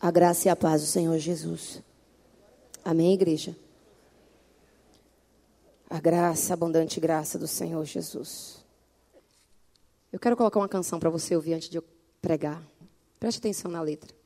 A 0.00 0.10
graça 0.10 0.48
e 0.48 0.50
a 0.50 0.56
paz 0.56 0.82
do 0.82 0.86
Senhor 0.86 1.18
Jesus. 1.18 1.82
Amém, 2.84 3.14
igreja? 3.14 3.56
A 5.90 6.00
graça, 6.00 6.52
a 6.52 6.54
abundante 6.54 7.00
graça 7.00 7.38
do 7.38 7.48
Senhor 7.48 7.84
Jesus. 7.84 8.64
Eu 10.12 10.18
quero 10.18 10.36
colocar 10.36 10.60
uma 10.60 10.68
canção 10.68 10.98
para 10.98 11.10
você 11.10 11.34
ouvir 11.34 11.54
antes 11.54 11.68
de 11.68 11.78
eu 11.78 11.84
pregar. 12.22 12.62
Preste 13.18 13.38
atenção 13.38 13.70
na 13.70 13.80
letra. 13.80 14.17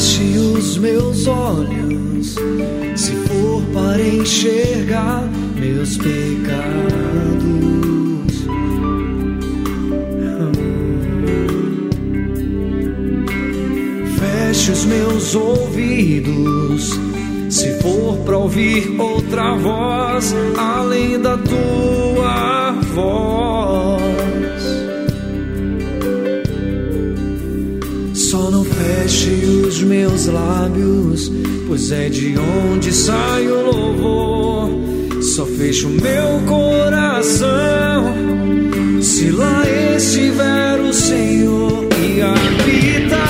Feche 0.00 0.38
os 0.38 0.78
meus 0.78 1.26
olhos, 1.26 2.34
se 2.96 3.12
for 3.26 3.62
para 3.74 4.00
enxergar 4.00 5.28
meus 5.54 5.98
pecados. 5.98 7.20
Feche 14.18 14.72
os 14.72 14.86
meus 14.86 15.34
ouvidos, 15.34 16.98
se 17.50 17.70
for 17.82 18.16
para 18.24 18.38
ouvir 18.38 18.98
outra 18.98 19.54
voz 19.56 20.34
além 20.56 21.20
da 21.20 21.36
tua 21.36 22.72
voz. 22.94 24.00
Só 28.14 28.50
não 28.50 28.64
feche 28.64 29.28
os 29.44 29.59
meus 29.90 30.26
lábios, 30.26 31.32
pois 31.66 31.90
é 31.90 32.08
de 32.08 32.36
onde 32.38 32.92
sai 32.92 33.48
o 33.48 33.60
louvor. 33.60 34.70
Só 35.20 35.44
fecho 35.44 35.88
meu 35.88 36.40
coração 36.46 38.14
se 39.02 39.32
lá 39.32 39.64
estiver 39.96 40.80
o 40.80 40.92
Senhor 40.92 41.88
e 42.06 42.22
habitar. 42.22 43.29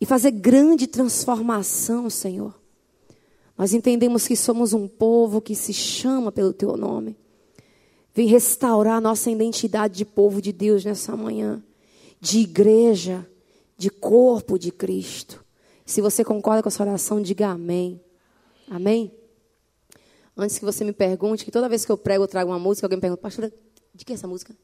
e 0.00 0.06
fazer 0.06 0.30
grande 0.30 0.86
transformação, 0.86 2.10
Senhor. 2.10 2.54
Nós 3.56 3.72
entendemos 3.72 4.26
que 4.26 4.36
somos 4.36 4.72
um 4.72 4.88
povo 4.88 5.40
que 5.40 5.54
se 5.54 5.72
chama 5.72 6.32
pelo 6.32 6.52
teu 6.52 6.76
nome. 6.76 7.16
Vem 8.14 8.26
restaurar 8.26 9.00
nossa 9.00 9.30
identidade 9.30 9.96
de 9.96 10.04
povo 10.04 10.40
de 10.40 10.52
Deus 10.52 10.84
nessa 10.84 11.16
manhã 11.16 11.62
de 12.24 12.38
igreja, 12.38 13.28
de 13.76 13.90
corpo 13.90 14.58
de 14.58 14.72
Cristo. 14.72 15.44
Se 15.84 16.00
você 16.00 16.24
concorda 16.24 16.62
com 16.62 16.68
essa 16.68 16.82
oração, 16.82 17.20
diga 17.20 17.48
amém. 17.48 18.00
Amém? 18.66 19.12
Antes 20.34 20.58
que 20.58 20.64
você 20.64 20.84
me 20.84 20.92
pergunte, 20.92 21.44
que 21.44 21.50
toda 21.50 21.68
vez 21.68 21.84
que 21.84 21.92
eu 21.92 21.98
prego, 21.98 22.24
eu 22.24 22.28
trago 22.28 22.50
uma 22.50 22.58
música, 22.58 22.86
alguém 22.86 22.96
me 22.96 23.02
pergunta, 23.02 23.20
pastora, 23.20 23.52
de 23.94 24.04
que 24.06 24.12
é 24.12 24.14
essa 24.14 24.26
música? 24.26 24.56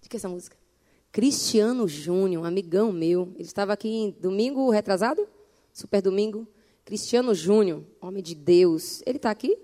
De 0.00 0.08
que 0.08 0.16
é 0.16 0.18
essa 0.18 0.28
música? 0.28 0.56
Cristiano 1.12 1.86
Júnior, 1.86 2.42
um 2.42 2.46
amigão 2.46 2.90
meu. 2.90 3.30
Ele 3.34 3.42
estava 3.42 3.74
aqui 3.74 3.88
em 3.88 4.10
domingo 4.12 4.70
retrasado? 4.70 5.28
Super 5.70 6.00
domingo. 6.00 6.48
Cristiano 6.86 7.34
Júnior, 7.34 7.84
homem 8.00 8.22
de 8.22 8.34
Deus. 8.34 9.02
Ele 9.04 9.18
está 9.18 9.30
aqui? 9.30 9.58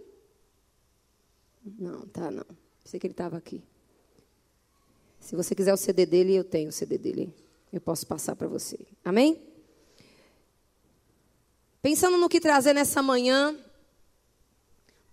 Não, 1.64 2.02
tá 2.02 2.30
não. 2.30 2.44
Sei 2.84 3.00
que 3.00 3.06
ele 3.06 3.14
estava 3.14 3.38
aqui. 3.38 3.62
Se 5.18 5.34
você 5.34 5.54
quiser 5.54 5.72
o 5.72 5.76
CD 5.76 6.04
dele, 6.04 6.34
eu 6.34 6.44
tenho 6.44 6.68
o 6.68 6.72
CD 6.72 6.98
dele. 6.98 7.34
Eu 7.72 7.80
posso 7.80 8.06
passar 8.06 8.36
para 8.36 8.46
você. 8.46 8.78
Amém? 9.02 9.42
Pensando 11.80 12.18
no 12.18 12.28
que 12.28 12.40
trazer 12.40 12.74
nessa 12.74 13.02
manhã 13.02 13.58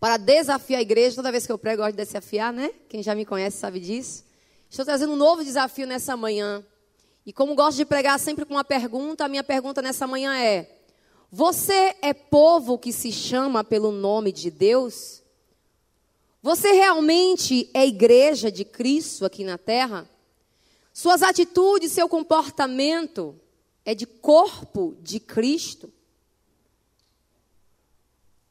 para 0.02 0.18
desafiar 0.18 0.80
a 0.80 0.82
igreja, 0.82 1.16
toda 1.16 1.32
vez 1.32 1.46
que 1.46 1.52
eu 1.52 1.58
prego, 1.58 1.82
eu 1.82 1.86
gosto 1.86 1.98
de 1.98 2.04
desafiar, 2.04 2.52
né? 2.52 2.74
Quem 2.90 3.02
já 3.02 3.16
me 3.16 3.26
conhece 3.26 3.58
sabe 3.58 3.80
disso. 3.80 4.25
Estou 4.76 4.84
trazendo 4.84 5.14
um 5.14 5.16
novo 5.16 5.42
desafio 5.42 5.88
nessa 5.88 6.18
manhã. 6.18 6.62
E 7.26 7.32
como 7.32 7.56
gosto 7.56 7.78
de 7.78 7.86
pregar 7.86 8.20
sempre 8.20 8.44
com 8.44 8.56
uma 8.56 8.64
pergunta, 8.66 9.24
a 9.24 9.30
minha 9.30 9.42
pergunta 9.42 9.82
nessa 9.82 10.06
manhã 10.06 10.38
é: 10.38 10.70
Você 11.32 11.96
é 12.02 12.14
povo 12.14 12.78
que 12.78 12.92
se 12.92 13.10
chama 13.10 13.64
pelo 13.64 13.90
nome 13.90 14.34
de 14.34 14.52
Deus? 14.52 15.24
Você 16.44 16.74
realmente 16.74 17.70
é 17.74 17.88
igreja 17.88 18.52
de 18.52 18.66
Cristo 18.66 19.24
aqui 19.24 19.46
na 19.46 19.58
terra? 19.58 20.10
Suas 20.92 21.22
atitudes, 21.22 21.94
seu 21.94 22.10
comportamento 22.10 23.34
é 23.86 23.96
de 23.96 24.06
corpo 24.06 24.98
de 25.02 25.22
Cristo? 25.22 25.90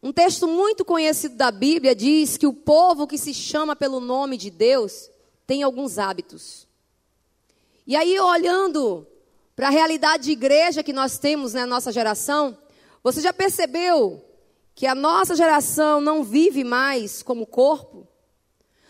Um 0.02 0.10
texto 0.10 0.48
muito 0.48 0.86
conhecido 0.86 1.36
da 1.36 1.50
Bíblia 1.50 1.94
diz 1.94 2.38
que 2.38 2.46
o 2.46 2.54
povo 2.54 3.06
que 3.06 3.18
se 3.18 3.34
chama 3.34 3.76
pelo 3.76 4.00
nome 4.00 4.38
de 4.38 4.48
Deus 4.48 5.10
tem 5.46 5.62
alguns 5.62 5.98
hábitos. 5.98 6.66
E 7.86 7.96
aí, 7.96 8.18
olhando 8.18 9.06
para 9.54 9.68
a 9.68 9.70
realidade 9.70 10.24
de 10.24 10.32
igreja 10.32 10.82
que 10.82 10.92
nós 10.92 11.18
temos 11.18 11.52
na 11.52 11.66
nossa 11.66 11.92
geração, 11.92 12.56
você 13.02 13.20
já 13.20 13.32
percebeu 13.32 14.24
que 14.74 14.86
a 14.86 14.94
nossa 14.94 15.36
geração 15.36 16.00
não 16.00 16.24
vive 16.24 16.64
mais 16.64 17.22
como 17.22 17.46
corpo? 17.46 18.08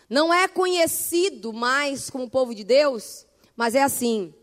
Não 0.09 0.33
é 0.33 0.47
conhecido 0.47 1.51
mais 1.51 2.09
como 2.09 2.29
povo 2.29 2.55
de 2.55 2.63
Deus? 2.63 3.25
Mas 3.55 3.75
é 3.75 3.83
assim: 3.83 4.33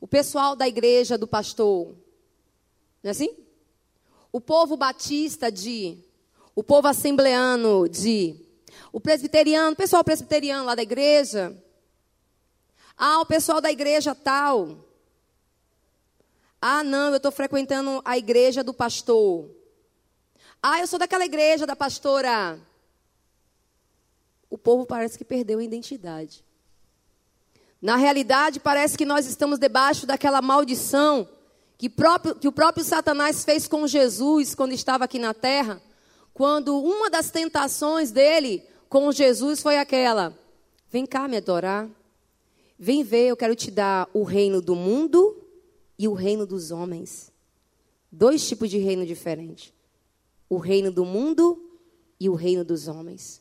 o 0.00 0.06
pessoal 0.06 0.56
da 0.56 0.66
igreja 0.66 1.16
do 1.16 1.26
pastor, 1.26 1.88
não 3.02 3.08
é 3.08 3.10
assim? 3.10 3.30
O 4.32 4.40
povo 4.40 4.76
batista 4.76 5.50
de 5.50 5.98
o 6.54 6.62
povo 6.62 6.88
assembleano 6.88 7.88
de, 7.88 8.36
o 8.92 9.00
presbiteriano, 9.00 9.72
o 9.72 9.76
pessoal 9.76 10.02
presbiteriano 10.02 10.64
lá 10.64 10.74
da 10.74 10.82
igreja. 10.82 11.56
Ah, 12.96 13.20
o 13.20 13.26
pessoal 13.26 13.60
da 13.60 13.70
igreja 13.70 14.14
tal. 14.14 14.84
Ah, 16.60 16.84
não, 16.84 17.10
eu 17.10 17.16
estou 17.16 17.32
frequentando 17.32 18.02
a 18.04 18.18
igreja 18.18 18.62
do 18.62 18.74
pastor. 18.74 19.48
Ah, 20.62 20.80
eu 20.80 20.86
sou 20.86 20.98
daquela 20.98 21.24
igreja 21.24 21.66
da 21.66 21.74
pastora. 21.74 22.58
O 24.50 24.58
povo 24.58 24.84
parece 24.84 25.16
que 25.16 25.24
perdeu 25.24 25.58
a 25.58 25.64
identidade. 25.64 26.44
Na 27.80 27.96
realidade, 27.96 28.60
parece 28.60 28.98
que 28.98 29.06
nós 29.06 29.26
estamos 29.26 29.58
debaixo 29.58 30.06
daquela 30.06 30.42
maldição 30.42 31.26
que, 31.78 31.88
próprio, 31.88 32.34
que 32.34 32.46
o 32.46 32.52
próprio 32.52 32.84
Satanás 32.84 33.42
fez 33.42 33.66
com 33.66 33.86
Jesus 33.86 34.54
quando 34.54 34.72
estava 34.72 35.04
aqui 35.04 35.18
na 35.18 35.32
terra 35.32 35.80
quando 36.40 36.78
uma 36.80 37.10
das 37.10 37.30
tentações 37.30 38.10
dele 38.10 38.66
com 38.90 39.10
Jesus 39.12 39.62
foi 39.62 39.78
aquela: 39.78 40.36
vem 40.90 41.06
cá 41.06 41.28
me 41.28 41.36
adorar, 41.36 41.88
vem 42.76 43.04
ver, 43.04 43.28
eu 43.28 43.36
quero 43.36 43.54
te 43.54 43.70
dar 43.70 44.10
o 44.12 44.24
reino 44.24 44.60
do 44.60 44.74
mundo 44.74 45.40
e 45.96 46.08
o 46.08 46.12
reino 46.12 46.44
dos 46.44 46.72
homens. 46.72 47.32
Dois 48.10 48.46
tipos 48.46 48.68
de 48.68 48.78
reino 48.78 49.06
diferentes: 49.06 49.72
o 50.48 50.58
reino 50.58 50.90
do 50.90 51.04
mundo 51.04 51.78
e 52.18 52.28
o 52.28 52.34
reino 52.34 52.64
dos 52.64 52.88
homens. 52.88 53.40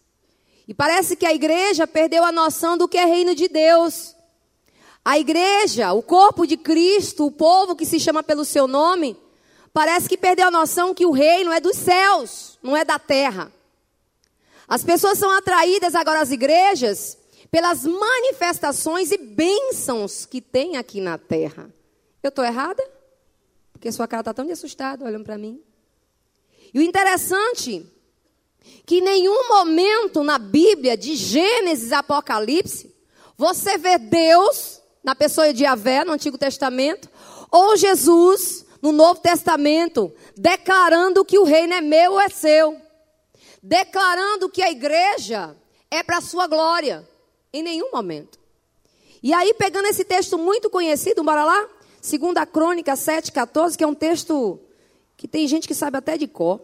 E 0.68 0.74
parece 0.74 1.16
que 1.16 1.26
a 1.26 1.34
igreja 1.34 1.88
perdeu 1.88 2.24
a 2.24 2.32
noção 2.32 2.78
do 2.78 2.88
que 2.88 2.98
é 2.98 3.06
reino 3.06 3.34
de 3.34 3.48
Deus. 3.48 4.16
A 5.04 5.18
igreja, 5.18 5.94
o 5.94 6.04
corpo 6.04 6.46
de 6.46 6.58
Cristo, 6.58 7.26
o 7.26 7.32
povo 7.32 7.76
que 7.76 7.88
se 7.88 8.00
chama 8.00 8.22
pelo 8.22 8.46
seu 8.46 8.68
nome, 8.68 9.18
parece 9.74 10.08
que 10.08 10.16
perdeu 10.16 10.48
a 10.48 10.52
noção 10.52 10.94
que 10.94 11.08
o 11.08 11.12
reino 11.12 11.52
é 11.52 11.60
dos 11.60 11.76
céus, 11.76 12.60
não 12.62 12.78
é 12.78 12.86
da 12.86 13.00
terra. 13.00 13.52
As 14.70 14.84
pessoas 14.84 15.18
são 15.18 15.32
atraídas 15.32 15.96
agora 15.96 16.22
às 16.22 16.32
igrejas 16.32 17.18
pelas 17.50 17.84
manifestações 17.84 19.12
e 19.12 19.18
bênçãos 19.18 20.28
que 20.28 20.40
tem 20.40 20.78
aqui 20.78 21.02
na 21.02 21.18
terra. 21.18 21.74
Eu 22.22 22.30
estou 22.30 22.46
errada? 22.46 22.88
Porque 23.74 23.92
sua 23.92 24.08
cara 24.08 24.22
está 24.22 24.34
tão 24.34 24.46
de 24.46 24.52
assustado 24.52 25.04
olhando 25.04 25.24
para 25.24 25.40
mim. 25.40 25.60
E 26.72 26.78
o 26.78 26.84
interessante 26.84 27.84
que 28.86 28.98
em 28.98 29.02
nenhum 29.02 29.48
momento 29.48 30.24
na 30.24 30.38
Bíblia, 30.38 30.96
de 30.96 31.16
Gênesis 31.16 31.92
a 31.92 32.00
Apocalipse, 32.00 32.94
você 33.36 33.78
vê 33.78 33.98
Deus, 33.98 34.82
na 35.04 35.16
pessoa 35.16 35.52
de 35.52 35.62
Javé, 35.62 36.04
no 36.04 36.12
Antigo 36.12 36.38
Testamento, 36.38 37.10
ou 37.50 37.76
Jesus 37.76 38.66
no 38.82 38.92
Novo 38.92 39.20
Testamento, 39.20 40.14
declarando 40.38 41.26
que 41.26 41.40
o 41.40 41.44
reino 41.44 41.74
é 41.74 41.82
meu 41.82 42.14
ou 42.14 42.22
é 42.22 42.30
seu, 42.30 42.80
declarando 43.62 44.50
que 44.50 44.62
a 44.62 44.72
igreja 44.72 45.56
é 45.92 46.02
para 46.04 46.18
a 46.18 46.22
sua 46.22 46.48
glória, 46.48 47.08
em 47.52 47.64
nenhum 47.64 47.92
momento. 47.92 48.40
E 49.22 49.34
aí, 49.34 49.54
pegando 49.54 49.88
esse 49.88 50.04
texto 50.04 50.38
muito 50.38 50.70
conhecido, 50.70 51.24
bora 51.24 51.44
lá? 51.44 51.70
Segunda 52.02 52.46
Crônica 52.46 52.94
7,14, 52.94 53.76
que 53.76 53.84
é 53.84 53.88
um 53.88 53.94
texto 53.94 54.60
que 55.18 55.28
tem 55.28 55.48
gente 55.48 55.68
que 55.68 55.76
sabe 55.76 55.98
até 55.98 56.18
de 56.18 56.28
cor. 56.28 56.62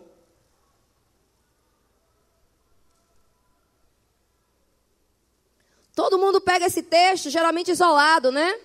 Todo 5.94 6.18
mundo 6.18 6.40
pega 6.40 6.66
esse 6.66 6.84
texto, 6.84 7.30
geralmente 7.30 7.72
isolado, 7.72 8.32
né? 8.32 8.58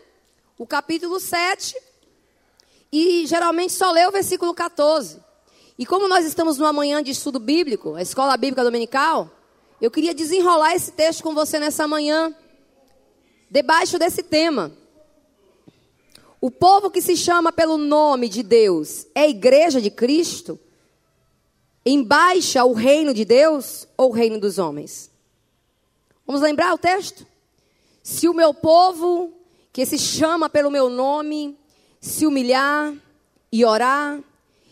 O 0.58 0.66
capítulo 0.66 1.18
7, 1.18 1.76
e 2.92 3.26
geralmente 3.26 3.72
só 3.72 3.90
lê 3.90 4.06
o 4.06 4.10
versículo 4.10 4.52
14. 4.52 5.20
E 5.80 5.86
como 5.86 6.06
nós 6.06 6.26
estamos 6.26 6.58
numa 6.58 6.74
manhã 6.74 7.02
de 7.02 7.10
estudo 7.10 7.38
bíblico, 7.38 7.94
a 7.94 8.02
escola 8.02 8.36
bíblica 8.36 8.62
dominical, 8.62 9.30
eu 9.80 9.90
queria 9.90 10.12
desenrolar 10.12 10.74
esse 10.74 10.92
texto 10.92 11.22
com 11.22 11.34
você 11.34 11.58
nessa 11.58 11.88
manhã, 11.88 12.36
debaixo 13.50 13.98
desse 13.98 14.22
tema. 14.22 14.70
O 16.38 16.50
povo 16.50 16.90
que 16.90 17.00
se 17.00 17.16
chama 17.16 17.50
pelo 17.50 17.78
nome 17.78 18.28
de 18.28 18.42
Deus 18.42 19.06
é 19.14 19.22
a 19.22 19.28
igreja 19.28 19.80
de 19.80 19.90
Cristo? 19.90 20.60
Embaixa 21.82 22.62
o 22.62 22.74
reino 22.74 23.14
de 23.14 23.24
Deus 23.24 23.88
ou 23.96 24.10
o 24.10 24.12
reino 24.12 24.38
dos 24.38 24.58
homens? 24.58 25.10
Vamos 26.26 26.42
lembrar 26.42 26.74
o 26.74 26.78
texto? 26.78 27.26
Se 28.02 28.28
o 28.28 28.34
meu 28.34 28.52
povo, 28.52 29.32
que 29.72 29.86
se 29.86 29.96
chama 29.96 30.50
pelo 30.50 30.70
meu 30.70 30.90
nome, 30.90 31.58
se 32.02 32.26
humilhar 32.26 32.92
e 33.50 33.64
orar 33.64 34.22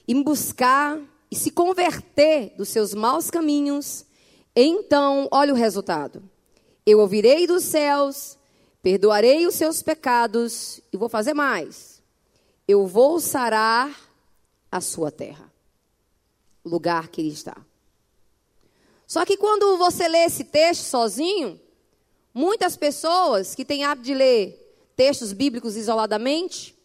e 0.09 0.15
me 0.15 0.25
buscar 0.25 0.99
e 1.31 1.37
se 1.37 1.51
converter 1.51 2.55
dos 2.57 2.71
seus 2.71 2.95
maus 2.95 3.31
caminhos, 3.31 4.07
então, 4.57 5.29
olha 5.31 5.53
o 5.53 5.57
resultado. 5.57 6.23
Eu 6.87 7.01
ouvirei 7.01 7.47
dos 7.47 7.65
céus, 7.65 8.39
perdoarei 8.83 9.47
os 9.47 9.55
seus 9.55 9.83
pecados 9.83 10.81
e 10.91 10.97
vou 10.97 11.11
fazer 11.11 11.35
mais. 11.35 12.03
Eu 12.67 12.87
vou 12.87 13.21
sarar 13.21 13.95
a 14.73 14.81
sua 14.81 15.11
terra, 15.11 15.53
o 16.65 16.69
lugar 16.71 17.09
que 17.09 17.21
ele 17.21 17.29
está. 17.29 17.57
Só 19.07 19.27
que 19.27 19.37
quando 19.37 19.77
você 19.77 20.09
lê 20.09 20.25
esse 20.25 20.45
texto 20.45 20.85
sozinho, 20.85 21.61
muitas 22.33 22.77
pessoas 22.77 23.55
que 23.55 23.65
têm 23.65 23.85
hábito 23.85 24.07
de 24.07 24.15
ler 24.15 24.65
textos 24.97 25.33
bíblicos 25.33 25.77
isoladamente, 25.77 26.78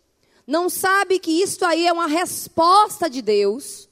não 0.46 0.70
sabe 0.70 1.20
que 1.20 1.32
isto 1.42 1.66
aí 1.66 1.88
é 1.88 1.94
uma 1.94 2.08
resposta 2.08 3.10
de 3.10 3.22
Deus 3.22 3.88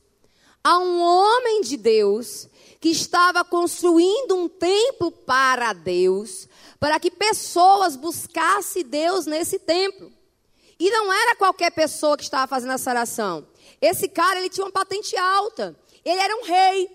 a 0.64 0.78
um 0.78 1.02
homem 1.02 1.62
de 1.62 1.78
Deus 1.78 2.48
que 2.80 2.90
estava 2.90 3.46
construindo 3.46 4.36
um 4.36 4.50
templo 4.50 5.12
para 5.12 5.72
Deus, 5.72 6.48
para 6.80 7.00
que 7.00 7.12
pessoas 7.12 7.96
buscassem 7.96 8.84
Deus 8.84 9.26
nesse 9.26 9.60
templo. 9.60 10.12
E 10.80 10.90
não 10.90 11.14
era 11.14 11.36
qualquer 11.36 11.72
pessoa 11.72 12.18
que 12.18 12.24
estava 12.24 12.48
fazendo 12.48 12.74
essa 12.74 12.90
oração. 12.90 13.48
Esse 13.80 14.10
cara, 14.10 14.40
ele 14.40 14.50
tinha 14.50 14.66
uma 14.66 14.72
patente 14.72 15.16
alta. 15.16 15.78
Ele 16.04 16.20
era 16.20 16.36
um 16.36 16.44
rei. 16.44 16.90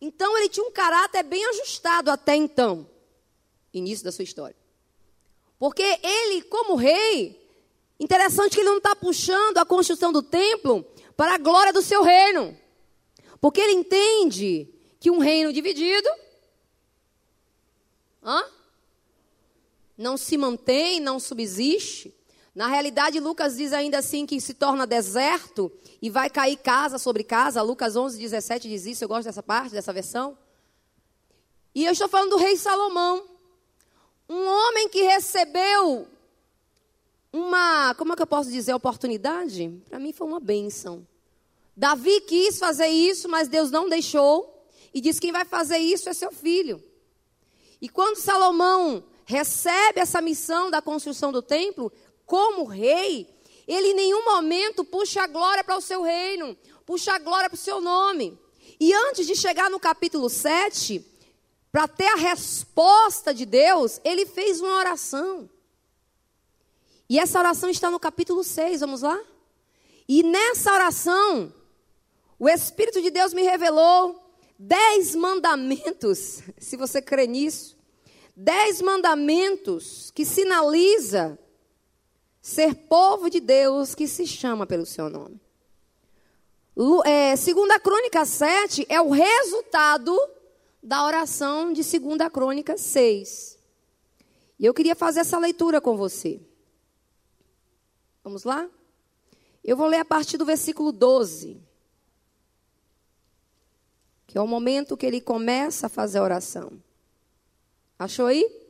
Então, 0.00 0.36
ele 0.36 0.48
tinha 0.48 0.66
um 0.66 0.72
caráter 0.72 1.22
bem 1.22 1.44
ajustado 1.50 2.10
até 2.10 2.34
então. 2.34 2.88
Início 3.72 4.04
da 4.04 4.10
sua 4.10 4.24
história. 4.24 4.56
Porque 5.56 5.84
ele, 6.02 6.42
como 6.42 6.74
rei, 6.74 7.39
Interessante 8.00 8.54
que 8.54 8.60
ele 8.60 8.70
não 8.70 8.78
está 8.78 8.96
puxando 8.96 9.58
a 9.58 9.64
construção 9.64 10.10
do 10.10 10.22
templo 10.22 10.84
para 11.16 11.34
a 11.34 11.38
glória 11.38 11.72
do 11.72 11.82
seu 11.82 12.02
reino. 12.02 12.56
Porque 13.40 13.60
ele 13.60 13.74
entende 13.74 14.68
que 14.98 15.10
um 15.10 15.18
reino 15.18 15.52
dividido. 15.52 16.08
Hã? 18.24 18.44
não 20.00 20.16
se 20.16 20.38
mantém, 20.38 20.98
não 20.98 21.20
subsiste. 21.20 22.14
Na 22.54 22.66
realidade, 22.66 23.20
Lucas 23.20 23.58
diz 23.58 23.70
ainda 23.70 23.98
assim 23.98 24.24
que 24.24 24.40
se 24.40 24.54
torna 24.54 24.86
deserto 24.86 25.70
e 26.00 26.08
vai 26.08 26.30
cair 26.30 26.56
casa 26.56 26.96
sobre 26.98 27.22
casa. 27.22 27.60
Lucas 27.60 27.96
11, 27.96 28.18
17 28.18 28.66
diz 28.66 28.86
isso. 28.86 29.04
Eu 29.04 29.08
gosto 29.08 29.26
dessa 29.26 29.42
parte, 29.42 29.72
dessa 29.72 29.92
versão. 29.92 30.38
E 31.74 31.84
eu 31.84 31.92
estou 31.92 32.08
falando 32.08 32.30
do 32.30 32.38
rei 32.38 32.56
Salomão. 32.56 33.22
Um 34.26 34.46
homem 34.46 34.88
que 34.88 35.02
recebeu 35.02 36.08
uma, 37.32 37.94
como 37.94 38.12
é 38.12 38.16
que 38.16 38.22
eu 38.22 38.26
posso 38.26 38.50
dizer, 38.50 38.74
oportunidade? 38.74 39.80
Para 39.88 39.98
mim 39.98 40.12
foi 40.12 40.26
uma 40.26 40.40
bênção. 40.40 41.06
Davi 41.76 42.20
quis 42.22 42.58
fazer 42.58 42.88
isso, 42.88 43.28
mas 43.28 43.48
Deus 43.48 43.70
não 43.70 43.88
deixou. 43.88 44.66
E 44.92 45.00
disse: 45.00 45.20
quem 45.20 45.32
vai 45.32 45.44
fazer 45.44 45.78
isso 45.78 46.08
é 46.08 46.12
seu 46.12 46.32
filho. 46.32 46.82
E 47.80 47.88
quando 47.88 48.16
Salomão 48.16 49.04
recebe 49.24 50.00
essa 50.00 50.20
missão 50.20 50.70
da 50.70 50.82
construção 50.82 51.30
do 51.30 51.40
templo, 51.40 51.92
como 52.26 52.64
rei, 52.64 53.28
ele 53.66 53.88
em 53.88 53.94
nenhum 53.94 54.24
momento 54.24 54.84
puxa 54.84 55.22
a 55.22 55.26
glória 55.26 55.62
para 55.62 55.76
o 55.76 55.80
seu 55.80 56.02
reino, 56.02 56.56
puxa 56.84 57.14
a 57.14 57.18
glória 57.18 57.48
para 57.48 57.54
o 57.54 57.58
seu 57.58 57.80
nome. 57.80 58.36
E 58.78 58.92
antes 58.92 59.26
de 59.26 59.36
chegar 59.36 59.70
no 59.70 59.78
capítulo 59.78 60.28
7, 60.28 61.04
para 61.70 61.86
ter 61.86 62.08
a 62.08 62.16
resposta 62.16 63.32
de 63.32 63.46
Deus, 63.46 64.00
ele 64.04 64.26
fez 64.26 64.60
uma 64.60 64.76
oração. 64.76 65.48
E 67.10 67.18
essa 67.18 67.40
oração 67.40 67.68
está 67.68 67.90
no 67.90 67.98
capítulo 67.98 68.44
6, 68.44 68.82
vamos 68.82 69.02
lá? 69.02 69.20
E 70.08 70.22
nessa 70.22 70.72
oração, 70.72 71.52
o 72.38 72.48
Espírito 72.48 73.02
de 73.02 73.10
Deus 73.10 73.34
me 73.34 73.42
revelou 73.42 74.32
dez 74.56 75.16
mandamentos, 75.16 76.40
se 76.56 76.76
você 76.76 77.02
crê 77.02 77.26
nisso, 77.26 77.76
dez 78.36 78.80
mandamentos 78.80 80.12
que 80.12 80.24
sinaliza 80.24 81.36
ser 82.40 82.76
povo 82.76 83.28
de 83.28 83.40
Deus 83.40 83.92
que 83.92 84.06
se 84.06 84.24
chama 84.24 84.64
pelo 84.64 84.86
seu 84.86 85.10
nome. 85.10 85.40
É, 87.04 87.34
segunda 87.34 87.80
Crônica 87.80 88.24
7 88.24 88.86
é 88.88 89.00
o 89.00 89.10
resultado 89.10 90.16
da 90.80 91.04
oração 91.04 91.72
de 91.72 91.82
Segunda 91.82 92.30
Crônica 92.30 92.78
6. 92.78 93.58
E 94.60 94.64
eu 94.64 94.72
queria 94.72 94.94
fazer 94.94 95.20
essa 95.20 95.38
leitura 95.38 95.80
com 95.80 95.96
você. 95.96 96.40
Vamos 98.22 98.44
lá? 98.44 98.68
Eu 99.64 99.76
vou 99.76 99.86
ler 99.86 99.98
a 99.98 100.04
partir 100.04 100.36
do 100.36 100.44
versículo 100.44 100.92
12. 100.92 101.60
Que 104.26 104.38
é 104.38 104.40
o 104.40 104.46
momento 104.46 104.96
que 104.96 105.06
ele 105.06 105.20
começa 105.20 105.86
a 105.86 105.90
fazer 105.90 106.18
a 106.18 106.22
oração. 106.22 106.72
Achou 107.98 108.26
aí? 108.26 108.60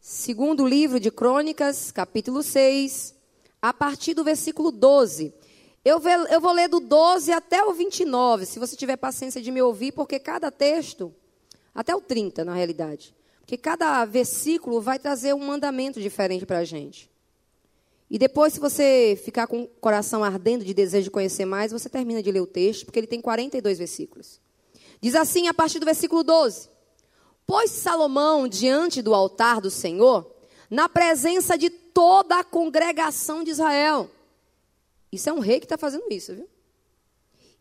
Segundo 0.00 0.66
livro 0.66 0.98
de 0.98 1.10
Crônicas, 1.10 1.92
capítulo 1.92 2.42
6, 2.42 3.14
a 3.60 3.72
partir 3.72 4.14
do 4.14 4.24
versículo 4.24 4.72
12. 4.72 5.32
Eu, 5.84 6.00
vou 6.40 6.52
ler 6.52 6.68
do 6.68 6.80
12 6.80 7.30
até 7.32 7.64
o 7.64 7.72
29, 7.72 8.46
se 8.46 8.58
você 8.58 8.76
tiver 8.76 8.96
paciência 8.96 9.40
de 9.40 9.50
me 9.50 9.60
ouvir, 9.60 9.92
porque 9.92 10.18
cada 10.18 10.50
texto, 10.50 11.14
até 11.74 11.94
o 11.94 12.00
30 12.00 12.44
na 12.44 12.54
realidade, 12.54 13.14
porque 13.40 13.56
cada 13.56 14.04
versículo 14.04 14.80
vai 14.80 14.98
trazer 14.98 15.34
um 15.34 15.44
mandamento 15.44 16.00
diferente 16.00 16.46
para 16.46 16.58
a 16.58 16.64
gente. 16.64 17.11
E 18.12 18.18
depois, 18.18 18.52
se 18.52 18.60
você 18.60 19.18
ficar 19.24 19.46
com 19.46 19.62
o 19.62 19.66
coração 19.66 20.22
ardendo 20.22 20.66
de 20.66 20.74
desejo 20.74 21.04
de 21.04 21.10
conhecer 21.10 21.46
mais, 21.46 21.72
você 21.72 21.88
termina 21.88 22.22
de 22.22 22.30
ler 22.30 22.42
o 22.42 22.46
texto, 22.46 22.84
porque 22.84 22.98
ele 22.98 23.06
tem 23.06 23.22
42 23.22 23.78
versículos. 23.78 24.38
Diz 25.00 25.14
assim, 25.14 25.48
a 25.48 25.54
partir 25.54 25.78
do 25.78 25.86
versículo 25.86 26.22
12: 26.22 26.68
Pôs 27.46 27.70
Salomão 27.70 28.46
diante 28.46 29.00
do 29.00 29.14
altar 29.14 29.62
do 29.62 29.70
Senhor, 29.70 30.30
na 30.68 30.90
presença 30.90 31.56
de 31.56 31.70
toda 31.70 32.38
a 32.38 32.44
congregação 32.44 33.42
de 33.42 33.50
Israel. 33.50 34.10
Isso 35.10 35.30
é 35.30 35.32
um 35.32 35.40
rei 35.40 35.58
que 35.58 35.64
está 35.64 35.78
fazendo 35.78 36.04
isso, 36.10 36.34
viu? 36.34 36.46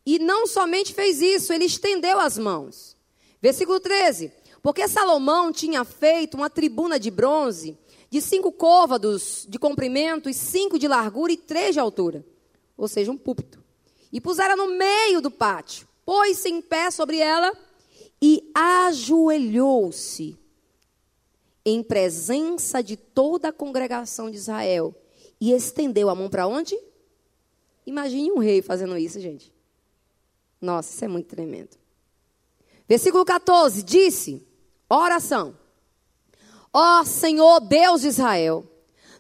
E 0.05 0.20
não 0.20 0.46
somente 0.46 0.93
fez 0.93 1.22
isso, 1.22 1.53
ele 1.53 1.63
estendeu 1.63 2.20
as 2.20 2.38
mãos. 2.38 2.98
Versículo 3.41 3.79
13. 3.79 4.34
Porque 4.62 4.86
Salomão 4.89 5.50
tinha 5.50 5.86
feito 5.86 6.36
uma 6.36 6.50
tribuna 6.50 7.00
de 7.00 7.10
bronze, 7.10 7.77
de 8.12 8.22
cinco 8.22 8.51
côvados 8.51 9.48
de 9.48 9.58
comprimento, 9.58 10.30
e 10.30 10.34
cinco 10.34 10.77
de 10.77 10.86
largura 10.86 11.32
e 11.32 11.38
três 11.38 11.74
de 11.74 11.80
altura. 11.80 12.25
Ou 12.75 12.86
seja, 12.86 13.10
um 13.10 13.18
púlpito. 13.18 13.63
E 14.12 14.20
pusera 14.20 14.53
no 14.53 14.68
meio 14.68 15.22
do 15.22 15.32
pátio. 15.32 15.88
Pôs-se 16.06 16.50
em 16.50 16.62
pé 16.62 16.91
sobre 16.91 17.20
ela 17.20 17.58
e 18.22 18.51
ajoelhou-se 18.53 20.38
em 21.65 21.82
presença 21.82 22.84
de 22.84 22.98
toda 22.98 23.48
a 23.48 23.53
congregação 23.53 24.30
de 24.30 24.36
Israel 24.36 24.94
e 25.39 25.53
estendeu 25.53 26.10
a 26.10 26.15
mão 26.15 26.30
para 26.30 26.46
onde? 26.46 26.77
Imagine 27.86 28.32
um 28.32 28.39
rei 28.39 28.62
fazendo 28.62 28.98
isso, 28.98 29.22
gente. 29.22 29.53
Nossa, 30.60 30.94
isso 30.94 31.06
é 31.06 31.08
muito 31.08 31.27
tremendo. 31.27 31.77
Versículo 32.89 33.24
14: 33.24 33.82
disse: 33.84 34.46
oração. 34.89 35.61
Ó 36.73 37.03
Senhor 37.03 37.59
Deus 37.59 38.01
de 38.01 38.07
Israel, 38.07 38.65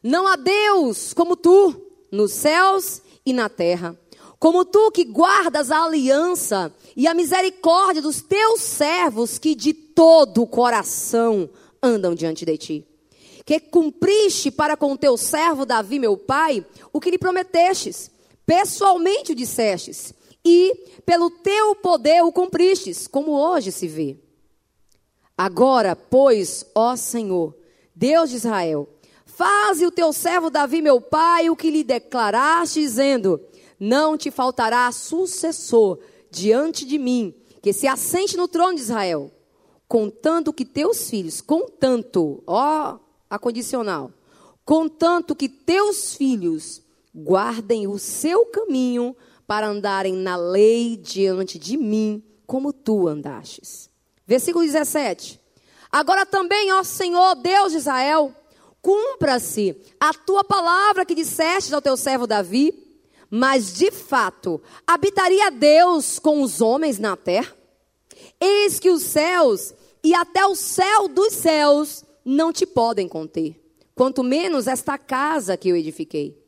não 0.01 0.25
há 0.25 0.35
Deus 0.35 1.13
como 1.13 1.35
tu 1.35 1.75
nos 2.11 2.31
céus 2.31 3.01
e 3.25 3.33
na 3.33 3.49
terra, 3.49 3.97
como 4.39 4.63
tu 4.63 4.89
que 4.91 5.03
guardas 5.03 5.69
a 5.69 5.83
aliança 5.83 6.73
e 6.95 7.07
a 7.07 7.13
misericórdia 7.13 8.01
dos 8.01 8.21
teus 8.21 8.61
servos 8.61 9.37
que 9.37 9.53
de 9.53 9.73
todo 9.73 10.41
o 10.41 10.47
coração 10.47 11.49
andam 11.83 12.15
diante 12.15 12.45
de 12.45 12.57
ti. 12.57 12.87
Que 13.45 13.59
cumpriste 13.59 14.49
para 14.49 14.77
com 14.77 14.93
o 14.93 14.97
teu 14.97 15.17
servo 15.17 15.65
Davi, 15.65 15.99
meu 15.99 16.15
pai, 16.15 16.65
o 16.93 16.99
que 16.99 17.11
lhe 17.11 17.17
prometestes, 17.17 18.09
pessoalmente 18.45 19.33
o 19.33 19.35
dissestes, 19.35 20.13
e 20.43 20.73
pelo 21.05 21.29
teu 21.29 21.75
poder 21.75 22.23
o 22.23 22.31
cumpristes, 22.31 23.07
como 23.07 23.31
hoje 23.31 23.71
se 23.71 23.87
vê. 23.87 24.17
Agora, 25.43 25.95
pois, 25.95 26.63
ó 26.75 26.95
Senhor, 26.95 27.55
Deus 27.95 28.29
de 28.29 28.35
Israel, 28.35 28.87
faze 29.25 29.83
o 29.87 29.91
teu 29.91 30.13
servo 30.13 30.51
Davi, 30.51 30.83
meu 30.83 31.01
pai, 31.01 31.49
o 31.49 31.55
que 31.55 31.71
lhe 31.71 31.83
declaraste, 31.83 32.79
dizendo: 32.79 33.41
não 33.79 34.15
te 34.15 34.29
faltará 34.29 34.91
sucessor 34.91 35.97
diante 36.29 36.85
de 36.85 36.99
mim, 36.99 37.33
que 37.59 37.73
se 37.73 37.87
assente 37.87 38.37
no 38.37 38.47
trono 38.47 38.75
de 38.75 38.81
Israel, 38.81 39.31
contanto 39.87 40.53
que 40.53 40.63
teus 40.63 41.09
filhos, 41.09 41.41
contanto, 41.41 42.43
ó, 42.45 42.99
a 43.27 43.39
condicional, 43.39 44.11
contanto 44.63 45.35
que 45.35 45.49
teus 45.49 46.13
filhos 46.13 46.83
guardem 47.15 47.87
o 47.87 47.97
seu 47.97 48.45
caminho 48.45 49.15
para 49.47 49.67
andarem 49.67 50.13
na 50.13 50.35
lei 50.35 50.95
diante 50.95 51.57
de 51.57 51.77
mim, 51.77 52.23
como 52.45 52.71
tu 52.71 53.07
andastes. 53.07 53.90
Versículo 54.31 54.63
17. 54.63 55.37
Agora 55.91 56.25
também, 56.25 56.71
ó 56.71 56.85
Senhor, 56.85 57.35
Deus 57.35 57.73
de 57.73 57.79
Israel, 57.79 58.33
cumpra-se 58.81 59.75
a 59.99 60.13
tua 60.13 60.41
palavra 60.41 61.05
que 61.05 61.13
disseste 61.13 61.75
ao 61.75 61.81
teu 61.81 61.97
servo 61.97 62.25
Davi, 62.25 62.73
mas 63.29 63.73
de 63.73 63.91
fato, 63.91 64.61
habitaria 64.87 65.51
Deus 65.51 66.17
com 66.17 66.41
os 66.41 66.61
homens 66.61 66.97
na 66.97 67.17
terra? 67.17 67.53
Eis 68.39 68.79
que 68.79 68.89
os 68.89 69.03
céus 69.03 69.73
e 70.01 70.15
até 70.15 70.45
o 70.45 70.55
céu 70.55 71.09
dos 71.09 71.33
céus 71.33 72.05
não 72.23 72.53
te 72.53 72.65
podem 72.65 73.09
conter, 73.09 73.61
quanto 73.93 74.23
menos 74.23 74.65
esta 74.65 74.97
casa 74.97 75.57
que 75.57 75.67
eu 75.67 75.75
edifiquei. 75.75 76.40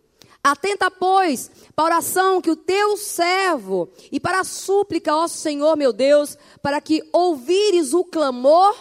Atenta, 0.43 0.91
pois, 0.91 1.49
para 1.73 1.95
a 1.95 1.97
oração 1.97 2.41
que 2.41 2.51
o 2.51 2.55
teu 2.55 2.97
servo 2.97 3.89
e 4.11 4.19
para 4.19 4.41
a 4.41 4.43
súplica, 4.43 5.15
ó 5.15 5.25
Senhor 5.25 5.77
meu 5.77 5.93
Deus, 5.93 6.37
para 6.61 6.81
que 6.81 7.01
ouvires 7.13 7.93
o 7.93 8.03
clamor 8.03 8.75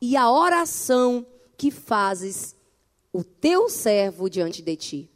e 0.00 0.16
a 0.16 0.30
oração 0.30 1.26
que 1.56 1.70
fazes 1.70 2.56
o 3.12 3.22
teu 3.22 3.68
servo 3.68 4.30
diante 4.30 4.62
de 4.62 4.74
ti. 4.74 5.10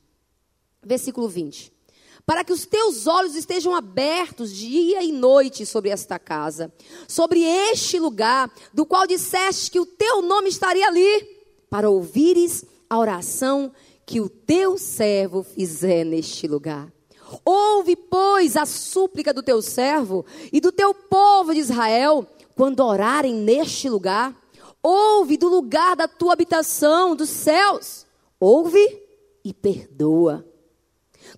Versículo 0.85 1.29
20 1.29 1.77
para 2.27 2.43
que 2.43 2.53
os 2.53 2.67
teus 2.67 3.07
olhos 3.07 3.37
estejam 3.37 3.73
abertos 3.73 4.53
dia 4.53 5.01
e 5.01 5.13
noite 5.13 5.65
sobre 5.65 5.91
esta 5.91 6.19
casa, 6.19 6.73
sobre 7.07 7.41
este 7.41 8.01
lugar, 8.01 8.53
do 8.75 8.85
qual 8.85 9.07
disseste 9.07 9.71
que 9.71 9.79
o 9.79 9.87
teu 9.87 10.21
nome 10.23 10.49
estaria 10.49 10.89
ali, 10.89 11.23
para 11.71 11.89
ouvires 11.89 12.65
a 12.91 12.99
oração 12.99 13.73
que 14.07 14.21
o 14.21 14.29
teu 14.29 14.79
servo 14.79 15.43
fizer 15.43 16.05
neste 16.05 16.47
lugar. 16.47 16.91
Ouve, 17.45 17.97
pois, 17.97 18.57
a 18.57 18.65
súplica 18.65 19.35
do 19.35 19.43
teu 19.43 19.61
servo 19.61 20.25
e 20.53 20.61
do 20.61 20.71
teu 20.71 20.95
povo 20.95 21.53
de 21.53 21.59
Israel, 21.59 22.25
quando 22.55 22.81
orarem 22.81 23.35
neste 23.35 23.89
lugar. 23.89 24.35
Ouve 24.81 25.37
do 25.37 25.49
lugar 25.49 25.97
da 25.97 26.07
tua 26.07 26.35
habitação, 26.35 27.17
dos 27.17 27.29
céus. 27.29 28.07
Ouve 28.39 29.03
e 29.45 29.53
perdoa 29.53 30.47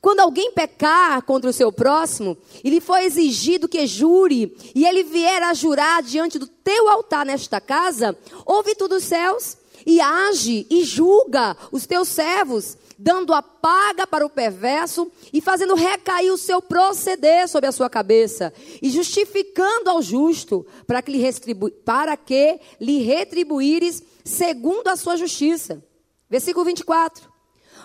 quando 0.01 0.21
alguém 0.21 0.53
pecar 0.53 1.23
contra 1.23 1.51
o 1.51 1.53
seu 1.53 1.73
próximo, 1.73 2.37
e 2.63 2.71
lhe 2.71 2.81
for 2.81 2.99
exigido 2.99 3.69
que 3.69 3.87
jure, 3.87 4.57
e 4.75 4.87
ele 4.87 5.03
vier 5.03 5.43
a 5.43 5.55
jurar 5.55 6.03
diante 6.03 6.39
do 6.39 6.47
teu 6.47 6.89
altar 6.89 7.25
nesta 7.27 7.61
casa, 7.61 8.17
ouve 8.45 8.75
tu 8.75 8.87
dos 8.87 9.05
céus, 9.05 9.57
e 9.89 10.03
age 10.03 10.67
e 10.69 10.85
julga 10.85 11.57
os 11.73 11.87
teus 11.87 12.09
servos, 12.09 12.77
dando 12.99 13.33
a 13.33 13.41
paga 13.41 14.07
para 14.07 14.27
o 14.27 14.29
perverso 14.29 15.11
e 15.33 15.41
fazendo 15.41 15.75
recair 15.75 16.31
o 16.31 16.37
seu 16.37 16.61
proceder 16.61 17.49
sobre 17.49 17.71
a 17.71 17.73
sua 17.73 17.89
cabeça, 17.89 18.53
e 18.83 18.91
justificando 18.91 19.89
ao 19.89 20.03
justo, 20.03 20.67
para 20.87 21.01
que 21.01 21.11
lhe, 21.11 21.17
retribu 21.17 21.71
para 21.71 22.19
que 22.19 22.61
lhe 22.79 23.01
retribuíres 23.01 24.03
segundo 24.23 24.89
a 24.89 24.97
sua 24.97 25.17
justiça. 25.17 25.83
Versículo 26.29 26.67
24. 26.67 27.27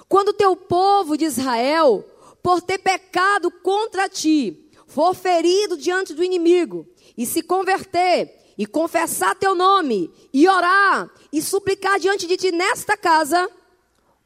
Quando 0.10 0.33
teu 0.33 0.57
povo 0.57 1.15
de 1.15 1.24
Israel, 1.24 2.03
por 2.43 2.62
ter 2.62 2.79
pecado 2.79 3.50
contra 3.50 4.10
ti, 4.10 4.69
for 4.88 5.15
ferido 5.15 5.77
diante 5.77 6.13
do 6.13 6.22
inimigo, 6.22 6.86
e 7.17 7.25
se 7.25 7.41
converter, 7.41 8.42
e 8.57 8.65
confessar 8.65 9.36
teu 9.36 9.55
nome, 9.55 10.12
e 10.33 10.48
orar, 10.48 11.10
e 11.31 11.41
suplicar 11.41 12.00
diante 12.00 12.27
de 12.27 12.38
ti 12.38 12.51
nesta 12.51 12.95
casa, 12.95 13.50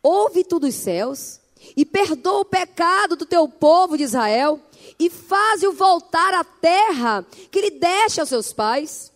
ouve 0.04 0.44
tu 0.44 0.60
dos 0.60 0.76
céus, 0.76 1.40
e 1.76 1.86
perdoa 1.86 2.42
o 2.42 2.46
pecado 2.46 3.16
do 3.16 3.26
teu 3.26 3.48
povo 3.48 3.98
de 3.98 4.04
Israel, 4.04 4.60
e 5.00 5.10
faze-o 5.10 5.74
voltar 5.74 6.34
à 6.34 6.44
terra 6.44 7.26
que 7.52 7.62
lhe 7.62 7.72
deste 7.72 8.20
aos 8.20 8.30
seus 8.30 8.54
pais. 8.54 9.12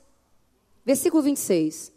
Versículo 0.86 1.24
26. 1.24 1.92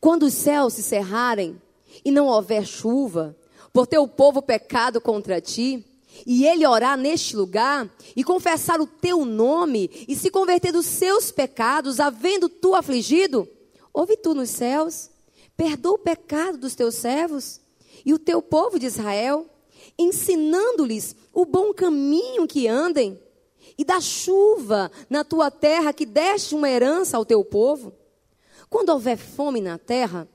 Quando 0.00 0.24
os 0.24 0.34
céus 0.34 0.74
se 0.74 0.82
cerrarem, 0.82 1.60
e 2.04 2.10
não 2.10 2.26
houver 2.26 2.64
chuva, 2.66 3.36
por 3.72 3.86
teu 3.86 4.06
povo 4.08 4.42
pecado 4.42 5.00
contra 5.00 5.40
ti, 5.40 5.84
e 6.26 6.46
ele 6.46 6.66
orar 6.66 6.96
neste 6.96 7.36
lugar 7.36 7.88
e 8.14 8.22
confessar 8.22 8.80
o 8.80 8.86
teu 8.86 9.24
nome 9.24 9.90
e 10.08 10.14
se 10.14 10.30
converter 10.30 10.72
dos 10.72 10.86
seus 10.86 11.30
pecados, 11.30 12.00
havendo 12.00 12.48
tu 12.48 12.74
afligido, 12.74 13.48
ouve 13.92 14.16
tu 14.16 14.34
nos 14.34 14.50
céus, 14.50 15.10
perdoa 15.56 15.92
o 15.92 15.98
pecado 15.98 16.58
dos 16.58 16.74
teus 16.74 16.94
servos 16.94 17.60
e 18.04 18.12
o 18.12 18.18
teu 18.18 18.40
povo 18.40 18.78
de 18.78 18.86
Israel, 18.86 19.46
ensinando-lhes 19.98 21.14
o 21.32 21.44
bom 21.44 21.72
caminho 21.72 22.46
que 22.46 22.66
andem, 22.66 23.20
e 23.76 23.84
da 23.84 24.00
chuva 24.00 24.90
na 25.08 25.24
tua 25.24 25.50
terra 25.50 25.92
que 25.92 26.04
deste 26.04 26.54
uma 26.54 26.68
herança 26.68 27.16
ao 27.16 27.24
teu 27.24 27.42
povo. 27.44 27.94
Quando 28.68 28.90
houver 28.90 29.16
fome 29.16 29.60
na 29.60 29.78
terra, 29.78 30.28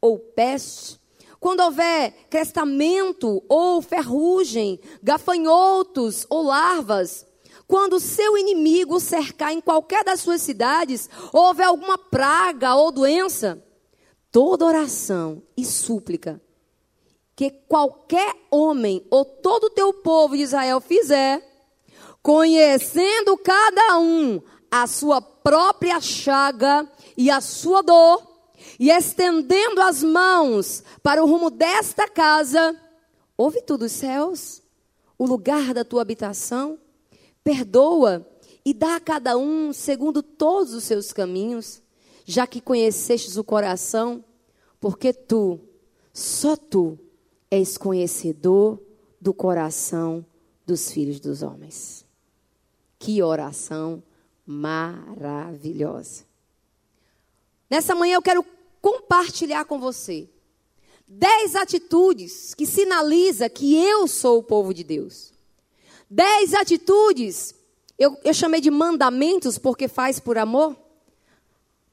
ou 0.00 0.18
peste, 0.18 0.98
quando 1.40 1.60
houver 1.60 2.12
crestamento 2.28 3.42
ou 3.48 3.80
ferrugem, 3.80 4.80
gafanhotos 5.02 6.26
ou 6.28 6.42
larvas, 6.42 7.26
quando 7.66 7.94
o 7.94 8.00
seu 8.00 8.36
inimigo 8.36 8.98
cercar 8.98 9.52
em 9.52 9.60
qualquer 9.60 10.02
das 10.04 10.20
suas 10.20 10.42
cidades, 10.42 11.08
ou 11.32 11.44
houver 11.44 11.66
alguma 11.66 11.98
praga 11.98 12.74
ou 12.74 12.90
doença, 12.90 13.62
toda 14.32 14.64
oração 14.64 15.42
e 15.56 15.64
súplica 15.64 16.40
que 17.38 17.50
qualquer 17.50 18.34
homem 18.50 19.06
ou 19.08 19.24
todo 19.24 19.66
o 19.66 19.70
teu 19.70 19.92
povo 19.92 20.36
de 20.36 20.42
Israel 20.42 20.80
fizer, 20.80 21.40
conhecendo 22.20 23.38
cada 23.38 23.96
um 24.00 24.42
a 24.68 24.88
sua 24.88 25.20
própria 25.22 26.00
chaga 26.00 26.90
e 27.16 27.30
a 27.30 27.40
sua 27.40 27.80
dor, 27.80 28.27
e 28.78 28.90
estendendo 28.90 29.80
as 29.82 30.02
mãos 30.02 30.84
para 31.02 31.22
o 31.22 31.26
rumo 31.26 31.50
desta 31.50 32.08
casa, 32.08 32.80
ouve 33.36 33.60
tu 33.62 33.76
dos 33.76 33.92
céus, 33.92 34.62
o 35.18 35.26
lugar 35.26 35.74
da 35.74 35.84
tua 35.84 36.02
habitação, 36.02 36.78
perdoa 37.42 38.26
e 38.64 38.72
dá 38.72 38.96
a 38.96 39.00
cada 39.00 39.36
um 39.36 39.72
segundo 39.72 40.22
todos 40.22 40.74
os 40.74 40.84
seus 40.84 41.12
caminhos, 41.12 41.82
já 42.24 42.46
que 42.46 42.60
conhecestes 42.60 43.36
o 43.36 43.42
coração, 43.42 44.24
porque 44.78 45.12
tu, 45.12 45.58
só 46.12 46.56
tu, 46.56 46.98
és 47.50 47.76
conhecedor 47.78 48.80
do 49.20 49.32
coração 49.32 50.24
dos 50.66 50.92
filhos 50.92 51.18
dos 51.18 51.42
homens. 51.42 52.04
Que 52.98 53.22
oração 53.22 54.02
maravilhosa. 54.46 56.24
Nessa 57.70 57.94
manhã 57.94 58.14
eu 58.14 58.22
quero 58.22 58.44
compartilhar 58.80 59.64
com 59.64 59.78
você 59.78 60.28
dez 61.08 61.56
atitudes 61.56 62.54
que 62.54 62.66
sinaliza 62.66 63.48
que 63.48 63.74
eu 63.74 64.06
sou 64.06 64.38
o 64.38 64.42
povo 64.42 64.74
de 64.74 64.84
Deus. 64.84 65.32
Dez 66.10 66.52
atitudes, 66.52 67.54
eu, 67.98 68.16
eu 68.22 68.34
chamei 68.34 68.60
de 68.60 68.70
mandamentos 68.70 69.56
porque 69.58 69.88
faz 69.88 70.20
por 70.20 70.36
amor. 70.36 70.76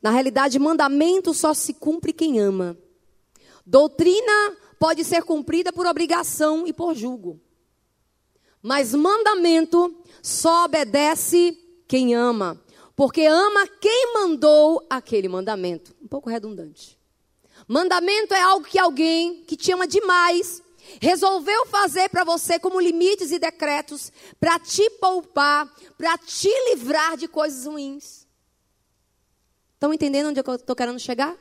Na 0.02 0.12
realidade, 0.12 0.60
mandamento 0.60 1.34
só 1.34 1.54
se 1.54 1.74
cumpre 1.74 2.12
quem 2.12 2.40
ama. 2.40 2.78
Doutrina 3.66 4.56
pode 4.78 5.04
ser 5.04 5.24
cumprida 5.24 5.72
por 5.72 5.88
obrigação 5.88 6.68
e 6.68 6.74
por 6.74 6.94
julgo. 6.94 7.40
Mas 8.62 8.94
mandamento 8.94 9.96
só 10.22 10.66
obedece 10.66 11.58
quem 11.88 12.14
ama 12.14 12.62
porque 12.96 13.26
ama 13.26 13.68
quem 13.82 14.14
mandou 14.14 14.86
aquele 14.90 15.28
mandamento. 15.28 15.94
Um 16.06 16.08
pouco 16.08 16.30
redundante. 16.30 17.00
Mandamento 17.68 18.36
é 18.36 18.40
algo 18.40 18.68
que 18.68 18.78
alguém 18.78 19.44
que 19.44 19.58
te 19.58 19.72
ama 19.72 19.88
demais 19.88 20.62
resolveu 21.02 21.66
fazer 21.66 22.10
para 22.10 22.24
você 22.24 22.60
como 22.60 22.80
limites 22.80 23.32
e 23.32 23.40
decretos 23.40 24.12
para 24.40 24.60
te 24.60 24.88
poupar, 25.02 25.68
para 25.98 26.16
te 26.16 26.48
livrar 26.70 27.18
de 27.18 27.28
coisas 27.28 27.66
ruins. 27.66 28.28
Estão 29.74 29.92
entendendo 29.92 30.28
onde 30.28 30.40
eu 30.40 30.56
estou 30.56 30.76
querendo 30.76 31.00
chegar? 31.00 31.36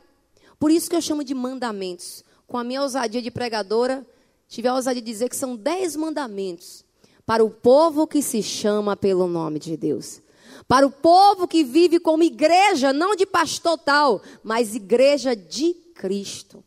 Por 0.58 0.70
isso 0.70 0.88
que 0.88 0.96
eu 0.96 1.02
chamo 1.02 1.22
de 1.22 1.34
mandamentos. 1.34 2.24
Com 2.46 2.56
a 2.56 2.64
minha 2.64 2.80
ousadia 2.80 3.20
de 3.20 3.30
pregadora, 3.30 4.06
tive 4.48 4.66
a 4.68 4.74
ousadia 4.74 5.02
de 5.02 5.12
dizer 5.12 5.28
que 5.28 5.36
são 5.36 5.54
dez 5.54 5.94
mandamentos 5.94 6.86
para 7.26 7.44
o 7.44 7.50
povo 7.50 8.06
que 8.06 8.22
se 8.22 8.42
chama 8.42 8.96
pelo 8.96 9.26
nome 9.26 9.58
de 9.58 9.76
Deus. 9.76 10.22
Para 10.66 10.86
o 10.86 10.90
povo 10.90 11.46
que 11.46 11.64
vive 11.64 11.98
como 11.98 12.22
igreja, 12.22 12.92
não 12.92 13.14
de 13.14 13.26
pastor 13.26 13.78
tal, 13.78 14.22
mas 14.42 14.74
igreja 14.74 15.34
de 15.34 15.74
Cristo. 15.94 16.64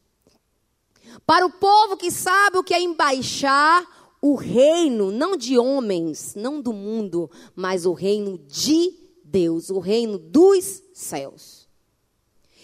Para 1.26 1.45
o 1.45 1.52
povo 1.52 1.97
que 1.97 2.12
sabe 2.12 2.58
o 2.58 2.63
que 2.63 2.73
é 2.73 2.82
embaixar 2.82 3.86
o 4.21 4.36
reino, 4.36 5.12
não 5.12 5.38
de 5.38 5.58
homens, 5.58 6.34
não 6.36 6.62
do 6.62 6.73
mundo, 6.73 7.30
mas 7.56 7.86
o 7.86 7.93
reino 7.93 8.38
de 8.38 8.93
Deus, 9.23 9.69
o 9.69 9.80
reino 9.80 10.17
dos 10.17 10.82
céus. 10.93 11.67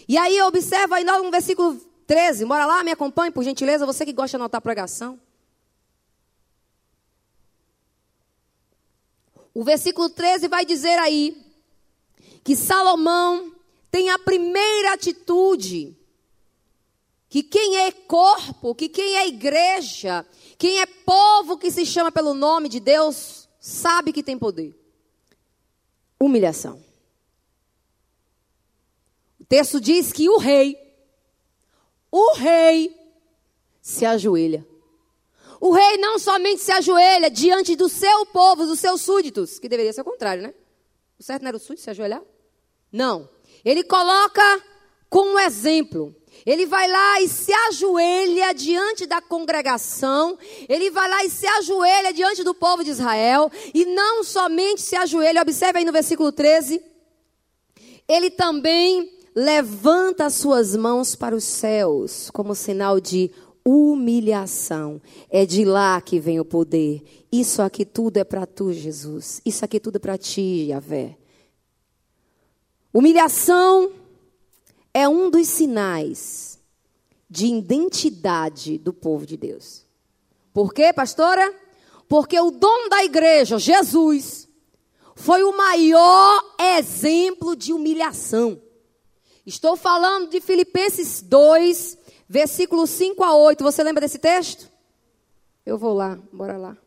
E 0.08 0.18
aí 0.18 0.42
observa 0.42 0.96
ainda 0.96 1.22
no 1.22 1.32
versículo 1.32 1.80
13, 2.08 2.46
bora 2.46 2.66
lá, 2.66 2.84
me 2.84 2.92
acompanhe 2.92 3.32
por 3.32 3.44
gentileza, 3.44 3.86
você 3.86 4.06
que 4.06 4.14
gosta 4.14 4.38
de 4.38 4.42
anotar 4.42 4.62
pregação. 4.62 5.20
O 9.54 9.64
versículo 9.64 10.10
13 10.10 10.48
vai 10.48 10.66
dizer 10.66 10.98
aí 11.00 11.38
que 12.44 12.56
Salomão 12.56 13.54
tem 13.92 14.10
a 14.10 14.18
primeira 14.18 14.94
atitude. 14.94 15.96
Que 17.30 17.44
quem 17.44 17.78
é 17.78 17.92
corpo, 17.92 18.76
que 18.76 18.90
quem 18.90 19.18
é 19.18 19.28
igreja, 19.28 20.26
quem 20.58 20.80
é 20.80 20.86
povo 20.86 21.58
que 21.58 21.72
se 21.72 21.86
chama 21.86 22.12
pelo 22.12 22.34
nome 22.34 22.70
de 22.70 22.80
Deus, 22.80 23.48
sabe 23.60 24.14
que 24.14 24.24
tem 24.24 24.38
poder. 24.38 24.76
Humilhação. 26.20 26.84
O 29.40 29.46
texto 29.46 29.82
diz 29.82 30.14
que 30.14 30.30
o 30.30 30.38
rei, 30.38 30.78
o 32.12 32.36
rei, 32.36 32.96
se 33.82 34.06
ajoelha. 34.06 34.66
O 35.66 35.72
rei 35.72 35.96
não 35.96 36.20
somente 36.20 36.62
se 36.62 36.74
ajoelha 36.74 37.32
diante 37.32 37.74
do 37.74 37.88
seu 37.88 38.26
povo, 38.26 38.66
dos 38.66 38.82
seus 38.82 39.00
súditos, 39.00 39.60
que 39.60 39.70
deveria 39.70 39.94
ser 39.94 40.02
o 40.02 40.04
contrário, 40.04 40.44
né? 40.44 40.54
O 41.18 41.24
certo 41.24 41.44
não 41.44 41.48
era 41.48 41.56
o 41.56 41.60
súdito 41.60 41.84
se 41.84 41.90
ajoelhar? 41.90 42.22
Não. 42.92 43.30
Ele 43.64 43.82
coloca 43.82 44.62
como 45.10 45.40
exemplo. 45.40 46.14
Ele 46.46 46.66
vai 46.66 46.86
lá 46.90 47.22
e 47.22 47.30
se 47.30 47.54
ajoelha 47.70 48.52
diante 48.52 49.06
da 49.06 49.22
congregação, 49.22 50.38
ele 50.68 50.92
vai 50.92 51.10
lá 51.10 51.24
e 51.24 51.30
se 51.30 51.48
ajoelha 51.48 52.12
diante 52.12 52.44
do 52.44 52.54
povo 52.54 52.84
de 52.84 52.90
Israel, 52.90 53.50
e 53.74 53.86
não 53.86 54.22
somente 54.22 54.82
se 54.82 54.98
ajoelha, 54.98 55.42
observe 55.42 55.80
aí 55.80 55.86
no 55.86 55.94
versículo 55.94 56.34
13, 56.34 56.84
ele 58.06 58.30
também 58.30 59.18
levanta 59.34 60.26
as 60.26 60.34
suas 60.34 60.76
mãos 60.76 61.16
para 61.16 61.34
os 61.34 61.46
céus, 61.46 62.30
como 62.32 62.54
sinal 62.54 63.00
de 63.00 63.32
humilhação. 63.66 65.02
É 65.30 65.46
de 65.46 65.64
lá 65.66 66.00
que 66.02 66.20
vem 66.20 66.40
o 66.40 66.46
poder. 66.46 67.04
Isso 67.32 67.62
aqui 67.62 67.86
tudo 67.86 68.18
é 68.18 68.24
para 68.24 68.46
tu, 68.46 68.72
Jesus. 68.74 69.42
Isso 69.46 69.64
aqui 69.64 69.80
tudo 69.80 69.96
é 69.98 70.00
para 70.00 70.18
ti, 70.18 70.68
Yahvé. 70.70 71.18
Humilhação 72.94 73.92
é 74.94 75.10
um 75.10 75.30
dos 75.30 75.48
sinais 75.48 76.60
de 77.30 77.48
identidade 77.48 78.78
do 78.78 78.94
povo 78.94 79.26
de 79.26 79.36
Deus. 79.36 79.84
Por 80.54 80.72
quê, 80.72 80.94
pastora? 80.94 81.52
Porque 82.08 82.40
o 82.40 82.52
dono 82.52 82.90
da 82.90 83.04
igreja, 83.04 83.58
Jesus, 83.58 84.48
foi 85.16 85.44
o 85.44 85.58
maior 85.58 86.56
exemplo 86.78 87.56
de 87.56 87.74
humilhação. 87.74 88.62
Estou 89.46 89.76
falando 89.76 90.30
de 90.30 90.40
Filipenses 90.40 91.24
2, 91.24 91.98
versículos 92.28 92.90
5 92.92 93.24
a 93.24 93.36
8. 93.36 93.64
Você 93.64 93.84
lembra 93.84 94.02
desse 94.02 94.20
texto? 94.20 94.70
Eu 95.66 95.78
vou 95.78 95.94
lá, 95.94 96.20
bora 96.32 96.58
lá. 96.58 96.78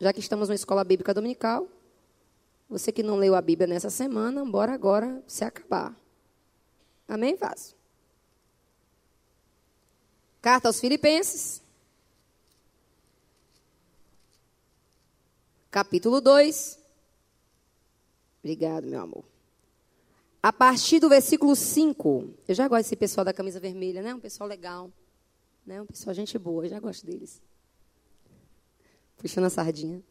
Já 0.00 0.12
que 0.12 0.20
estamos 0.20 0.48
na 0.48 0.54
escola 0.54 0.84
bíblica 0.84 1.12
dominical, 1.12 1.66
você 2.68 2.92
que 2.92 3.02
não 3.02 3.16
leu 3.16 3.34
a 3.34 3.42
Bíblia 3.42 3.66
nessa 3.66 3.90
semana, 3.90 4.44
bora 4.44 4.72
agora 4.72 5.22
se 5.26 5.44
acabar. 5.44 5.94
Amém? 7.08 7.36
Fácil. 7.36 7.76
Carta 10.40 10.68
aos 10.68 10.80
Filipenses. 10.80 11.60
Capítulo 15.70 16.20
2. 16.20 16.78
Obrigado, 18.42 18.86
meu 18.86 19.00
amor. 19.00 19.24
A 20.42 20.52
partir 20.52 21.00
do 21.00 21.08
versículo 21.08 21.54
5. 21.54 22.34
Eu 22.48 22.54
já 22.54 22.66
gosto 22.66 22.82
desse 22.82 22.96
pessoal 22.96 23.24
da 23.24 23.32
camisa 23.32 23.60
vermelha, 23.60 24.02
né? 24.02 24.14
Um 24.14 24.20
pessoal 24.20 24.48
legal. 24.48 24.90
Né? 25.66 25.82
Um 25.82 25.86
pessoal 25.86 26.14
gente 26.14 26.38
boa, 26.38 26.64
eu 26.64 26.70
já 26.70 26.80
gosto 26.80 27.04
deles. 27.04 27.42
Puxando 29.18 29.44
a 29.44 29.50
sardinha. 29.50 30.02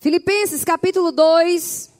Filipenses 0.00 0.64
capítulo 0.64 1.10
2, 1.10 1.90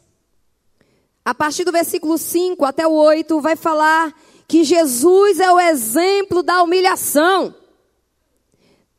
a 1.24 1.34
partir 1.34 1.64
do 1.64 1.72
versículo 1.72 2.18
5 2.18 2.64
até 2.64 2.86
o 2.86 2.92
8, 2.92 3.40
vai 3.40 3.56
falar 3.56 4.14
que 4.46 4.64
Jesus 4.64 5.40
é 5.40 5.50
o 5.50 5.58
exemplo 5.58 6.42
da 6.42 6.62
humilhação. 6.62 7.54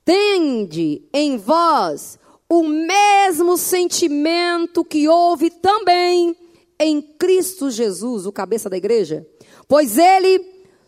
Tende 0.04 1.04
em 1.14 1.38
vós 1.38 2.18
o 2.50 2.64
mesmo 2.64 3.58
sentimento 3.58 4.84
que 4.84 5.08
houve 5.08 5.50
também 5.50 6.36
em 6.80 7.02
Cristo 7.02 7.70
Jesus, 7.70 8.26
o 8.26 8.32
cabeça 8.32 8.70
da 8.70 8.78
igreja. 8.78 9.26
Pois 9.68 9.98
ele, 9.98 10.44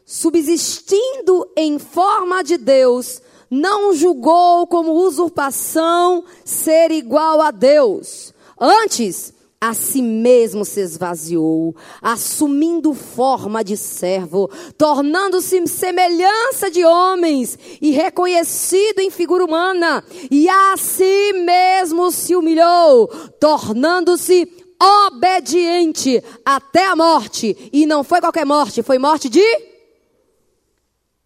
subsistindo 0.05 1.49
em 1.55 1.79
forma 1.79 2.43
de 2.43 2.57
Deus, 2.57 3.21
não 3.49 3.93
julgou 3.93 4.67
como 4.67 4.93
usurpação 4.93 6.23
ser 6.45 6.91
igual 6.91 7.41
a 7.41 7.51
Deus. 7.51 8.33
Antes, 8.59 9.33
a 9.61 9.73
si 9.73 10.01
mesmo 10.01 10.63
se 10.63 10.79
esvaziou, 10.79 11.75
assumindo 12.01 12.93
forma 12.93 13.61
de 13.61 13.75
servo, 13.75 14.49
tornando-se 14.77 15.67
semelhança 15.67 16.71
de 16.71 16.85
homens 16.85 17.59
e 17.81 17.91
reconhecido 17.91 18.99
em 18.99 19.09
figura 19.09 19.43
humana, 19.43 20.01
e 20.31 20.47
a 20.47 20.75
si 20.77 21.33
mesmo 21.33 22.09
se 22.09 22.37
humilhou, 22.37 23.07
tornando-se 23.37 24.45
obediente 24.81 26.23
até 26.45 26.85
a 26.85 26.95
morte, 26.95 27.69
e 27.73 27.85
não 27.85 28.03
foi 28.03 28.21
qualquer 28.21 28.45
morte, 28.45 28.81
foi 28.81 28.97
morte 28.97 29.29
de 29.29 29.43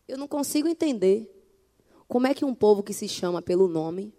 Eu 0.07 0.17
não 0.17 0.27
consigo 0.27 0.67
entender 0.67 1.29
como 2.07 2.27
é 2.27 2.33
que 2.33 2.45
um 2.45 2.53
povo 2.53 2.83
que 2.83 2.93
se 2.93 3.07
chama 3.07 3.41
pelo 3.41 3.67
nome 3.67 4.13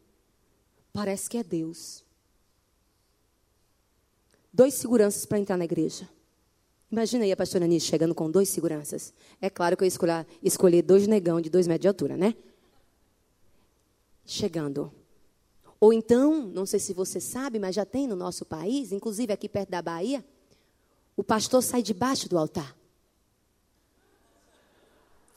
parece 0.92 1.28
que 1.28 1.38
é 1.38 1.42
Deus? 1.42 2.04
Dois 4.52 4.74
seguranças 4.74 5.26
para 5.26 5.38
entrar 5.38 5.56
na 5.56 5.64
igreja. 5.64 6.08
Imagina 6.90 7.24
aí 7.24 7.32
a 7.32 7.36
pastora 7.36 7.64
Anitta 7.64 7.84
chegando 7.84 8.14
com 8.14 8.30
dois 8.30 8.48
seguranças. 8.48 9.12
É 9.40 9.50
claro 9.50 9.76
que 9.76 9.82
eu 9.82 9.88
escolher, 9.88 10.24
escolher 10.40 10.82
dois 10.82 11.08
negão 11.08 11.40
de 11.40 11.50
dois 11.50 11.66
metros 11.66 11.82
de 11.82 11.88
altura, 11.88 12.16
né? 12.16 12.36
Chegando. 14.24 14.92
Ou 15.84 15.92
então, 15.92 16.46
não 16.46 16.64
sei 16.64 16.80
se 16.80 16.94
você 16.94 17.20
sabe, 17.20 17.58
mas 17.58 17.74
já 17.74 17.84
tem 17.84 18.08
no 18.08 18.16
nosso 18.16 18.46
país, 18.46 18.90
inclusive 18.90 19.34
aqui 19.34 19.46
perto 19.46 19.68
da 19.68 19.82
Bahia, 19.82 20.24
o 21.14 21.22
pastor 21.22 21.62
sai 21.62 21.82
debaixo 21.82 22.26
do 22.26 22.38
altar. 22.38 22.74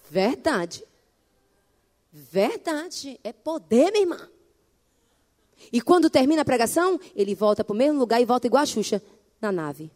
Verdade. 0.09 0.85
Verdade, 2.13 3.19
é 3.25 3.33
poder, 3.33 3.91
minha 3.91 4.03
irmã. 4.03 4.29
E 5.69 5.81
quando 5.81 6.09
termina 6.09 6.43
a 6.43 6.45
pregação, 6.45 6.97
ele 7.13 7.35
volta 7.35 7.61
para 7.61 7.73
o 7.73 7.77
mesmo 7.77 7.99
lugar 7.99 8.21
e 8.21 8.25
volta 8.25 8.47
igual 8.47 8.63
a 8.63 8.65
Xuxa, 8.65 9.03
na 9.41 9.51
nave. 9.51 9.91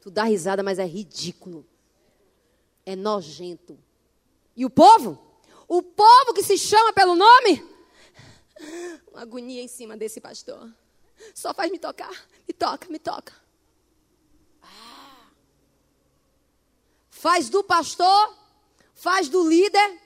Tu 0.00 0.12
dá 0.12 0.22
risada, 0.22 0.62
mas 0.62 0.78
é 0.78 0.86
ridículo. 0.86 1.66
É 2.86 2.94
nojento. 2.94 3.76
E 4.56 4.64
o 4.64 4.70
povo? 4.70 5.29
O 5.70 5.84
povo 5.84 6.34
que 6.34 6.42
se 6.42 6.58
chama 6.58 6.92
pelo 6.92 7.14
nome? 7.14 7.64
Uma 9.06 9.20
agonia 9.22 9.62
em 9.62 9.68
cima 9.68 9.96
desse 9.96 10.20
pastor. 10.20 10.68
Só 11.32 11.54
faz 11.54 11.70
me 11.70 11.78
tocar. 11.78 12.10
Me 12.48 12.52
toca, 12.52 12.88
me 12.88 12.98
toca. 12.98 13.32
Faz 17.08 17.48
do 17.48 17.62
pastor 17.62 18.36
faz 18.94 19.28
do 19.28 19.48
líder. 19.48 20.00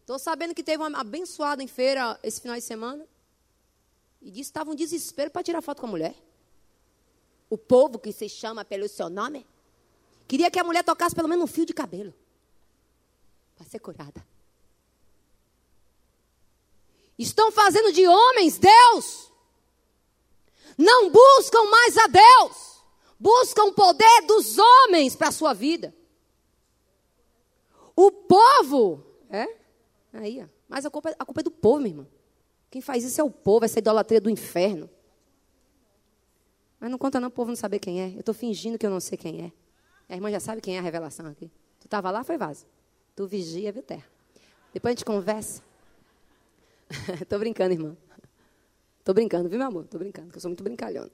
Estou 0.00 0.18
sabendo 0.18 0.56
que 0.56 0.64
teve 0.64 0.82
uma 0.82 1.00
abençoada 1.00 1.62
em 1.62 1.68
feira 1.68 2.18
esse 2.20 2.40
final 2.40 2.56
de 2.56 2.62
semana. 2.62 3.06
E 4.20 4.26
disse 4.32 4.50
que 4.50 4.58
estava 4.58 4.72
um 4.72 4.74
desespero 4.74 5.30
para 5.30 5.44
tirar 5.44 5.62
foto 5.62 5.82
com 5.82 5.86
a 5.86 5.90
mulher. 5.90 6.16
O 7.48 7.56
povo 7.56 7.96
que 7.96 8.10
se 8.10 8.28
chama 8.28 8.64
pelo 8.64 8.88
seu 8.88 9.08
nome 9.08 9.46
queria 10.26 10.50
que 10.50 10.58
a 10.58 10.64
mulher 10.64 10.82
tocasse 10.82 11.14
pelo 11.14 11.28
menos 11.28 11.44
um 11.44 11.46
fio 11.46 11.64
de 11.64 11.72
cabelo 11.72 12.12
para 13.54 13.64
ser 13.66 13.78
curada. 13.78 14.33
Estão 17.18 17.52
fazendo 17.52 17.92
de 17.92 18.06
homens 18.06 18.58
Deus. 18.58 19.32
Não 20.76 21.10
buscam 21.10 21.64
mais 21.70 21.96
a 21.98 22.06
Deus. 22.06 22.84
Buscam 23.18 23.64
o 23.64 23.72
poder 23.72 24.22
dos 24.26 24.58
homens 24.58 25.14
para 25.14 25.28
a 25.28 25.32
sua 25.32 25.54
vida. 25.54 25.94
O 27.96 28.10
povo, 28.10 29.04
é? 29.30 29.46
Aí, 30.12 30.42
ó. 30.42 30.48
Mas 30.68 30.84
a 30.84 30.90
culpa, 30.90 31.14
a 31.18 31.24
culpa 31.24 31.40
é 31.40 31.44
do 31.44 31.50
povo, 31.50 31.80
meu 31.80 31.90
irmão. 31.90 32.08
Quem 32.70 32.82
faz 32.82 33.04
isso 33.04 33.20
é 33.20 33.24
o 33.24 33.30
povo, 33.30 33.64
essa 33.64 33.78
idolatria 33.78 34.20
do 34.20 34.28
inferno. 34.28 34.90
Mas 36.80 36.90
não 36.90 36.98
conta 36.98 37.20
não, 37.20 37.28
o 37.28 37.30
povo 37.30 37.50
não 37.50 37.56
saber 37.56 37.78
quem 37.78 38.02
é. 38.02 38.08
Eu 38.14 38.20
estou 38.20 38.34
fingindo 38.34 38.76
que 38.76 38.84
eu 38.84 38.90
não 38.90 39.00
sei 39.00 39.16
quem 39.16 39.44
é. 39.44 39.52
A 40.08 40.14
irmã 40.14 40.30
já 40.30 40.40
sabe 40.40 40.60
quem 40.60 40.76
é 40.76 40.80
a 40.80 40.82
revelação 40.82 41.26
aqui. 41.26 41.50
Tu 41.80 41.86
estava 41.86 42.10
lá, 42.10 42.24
foi 42.24 42.36
vaso. 42.36 42.66
Tu 43.14 43.26
vigia, 43.26 43.70
viu, 43.70 43.82
terra. 43.82 44.04
Depois 44.72 44.90
a 44.90 44.94
gente 44.96 45.04
conversa. 45.04 45.62
Estou 47.20 47.38
brincando, 47.38 47.72
irmã. 47.72 47.96
Estou 49.00 49.14
brincando, 49.14 49.48
viu, 49.48 49.58
meu 49.58 49.68
amor? 49.68 49.84
Estou 49.84 49.98
brincando, 49.98 50.30
que 50.30 50.36
eu 50.36 50.40
sou 50.40 50.48
muito 50.48 50.64
brincalhona. 50.64 51.10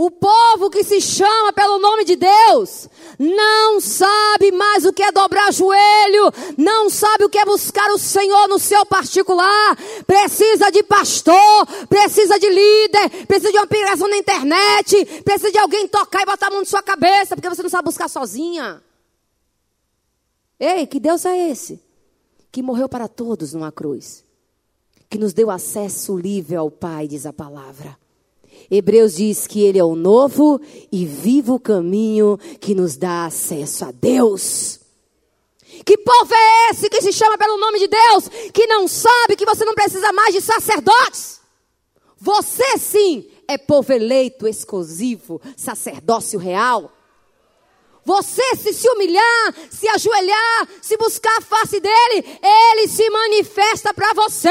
O 0.00 0.12
povo 0.12 0.70
que 0.70 0.84
se 0.84 1.00
chama 1.00 1.52
pelo 1.52 1.80
nome 1.80 2.04
de 2.04 2.14
Deus 2.14 2.88
não 3.18 3.80
sabe 3.80 4.52
mais 4.52 4.84
o 4.84 4.92
que 4.92 5.02
é 5.02 5.10
dobrar 5.10 5.52
joelho, 5.52 6.32
não 6.56 6.88
sabe 6.88 7.24
o 7.24 7.28
que 7.28 7.36
é 7.36 7.44
buscar 7.44 7.90
o 7.90 7.98
Senhor 7.98 8.46
no 8.46 8.60
seu 8.60 8.86
particular. 8.86 9.76
Precisa 10.06 10.70
de 10.70 10.84
pastor, 10.84 11.66
precisa 11.88 12.38
de 12.38 12.48
líder, 12.48 13.26
precisa 13.26 13.50
de 13.50 13.58
uma 13.58 13.66
pregação 13.66 14.08
na 14.08 14.16
internet, 14.16 15.04
precisa 15.24 15.50
de 15.50 15.58
alguém 15.58 15.88
tocar 15.88 16.22
e 16.22 16.26
botar 16.26 16.46
a 16.46 16.50
mão 16.50 16.60
na 16.60 16.66
sua 16.66 16.80
cabeça, 16.80 17.34
porque 17.34 17.48
você 17.48 17.64
não 17.64 17.68
sabe 17.68 17.86
buscar 17.86 18.08
sozinha. 18.08 18.80
Ei, 20.60 20.86
que 20.86 21.00
Deus 21.00 21.24
é 21.24 21.50
esse? 21.50 21.87
Que 22.50 22.62
morreu 22.62 22.88
para 22.88 23.08
todos 23.08 23.52
numa 23.52 23.70
cruz, 23.70 24.24
que 25.08 25.18
nos 25.18 25.32
deu 25.32 25.50
acesso 25.50 26.16
livre 26.16 26.56
ao 26.56 26.70
Pai, 26.70 27.06
diz 27.06 27.26
a 27.26 27.32
palavra. 27.32 27.96
Hebreus 28.70 29.14
diz 29.14 29.46
que 29.46 29.62
ele 29.62 29.78
é 29.78 29.84
o 29.84 29.94
novo 29.94 30.60
e 30.92 31.06
vivo 31.06 31.58
caminho 31.58 32.38
que 32.60 32.74
nos 32.74 32.96
dá 32.96 33.26
acesso 33.26 33.84
a 33.84 33.90
Deus. 33.90 34.80
Que 35.84 35.96
povo 35.96 36.34
é 36.34 36.70
esse 36.70 36.88
que 36.90 37.00
se 37.00 37.12
chama 37.12 37.38
pelo 37.38 37.58
nome 37.58 37.78
de 37.78 37.88
Deus, 37.88 38.28
que 38.52 38.66
não 38.66 38.88
sabe 38.88 39.36
que 39.36 39.46
você 39.46 39.64
não 39.64 39.74
precisa 39.74 40.12
mais 40.12 40.34
de 40.34 40.40
sacerdotes? 40.40 41.40
Você 42.18 42.78
sim 42.78 43.26
é 43.46 43.56
povo 43.56 43.92
eleito, 43.92 44.46
exclusivo, 44.46 45.40
sacerdócio 45.56 46.38
real. 46.38 46.92
Você 48.08 48.56
se 48.56 48.72
se 48.72 48.88
humilhar, 48.88 49.54
se 49.70 49.86
ajoelhar, 49.86 50.66
se 50.80 50.96
buscar 50.96 51.36
a 51.36 51.42
face 51.42 51.78
dele, 51.78 52.24
ele 52.42 52.88
se 52.88 53.10
manifesta 53.10 53.92
para 53.92 54.14
você. 54.14 54.48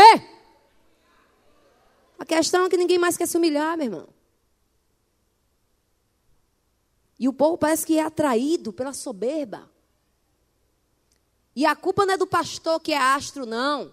A 2.20 2.24
questão 2.24 2.66
é 2.66 2.70
que 2.70 2.78
ninguém 2.78 3.00
mais 3.00 3.18
quer 3.18 3.26
se 3.26 3.36
humilhar, 3.36 3.76
meu 3.76 3.86
irmão. 3.88 4.10
E 7.18 7.28
o 7.28 7.34
povo 7.34 7.58
parece 7.58 7.84
que 7.84 7.98
é 7.98 8.04
atraído 8.04 8.72
pela 8.72 8.94
soberba. 8.94 9.68
E 11.56 11.66
a 11.66 11.76
culpa 11.76 12.06
não 12.06 12.14
é 12.14 12.18
do 12.18 12.28
pastor 12.28 12.80
que 12.80 12.94
é 12.94 12.98
astro, 13.00 13.44
não. 13.44 13.92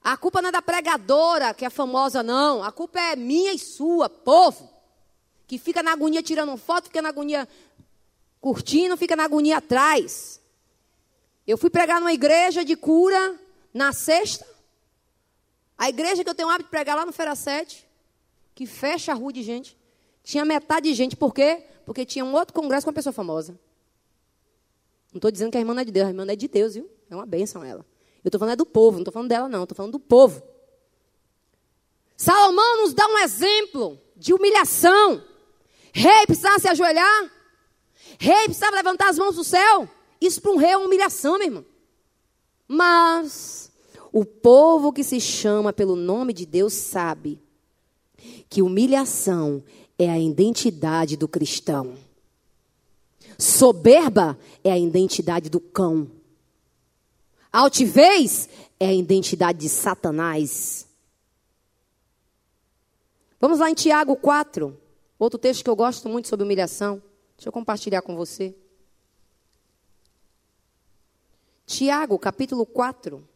A 0.00 0.16
culpa 0.16 0.40
não 0.40 0.50
é 0.50 0.52
da 0.52 0.62
pregadora 0.62 1.52
que 1.54 1.64
é 1.64 1.70
famosa, 1.70 2.22
não. 2.22 2.62
A 2.62 2.70
culpa 2.70 3.00
é 3.00 3.16
minha 3.16 3.52
e 3.52 3.58
sua, 3.58 4.08
povo. 4.08 4.70
Que 5.48 5.58
fica 5.58 5.82
na 5.82 5.90
agonia 5.90 6.22
tirando 6.22 6.56
foto, 6.56 6.84
fica 6.84 7.02
na 7.02 7.08
agonia 7.08 7.48
curtindo, 8.40 8.96
fica 8.96 9.14
na 9.14 9.24
agonia 9.24 9.58
atrás. 9.58 10.40
Eu 11.46 11.58
fui 11.58 11.70
pregar 11.70 12.00
numa 12.00 12.12
igreja 12.12 12.64
de 12.64 12.76
cura 12.76 13.38
na 13.72 13.92
sexta. 13.92 14.46
A 15.76 15.88
igreja 15.88 16.22
que 16.22 16.30
eu 16.30 16.34
tenho 16.34 16.48
o 16.48 16.50
hábito 16.50 16.68
de 16.68 16.70
pregar 16.70 16.96
lá 16.96 17.06
no 17.06 17.12
Feira 17.12 17.34
7, 17.34 17.86
que 18.54 18.66
fecha 18.66 19.12
a 19.12 19.14
rua 19.14 19.32
de 19.32 19.42
gente. 19.42 19.76
Tinha 20.22 20.44
metade 20.44 20.88
de 20.88 20.94
gente, 20.94 21.16
por 21.16 21.34
quê? 21.34 21.64
Porque 21.86 22.04
tinha 22.04 22.24
um 22.24 22.34
outro 22.34 22.54
congresso 22.54 22.84
com 22.84 22.90
uma 22.90 22.94
pessoa 22.94 23.12
famosa. 23.12 23.58
Não 25.12 25.18
estou 25.18 25.30
dizendo 25.30 25.50
que 25.50 25.56
a 25.56 25.60
irmã 25.60 25.74
não 25.74 25.82
é 25.82 25.84
de 25.84 25.90
Deus, 25.90 26.06
a 26.06 26.10
irmã 26.10 26.26
é 26.28 26.36
de 26.36 26.48
Deus, 26.48 26.74
viu? 26.74 26.90
É 27.10 27.14
uma 27.14 27.26
bênção 27.26 27.64
ela. 27.64 27.84
Eu 28.22 28.28
estou 28.28 28.38
falando 28.38 28.52
é 28.52 28.56
do 28.56 28.66
povo, 28.66 28.98
não 28.98 29.00
estou 29.00 29.12
falando 29.12 29.28
dela, 29.28 29.48
não, 29.48 29.62
estou 29.62 29.74
falando 29.74 29.92
do 29.92 29.98
povo. 29.98 30.42
Salomão 32.16 32.82
nos 32.82 32.92
dá 32.92 33.06
um 33.06 33.18
exemplo 33.18 33.98
de 34.14 34.34
humilhação. 34.34 35.24
Rei 35.92 36.26
precisava 36.26 36.58
se 36.58 36.68
ajoelhar. 36.68 37.32
Rei 38.18 38.44
precisava 38.44 38.76
levantar 38.76 39.08
as 39.08 39.18
mãos 39.18 39.36
do 39.36 39.44
céu. 39.44 39.88
Isso 40.20 40.40
para 40.40 40.50
um 40.50 40.56
rei 40.56 40.70
é 40.70 40.76
uma 40.76 40.86
humilhação, 40.86 41.38
meu 41.38 41.46
irmão. 41.46 41.66
Mas 42.68 43.70
o 44.12 44.24
povo 44.24 44.92
que 44.92 45.02
se 45.02 45.20
chama 45.20 45.72
pelo 45.72 45.96
nome 45.96 46.32
de 46.32 46.44
Deus 46.44 46.72
sabe 46.74 47.40
que 48.48 48.62
humilhação 48.62 49.62
é 49.98 50.10
a 50.10 50.18
identidade 50.18 51.16
do 51.16 51.28
cristão. 51.28 51.96
Soberba 53.38 54.38
é 54.62 54.70
a 54.70 54.78
identidade 54.78 55.48
do 55.48 55.60
cão. 55.60 56.10
Altivez 57.52 58.48
é 58.78 58.88
a 58.88 58.94
identidade 58.94 59.58
de 59.58 59.68
Satanás. 59.68 60.86
Vamos 63.40 63.58
lá 63.58 63.70
em 63.70 63.74
Tiago 63.74 64.14
4, 64.16 64.78
outro 65.18 65.38
texto 65.38 65.64
que 65.64 65.70
eu 65.70 65.76
gosto 65.76 66.08
muito 66.08 66.28
sobre 66.28 66.44
humilhação. 66.44 67.02
Deixa 67.40 67.48
eu 67.48 67.52
compartilhar 67.54 68.02
com 68.02 68.14
você. 68.14 68.54
Tiago, 71.64 72.18
capítulo 72.18 72.66
4, 72.66 73.26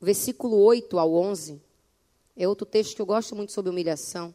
versículo 0.00 0.56
8 0.56 0.98
ao 0.98 1.14
11. 1.14 1.60
É 2.34 2.48
outro 2.48 2.64
texto 2.64 2.96
que 2.96 3.02
eu 3.02 3.04
gosto 3.04 3.36
muito 3.36 3.52
sobre 3.52 3.70
humilhação. 3.70 4.34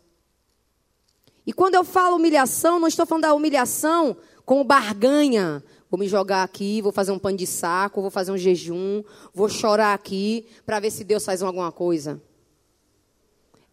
E 1.44 1.52
quando 1.52 1.74
eu 1.74 1.84
falo 1.84 2.18
humilhação, 2.18 2.80
não 2.80 2.88
estou 2.88 3.04
falando 3.04 3.24
da 3.24 3.34
humilhação 3.34 4.16
como 4.46 4.64
barganha. 4.64 5.64
Vou 5.90 6.00
me 6.00 6.08
jogar 6.08 6.44
aqui, 6.44 6.80
vou 6.80 6.92
fazer 6.92 7.12
um 7.12 7.18
pano 7.18 7.36
de 7.36 7.48
saco, 7.48 8.02
vou 8.02 8.12
fazer 8.12 8.32
um 8.32 8.38
jejum, 8.38 9.04
vou 9.34 9.50
chorar 9.50 9.96
aqui 9.96 10.46
para 10.68 10.80
ver 10.80 10.92
se 10.92 11.04
Deus 11.04 11.26
faz 11.26 11.42
alguma 11.42 11.72
coisa. 11.72 12.22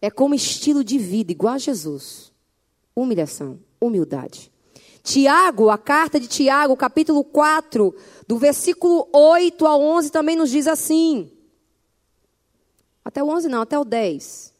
É 0.01 0.09
como 0.09 0.33
estilo 0.33 0.83
de 0.83 0.97
vida, 0.97 1.31
igual 1.31 1.53
a 1.53 1.59
Jesus. 1.59 2.33
Humilhação, 2.95 3.59
humildade. 3.79 4.51
Tiago, 5.03 5.69
a 5.69 5.77
carta 5.77 6.17
de 6.17 6.27
Tiago, 6.27 6.77
capítulo 6.77 7.25
4, 7.25 7.93
do 8.25 8.37
versículo 8.37 9.09
8 9.11 9.67
ao 9.67 9.81
11, 9.81 10.09
também 10.09 10.37
nos 10.37 10.49
diz 10.49 10.65
assim. 10.65 11.29
Até 13.03 13.21
o 13.21 13.27
11 13.27 13.49
não, 13.49 13.61
até 13.61 13.77
o 13.77 13.83
10. 13.83 14.53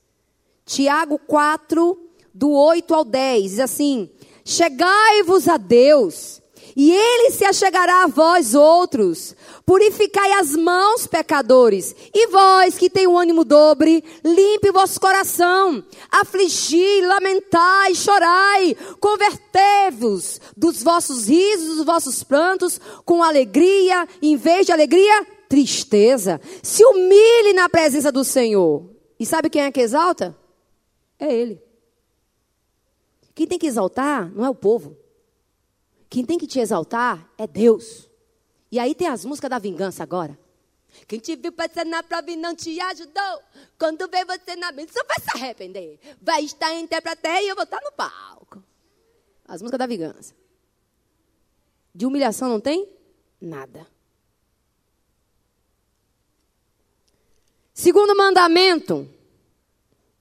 Tiago 0.66 1.18
4, 1.18 1.98
do 2.34 2.52
8 2.52 2.94
ao 2.94 3.06
10, 3.06 3.52
diz 3.52 3.60
assim: 3.62 4.10
Chegai-vos 4.44 5.48
a 5.48 5.56
Deus, 5.56 6.42
e 6.76 6.92
ele 6.92 7.32
se 7.32 7.46
achegará 7.46 8.04
a 8.04 8.08
vós 8.08 8.54
outros. 8.54 9.36
Purificai 9.66 10.34
as 10.34 10.56
mãos, 10.56 11.08
pecadores, 11.08 11.96
e 12.14 12.28
vós 12.28 12.78
que 12.78 12.90
tem 12.90 13.08
o 13.08 13.18
ânimo 13.18 13.44
dobre, 13.44 14.04
limpe 14.24 14.72
vosso 14.72 15.00
coração. 15.00 15.84
Afligi, 16.12 17.02
lamentai, 17.02 17.96
chorai, 17.96 18.76
convertei-vos 19.00 20.42
dos 20.56 20.82
vossos 20.84 21.28
risos, 21.28 21.78
dos 21.78 21.86
vossos 21.86 22.24
prantos, 22.24 22.80
com 23.06 23.24
alegria, 23.24 24.08
em 24.22 24.36
vez 24.36 24.66
de 24.66 24.72
alegria, 24.72 25.26
tristeza. 25.48 26.42
Se 26.62 26.84
humilhe 26.84 27.54
na 27.54 27.70
presença 27.70 28.12
do 28.12 28.24
Senhor. 28.24 28.90
E 29.20 29.26
sabe 29.26 29.50
quem 29.50 29.62
é 29.62 29.72
que 29.72 29.80
exalta? 29.80 30.36
É 31.20 31.34
Ele. 31.34 31.62
Quem 33.36 33.48
tem 33.48 33.58
que 33.58 33.68
exaltar 33.68 34.32
não 34.36 34.46
é 34.46 34.50
o 34.50 34.56
povo. 34.56 34.98
Quem 36.14 36.24
tem 36.24 36.38
que 36.38 36.46
te 36.46 36.60
exaltar 36.60 37.28
é 37.40 37.48
Deus. 37.48 38.08
E 38.72 38.78
aí 38.78 38.94
tem 38.94 39.08
as 39.08 39.26
músicas 39.26 39.50
da 39.50 39.58
vingança 39.58 40.04
agora. 40.04 40.38
Quem 41.08 41.18
te 41.18 41.36
viu 41.36 41.52
passando 41.52 41.90
na 41.90 42.04
prova 42.04 42.30
e 42.30 42.36
não 42.36 42.56
te 42.56 42.80
ajudou, 42.80 43.42
quando 43.80 44.08
vê 44.08 44.24
você 44.24 44.56
na 44.56 44.72
bênção 44.72 45.04
vai 45.08 45.18
se 45.20 45.36
arrepender. 45.36 46.00
Vai 46.22 46.44
estar 46.44 46.72
em 46.72 46.86
pra 46.86 47.16
terra 47.16 47.42
e 47.42 47.48
eu 47.48 47.56
vou 47.56 47.64
estar 47.64 47.82
no 47.84 47.92
palco. 47.94 48.64
As 49.48 49.60
músicas 49.60 49.80
da 49.80 49.88
vingança. 49.88 50.36
De 51.96 52.06
humilhação 52.06 52.48
não 52.48 52.60
tem? 52.60 52.88
Nada. 53.42 53.88
Segundo 57.74 58.16
mandamento. 58.16 59.10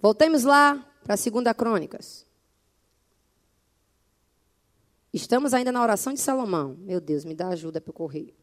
Voltemos 0.00 0.44
lá 0.44 0.90
para 1.05 1.12
a 1.12 1.18
segunda 1.18 1.52
Crônicas. 1.52 2.24
Estamos 5.12 5.53
ainda 5.53 5.70
na 5.70 5.83
oração 5.83 6.14
de 6.14 6.20
Salomão. 6.20 6.77
Meu 6.81 7.01
Deus, 7.01 7.25
me 7.25 7.35
dá 7.35 7.48
ajuda 7.48 7.81
para 7.81 7.92
correr. 7.92 8.35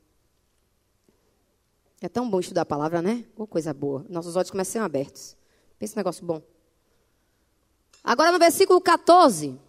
É 2.00 2.08
tão 2.08 2.30
bom 2.30 2.40
estudar 2.40 2.62
a 2.62 2.66
palavra, 2.66 3.02
né? 3.02 3.26
Oh, 3.36 3.48
coisa 3.48 3.74
boa. 3.74 4.06
Nossos 4.08 4.36
olhos 4.36 4.52
começam 4.52 4.70
a 4.70 4.74
ser 4.74 4.86
abertos. 4.86 5.36
Pensa 5.80 5.96
um 5.96 6.00
negócio 6.00 6.26
bom. 6.26 6.42
Agora 8.04 8.32
no 8.32 8.40
versículo 8.40 8.80
14. 8.80 9.60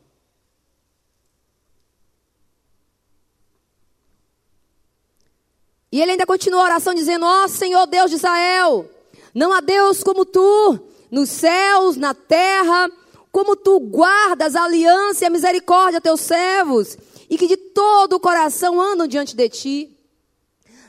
E 5.92 6.00
ele 6.00 6.12
ainda 6.12 6.26
continua 6.26 6.60
a 6.60 6.64
oração 6.64 6.94
dizendo: 6.94 7.24
Ó 7.24 7.44
oh, 7.44 7.48
Senhor 7.48 7.86
Deus 7.86 8.10
de 8.10 8.16
Israel, 8.16 8.88
não 9.34 9.52
há 9.52 9.60
Deus 9.60 10.04
como 10.04 10.24
tu, 10.24 10.78
nos 11.10 11.28
céus, 11.30 11.96
na 11.96 12.14
terra, 12.14 12.88
como 13.30 13.56
tu 13.56 13.78
guardas 13.80 14.56
a 14.56 14.64
aliança 14.64 15.24
e 15.24 15.26
a 15.26 15.30
misericórdia 15.30 15.98
a 15.98 16.00
teus 16.00 16.20
servos, 16.20 16.96
e 17.28 17.38
que 17.38 17.46
de 17.46 17.56
todo 17.56 18.14
o 18.14 18.20
coração 18.20 18.80
andam 18.80 19.06
diante 19.06 19.36
de 19.36 19.48
ti. 19.48 19.96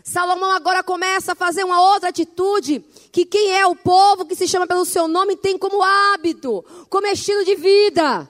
Salomão 0.04 0.51
agora 0.51 0.84
começa 0.84 1.34
a 1.34 1.36
fazer 1.36 1.63
uma 1.63 1.80
outra 1.93 2.10
atitude, 2.10 2.80
que 3.12 3.25
quem 3.25 3.56
é 3.56 3.67
o 3.67 3.75
povo 3.75 4.25
que 4.25 4.36
se 4.36 4.47
chama 4.47 4.65
pelo 4.65 4.86
seu 4.86 5.08
nome 5.08 5.36
tem 5.36 5.58
como 5.58 5.84
hábito, 5.84 6.65
como 6.89 7.06
estilo 7.08 7.45
de 7.45 7.56
vida, 7.56 8.27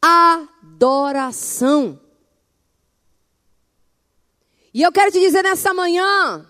adoração. 0.00 2.00
E 4.72 4.82
eu 4.82 4.92
quero 4.92 5.10
te 5.10 5.18
dizer 5.18 5.42
nessa 5.42 5.74
manhã, 5.74 6.46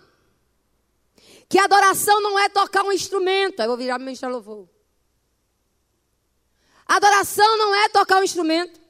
que 1.47 1.57
adoração 1.57 2.21
não 2.21 2.37
é 2.37 2.47
tocar 2.47 2.83
um 2.83 2.91
instrumento. 2.91 3.59
Aí 3.59 3.65
eu 3.65 3.69
vou 3.69 3.77
virar 3.77 3.97
meu 3.97 4.13
louvor. 4.29 4.67
Adoração 6.89 7.55
não 7.55 7.75
é 7.75 7.87
tocar 7.89 8.17
um 8.17 8.23
instrumento. 8.23 8.81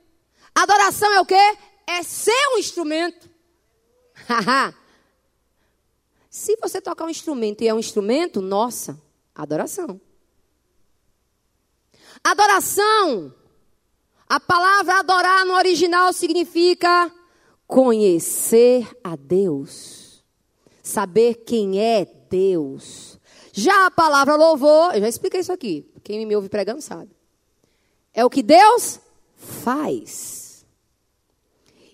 Adoração 0.55 1.11
é 1.11 1.19
o 1.19 1.25
quê? 1.25 1.57
É 1.85 2.01
ser 2.01 2.47
um 2.53 2.57
instrumento. 2.57 3.29
Se 6.29 6.55
você 6.61 6.79
tocar 6.79 7.03
um 7.03 7.09
instrumento 7.09 7.61
e 7.61 7.67
é 7.67 7.73
um 7.73 7.79
instrumento, 7.79 8.41
nossa, 8.41 8.97
adoração. 9.35 9.99
Adoração. 12.23 13.35
A 14.29 14.39
palavra 14.39 14.99
adorar 14.99 15.45
no 15.45 15.55
original 15.55 16.13
significa 16.13 17.11
conhecer 17.67 18.87
a 19.03 19.17
Deus. 19.17 20.23
Saber 20.81 21.43
quem 21.43 21.81
é 21.81 22.05
Deus. 22.05 23.19
Já 23.51 23.87
a 23.87 23.91
palavra 23.91 24.37
louvor, 24.37 24.95
eu 24.95 25.01
já 25.01 25.09
expliquei 25.09 25.41
isso 25.41 25.51
aqui. 25.51 25.91
Quem 26.01 26.25
me 26.25 26.35
ouve 26.35 26.47
pregando 26.47 26.81
sabe. 26.81 27.18
É 28.13 28.25
o 28.25 28.29
que 28.29 28.41
Deus 28.41 28.99
faz. 29.37 30.65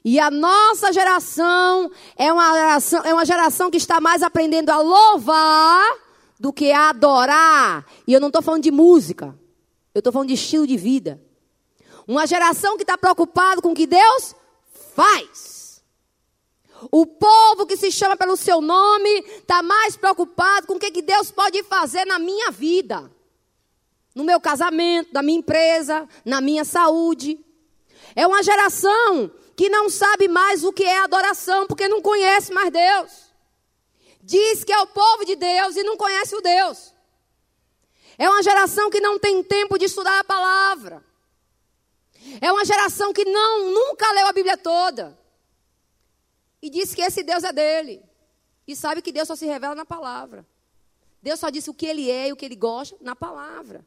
E 0.04 0.20
a 0.20 0.30
nossa 0.30 0.94
geração 0.94 1.92
é 2.16 2.32
uma 2.32 2.54
geração, 2.54 3.02
é 3.04 3.14
uma 3.14 3.26
geração 3.26 3.72
que 3.72 3.78
está 3.78 4.00
mais 4.00 4.22
aprendendo 4.22 4.70
a 4.70 4.78
louvar 4.78 5.98
do 6.40 6.54
que 6.54 6.72
a 6.72 6.90
adorar. 6.90 7.86
E 8.08 8.14
eu 8.14 8.20
não 8.20 8.28
estou 8.28 8.42
falando 8.42 8.62
de 8.62 8.72
música. 8.72 9.36
Eu 9.94 10.00
estou 10.00 10.14
falando 10.14 10.28
de 10.28 10.36
estilo 10.36 10.68
de 10.68 10.78
vida. 10.78 11.22
Uma 12.08 12.28
geração 12.28 12.78
que 12.78 12.84
está 12.84 12.98
preocupada 12.98 13.62
com 13.62 13.72
o 13.72 13.76
que 13.76 13.88
Deus 13.88 14.36
faz. 14.96 15.84
O 16.92 17.08
povo 17.08 17.66
que 17.66 17.76
se 17.76 17.92
chama 17.92 18.16
pelo 18.16 18.36
seu 18.36 18.62
nome 18.62 19.10
está 19.10 19.64
mais 19.64 19.98
preocupado 19.98 20.68
com 20.68 20.76
o 20.76 20.80
que, 20.80 20.92
que 20.92 21.02
Deus 21.02 21.32
pode 21.32 21.64
fazer 21.64 22.06
na 22.06 22.20
minha 22.20 22.52
vida 22.52 23.12
no 24.16 24.24
meu 24.24 24.40
casamento, 24.40 25.10
na 25.14 25.22
minha 25.22 25.40
empresa, 25.40 26.08
na 26.24 26.40
minha 26.40 26.64
saúde. 26.64 27.38
É 28.16 28.26
uma 28.26 28.42
geração 28.42 29.30
que 29.58 29.68
não 29.68 29.90
sabe 29.90 30.30
mais 30.30 30.64
o 30.64 30.72
que 30.72 30.86
é 30.86 31.04
adoração, 31.04 31.68
porque 31.68 31.90
não 31.90 32.02
conhece 32.02 32.54
mais 32.54 32.72
Deus. 32.72 33.26
Diz 34.22 34.64
que 34.64 34.72
é 34.72 34.80
o 34.80 34.88
povo 34.88 35.26
de 35.26 35.36
Deus 35.36 35.76
e 35.76 35.84
não 35.84 35.98
conhece 35.98 36.34
o 36.34 36.42
Deus. 36.42 36.94
É 38.18 38.30
uma 38.30 38.42
geração 38.42 38.90
que 38.90 39.02
não 39.02 39.20
tem 39.20 39.44
tempo 39.44 39.78
de 39.78 39.86
estudar 39.86 40.20
a 40.20 40.24
palavra. 40.24 41.04
É 42.40 42.52
uma 42.52 42.64
geração 42.64 43.12
que 43.12 43.26
não 43.26 43.72
nunca 43.72 44.12
leu 44.14 44.28
a 44.28 44.34
Bíblia 44.34 44.58
toda. 44.58 45.20
E 46.62 46.70
diz 46.70 46.96
que 46.96 47.02
esse 47.02 47.22
Deus 47.22 47.44
é 47.44 47.52
dele. 47.52 48.02
E 48.66 48.76
sabe 48.76 49.02
que 49.02 49.12
Deus 49.12 49.28
só 49.28 49.36
se 49.36 49.46
revela 49.46 49.76
na 49.76 49.86
palavra. 49.86 50.46
Deus 51.22 51.40
só 51.40 51.50
disse 51.50 51.70
o 51.70 51.74
que 51.74 51.86
ele 51.86 52.10
é 52.10 52.30
e 52.30 52.34
o 52.34 52.36
que 52.36 52.46
ele 52.46 52.56
gosta 52.56 52.96
na 53.02 53.16
palavra. 53.16 53.86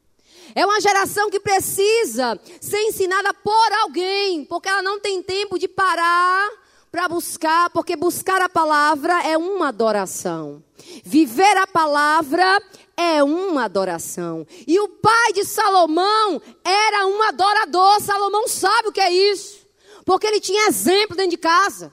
É 0.54 0.64
uma 0.64 0.80
geração 0.80 1.30
que 1.30 1.40
precisa 1.40 2.38
ser 2.60 2.80
ensinada 2.82 3.32
por 3.34 3.72
alguém, 3.82 4.44
porque 4.44 4.68
ela 4.68 4.82
não 4.82 4.98
tem 5.00 5.22
tempo 5.22 5.58
de 5.58 5.68
parar 5.68 6.50
para 6.90 7.08
buscar, 7.08 7.70
porque 7.70 7.96
buscar 7.96 8.40
a 8.40 8.48
palavra 8.48 9.22
é 9.22 9.36
uma 9.36 9.68
adoração. 9.68 10.62
Viver 11.04 11.56
a 11.56 11.66
palavra 11.66 12.62
é 12.96 13.22
uma 13.22 13.64
adoração. 13.64 14.46
E 14.66 14.80
o 14.80 14.88
pai 14.88 15.32
de 15.32 15.44
Salomão 15.44 16.40
era 16.64 17.06
um 17.06 17.22
adorador. 17.22 18.00
Salomão 18.00 18.48
sabe 18.48 18.88
o 18.88 18.92
que 18.92 19.00
é 19.00 19.12
isso, 19.12 19.66
porque 20.04 20.26
ele 20.26 20.40
tinha 20.40 20.68
exemplo 20.68 21.16
dentro 21.16 21.32
de 21.32 21.38
casa. 21.38 21.92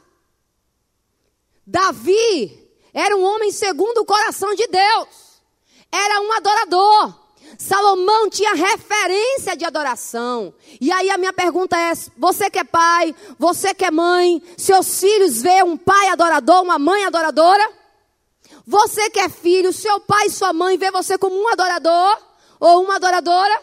Davi 1.67 2.65
era 2.93 3.15
um 3.17 3.23
homem 3.23 3.51
segundo 3.51 3.99
o 3.99 4.05
coração 4.05 4.55
de 4.55 4.65
Deus. 4.67 5.41
Era 5.91 6.21
um 6.21 6.31
adorador. 6.33 7.24
Salomão 7.57 8.29
tinha 8.29 8.53
referência 8.53 9.55
de 9.55 9.65
adoração. 9.65 10.53
E 10.79 10.91
aí 10.91 11.09
a 11.09 11.17
minha 11.17 11.33
pergunta 11.33 11.77
é: 11.77 11.93
você 12.17 12.49
que 12.49 12.59
é 12.59 12.63
pai, 12.63 13.15
você 13.37 13.73
que 13.73 13.85
é 13.85 13.91
mãe, 13.91 14.41
seus 14.57 14.99
filhos 14.99 15.41
vê 15.41 15.63
um 15.63 15.77
pai 15.77 16.09
adorador, 16.09 16.61
uma 16.61 16.79
mãe 16.79 17.05
adoradora? 17.05 17.71
Você 18.67 19.09
que 19.09 19.19
é 19.19 19.29
filho, 19.29 19.71
seu 19.71 19.99
pai 19.99 20.27
e 20.27 20.31
sua 20.31 20.51
mãe 20.51 20.77
vê 20.77 20.89
você 20.89 21.17
como 21.17 21.35
um 21.35 21.47
adorador 21.49 22.17
ou 22.59 22.83
uma 22.83 22.95
adoradora? 22.95 23.61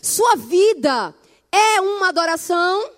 Sua 0.00 0.36
vida 0.36 1.14
é 1.50 1.80
uma 1.80 2.08
adoração? 2.08 2.90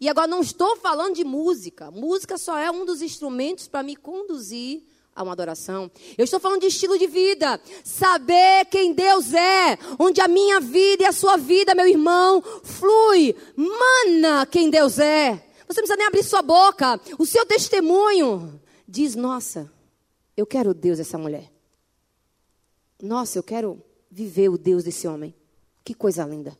E 0.00 0.08
agora 0.08 0.26
não 0.26 0.40
estou 0.40 0.76
falando 0.76 1.14
de 1.14 1.24
música. 1.24 1.90
Música 1.90 2.36
só 2.36 2.58
é 2.58 2.70
um 2.70 2.84
dos 2.84 3.02
instrumentos 3.02 3.68
para 3.68 3.82
me 3.82 3.94
conduzir 3.96 4.82
a 5.14 5.22
uma 5.22 5.32
adoração. 5.32 5.90
Eu 6.18 6.24
estou 6.24 6.40
falando 6.40 6.62
de 6.62 6.66
estilo 6.66 6.98
de 6.98 7.06
vida. 7.06 7.60
Saber 7.84 8.64
quem 8.66 8.92
Deus 8.92 9.32
é. 9.32 9.78
Onde 9.98 10.20
a 10.20 10.28
minha 10.28 10.60
vida 10.60 11.04
e 11.04 11.06
a 11.06 11.12
sua 11.12 11.36
vida, 11.36 11.74
meu 11.74 11.86
irmão, 11.86 12.42
flui. 12.62 13.34
Mana 13.56 14.46
quem 14.46 14.70
Deus 14.70 14.98
é. 14.98 15.34
Você 15.68 15.80
não 15.80 15.86
precisa 15.86 15.96
nem 15.96 16.06
abrir 16.06 16.22
sua 16.24 16.42
boca. 16.42 17.00
O 17.18 17.24
seu 17.24 17.46
testemunho 17.46 18.60
diz: 18.86 19.14
Nossa, 19.14 19.70
eu 20.36 20.46
quero 20.46 20.74
Deus 20.74 20.98
dessa 20.98 21.16
mulher. 21.16 21.50
Nossa, 23.00 23.38
eu 23.38 23.42
quero 23.42 23.82
viver 24.10 24.48
o 24.48 24.58
Deus 24.58 24.84
desse 24.84 25.06
homem. 25.06 25.34
Que 25.84 25.94
coisa 25.94 26.24
linda. 26.24 26.56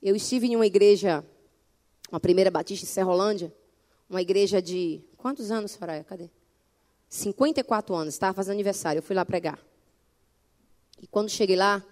Eu 0.00 0.14
estive 0.14 0.46
em 0.46 0.54
uma 0.54 0.66
igreja, 0.66 1.24
uma 2.10 2.20
primeira 2.20 2.50
batista 2.50 2.84
em 2.84 2.88
Serrolândia, 2.88 3.52
uma 4.08 4.22
igreja 4.22 4.62
de. 4.62 5.00
Quantos 5.16 5.50
anos, 5.50 5.72
Soraya? 5.72 6.04
Cadê? 6.04 6.30
54 7.08 7.94
anos, 7.94 8.14
estava 8.14 8.34
fazendo 8.34 8.54
aniversário, 8.54 8.98
eu 8.98 9.02
fui 9.02 9.16
lá 9.16 9.24
pregar. 9.24 9.58
E 11.00 11.06
quando 11.06 11.28
cheguei 11.28 11.56
lá, 11.56 11.84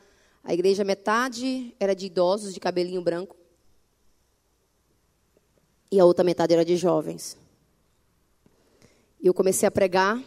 a 0.44 0.52
igreja 0.52 0.84
metade 0.84 1.74
era 1.80 1.94
de 1.94 2.06
idosos 2.06 2.52
de 2.52 2.60
cabelinho 2.60 3.00
branco 3.00 3.36
e 5.90 5.98
a 5.98 6.04
outra 6.04 6.24
metade 6.24 6.52
era 6.52 6.64
de 6.64 6.76
jovens. 6.76 7.36
E 9.20 9.26
eu 9.26 9.34
comecei 9.34 9.66
a 9.66 9.70
pregar. 9.70 10.22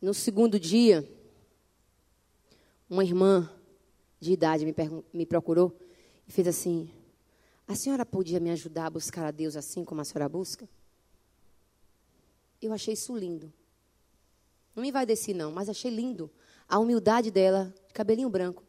No 0.00 0.12
segundo 0.12 0.60
dia, 0.60 1.08
uma 2.88 3.04
irmã 3.04 3.50
de 4.20 4.32
idade 4.32 4.64
me, 4.64 4.74
me 5.12 5.26
procurou 5.26 5.74
e 6.26 6.32
fez 6.32 6.46
assim: 6.46 6.90
A 7.66 7.74
senhora 7.74 8.04
podia 8.04 8.38
me 8.38 8.50
ajudar 8.50 8.86
a 8.86 8.90
buscar 8.90 9.24
a 9.26 9.30
Deus 9.30 9.56
assim 9.56 9.84
como 9.84 10.00
a 10.00 10.04
senhora 10.04 10.28
busca? 10.28 10.68
Eu 12.60 12.72
achei 12.72 12.94
isso 12.94 13.16
lindo. 13.16 13.52
Não 14.74 14.82
me 14.82 14.92
vai 14.92 15.06
descer, 15.06 15.34
não, 15.34 15.52
mas 15.52 15.68
achei 15.68 15.90
lindo 15.90 16.30
a 16.68 16.78
humildade 16.78 17.30
dela, 17.30 17.72
de 17.86 17.94
cabelinho 17.94 18.28
branco, 18.28 18.62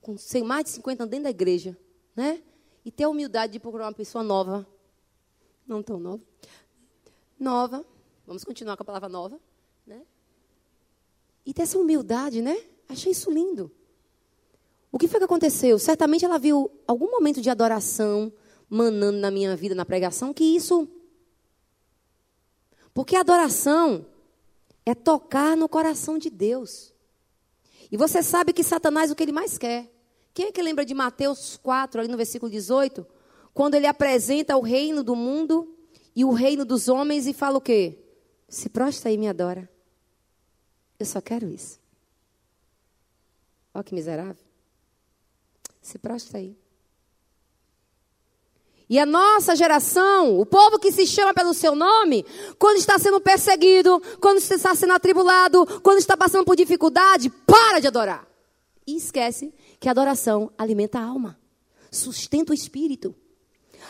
com 0.00 0.16
mais 0.44 0.64
de 0.64 0.70
50 0.70 1.02
anos 1.02 1.10
dentro 1.10 1.24
da 1.24 1.30
igreja, 1.30 1.76
né? 2.14 2.42
E 2.84 2.90
ter 2.90 3.04
a 3.04 3.08
humildade 3.08 3.54
de 3.54 3.60
procurar 3.60 3.86
uma 3.86 3.92
pessoa 3.92 4.22
nova, 4.22 4.66
não 5.66 5.82
tão 5.82 5.98
nova, 5.98 6.22
nova, 7.38 7.84
vamos 8.26 8.44
continuar 8.44 8.76
com 8.76 8.82
a 8.82 8.86
palavra 8.86 9.08
nova, 9.08 9.40
né? 9.86 10.02
E 11.44 11.52
ter 11.52 11.62
essa 11.62 11.78
humildade, 11.78 12.40
né? 12.42 12.56
Achei 12.88 13.12
isso 13.12 13.30
lindo. 13.30 13.70
O 14.90 14.98
que 14.98 15.08
foi 15.08 15.18
que 15.18 15.24
aconteceu? 15.24 15.78
Certamente 15.78 16.24
ela 16.24 16.38
viu 16.38 16.70
algum 16.86 17.10
momento 17.10 17.40
de 17.40 17.50
adoração 17.50 18.32
manando 18.68 19.18
na 19.18 19.30
minha 19.30 19.54
vida, 19.56 19.74
na 19.74 19.84
pregação, 19.84 20.32
que 20.32 20.44
isso. 20.44 20.88
Porque 22.92 23.14
adoração 23.14 24.06
é 24.84 24.94
tocar 24.94 25.56
no 25.56 25.68
coração 25.68 26.18
de 26.18 26.30
Deus. 26.30 26.92
E 27.90 27.96
você 27.96 28.22
sabe 28.22 28.52
que 28.52 28.64
Satanás 28.64 29.10
o 29.10 29.14
que 29.14 29.22
ele 29.22 29.32
mais 29.32 29.58
quer. 29.58 29.92
Quem 30.32 30.46
é 30.46 30.52
que 30.52 30.62
lembra 30.62 30.84
de 30.84 30.94
Mateus 30.94 31.56
4, 31.56 32.00
ali 32.00 32.08
no 32.08 32.16
versículo 32.16 32.50
18? 32.50 33.06
Quando 33.54 33.74
ele 33.74 33.86
apresenta 33.86 34.56
o 34.56 34.60
reino 34.60 35.02
do 35.02 35.16
mundo 35.16 35.74
e 36.14 36.24
o 36.24 36.30
reino 36.30 36.64
dos 36.64 36.88
homens 36.88 37.26
e 37.26 37.32
fala 37.32 37.58
o 37.58 37.60
quê? 37.60 37.98
Se 38.48 38.68
prostra 38.68 39.10
e 39.10 39.18
me 39.18 39.28
adora. 39.28 39.68
Eu 40.98 41.06
só 41.06 41.20
quero 41.20 41.48
isso. 41.48 41.80
Olha 43.74 43.84
que 43.84 43.94
miserável. 43.94 44.45
Se 45.86 46.00
prostra 46.00 46.38
aí. 46.38 46.58
E 48.90 48.98
a 48.98 49.06
nossa 49.06 49.54
geração, 49.54 50.36
o 50.36 50.44
povo 50.44 50.80
que 50.80 50.90
se 50.90 51.06
chama 51.06 51.32
pelo 51.32 51.54
seu 51.54 51.76
nome, 51.76 52.26
quando 52.58 52.78
está 52.78 52.98
sendo 52.98 53.20
perseguido, 53.20 54.02
quando 54.20 54.38
está 54.38 54.74
sendo 54.74 54.94
atribulado, 54.94 55.64
quando 55.82 55.98
está 55.98 56.16
passando 56.16 56.44
por 56.44 56.56
dificuldade, 56.56 57.30
para 57.30 57.78
de 57.78 57.86
adorar. 57.86 58.26
E 58.84 58.96
esquece 58.96 59.54
que 59.78 59.86
a 59.86 59.92
adoração 59.92 60.50
alimenta 60.58 60.98
a 60.98 61.04
alma, 61.04 61.38
sustenta 61.88 62.50
o 62.50 62.54
espírito. 62.54 63.14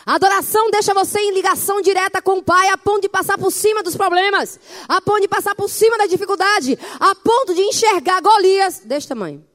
A 0.05 0.13
adoração 0.13 0.69
deixa 0.69 0.93
você 0.93 1.19
em 1.19 1.33
ligação 1.33 1.81
direta 1.81 2.21
com 2.21 2.37
o 2.37 2.43
Pai, 2.43 2.69
a 2.69 2.77
ponto 2.77 3.01
de 3.01 3.09
passar 3.09 3.39
por 3.39 3.51
cima 3.51 3.81
dos 3.81 3.95
problemas, 3.95 4.59
a 4.87 5.01
ponto 5.01 5.21
de 5.21 5.27
passar 5.27 5.55
por 5.55 5.67
cima 5.67 5.97
da 5.97 6.05
dificuldade, 6.05 6.77
a 6.99 7.15
ponto 7.15 7.55
de 7.55 7.61
enxergar 7.61 8.21
Golias 8.21 8.81
deste 8.81 9.09
tamanho. 9.09 9.46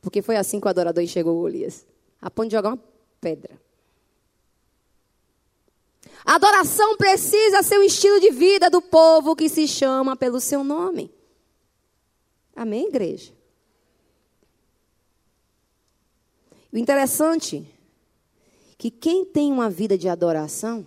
Porque 0.00 0.22
foi 0.22 0.36
assim 0.36 0.60
que 0.60 0.66
o 0.66 0.70
adorador 0.70 1.02
enxergou 1.02 1.40
Golias. 1.40 1.86
A 2.20 2.30
ponto 2.30 2.48
de 2.48 2.56
jogar 2.56 2.70
uma 2.70 2.82
pedra. 3.20 3.60
Adoração 6.24 6.96
precisa 6.96 7.62
ser 7.62 7.78
o 7.78 7.82
estilo 7.82 8.20
de 8.20 8.30
vida 8.30 8.68
do 8.68 8.82
povo 8.82 9.34
que 9.34 9.48
se 9.48 9.66
chama 9.66 10.16
pelo 10.16 10.40
seu 10.40 10.62
nome. 10.62 11.12
Amém, 12.54 12.88
igreja? 12.88 13.32
O 16.72 16.76
interessante 16.76 17.66
é 18.70 18.74
que 18.76 18.90
quem 18.90 19.24
tem 19.24 19.50
uma 19.50 19.68
vida 19.68 19.96
de 19.96 20.08
adoração 20.08 20.86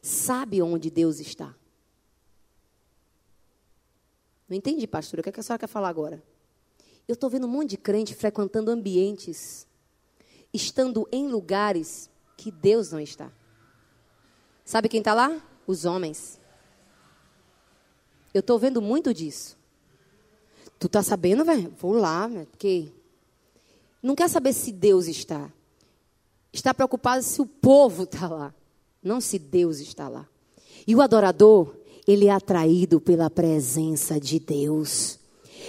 sabe 0.00 0.62
onde 0.62 0.90
Deus 0.90 1.20
está. 1.20 1.54
Não 4.48 4.56
entendi, 4.56 4.86
pastora. 4.86 5.20
O 5.20 5.22
que, 5.22 5.28
é 5.28 5.32
que 5.32 5.40
a 5.40 5.42
senhora 5.42 5.60
quer 5.60 5.66
falar 5.68 5.88
agora? 5.88 6.22
Eu 7.10 7.14
estou 7.14 7.28
vendo 7.28 7.48
um 7.48 7.50
monte 7.50 7.70
de 7.70 7.76
crente 7.76 8.14
frequentando 8.14 8.70
ambientes, 8.70 9.66
estando 10.54 11.08
em 11.10 11.26
lugares 11.26 12.08
que 12.36 12.52
Deus 12.52 12.92
não 12.92 13.00
está. 13.00 13.32
Sabe 14.64 14.88
quem 14.88 15.00
está 15.00 15.12
lá? 15.12 15.44
Os 15.66 15.84
homens. 15.84 16.38
Eu 18.32 18.38
estou 18.38 18.60
vendo 18.60 18.80
muito 18.80 19.12
disso. 19.12 19.58
Tu 20.78 20.88
tá 20.88 21.02
sabendo, 21.02 21.44
velho? 21.44 21.74
Vou 21.80 21.94
lá, 21.94 22.28
véio, 22.28 22.46
porque 22.46 22.92
não 24.00 24.14
quer 24.14 24.30
saber 24.30 24.52
se 24.52 24.70
Deus 24.70 25.08
está. 25.08 25.52
Está 26.52 26.72
preocupado 26.72 27.24
se 27.24 27.42
o 27.42 27.46
povo 27.46 28.04
está 28.04 28.28
lá, 28.28 28.54
não 29.02 29.20
se 29.20 29.36
Deus 29.36 29.80
está 29.80 30.08
lá. 30.08 30.28
E 30.86 30.94
o 30.94 31.02
adorador, 31.02 31.74
ele 32.06 32.26
é 32.26 32.30
atraído 32.30 33.00
pela 33.00 33.28
presença 33.28 34.20
de 34.20 34.38
Deus. 34.38 35.18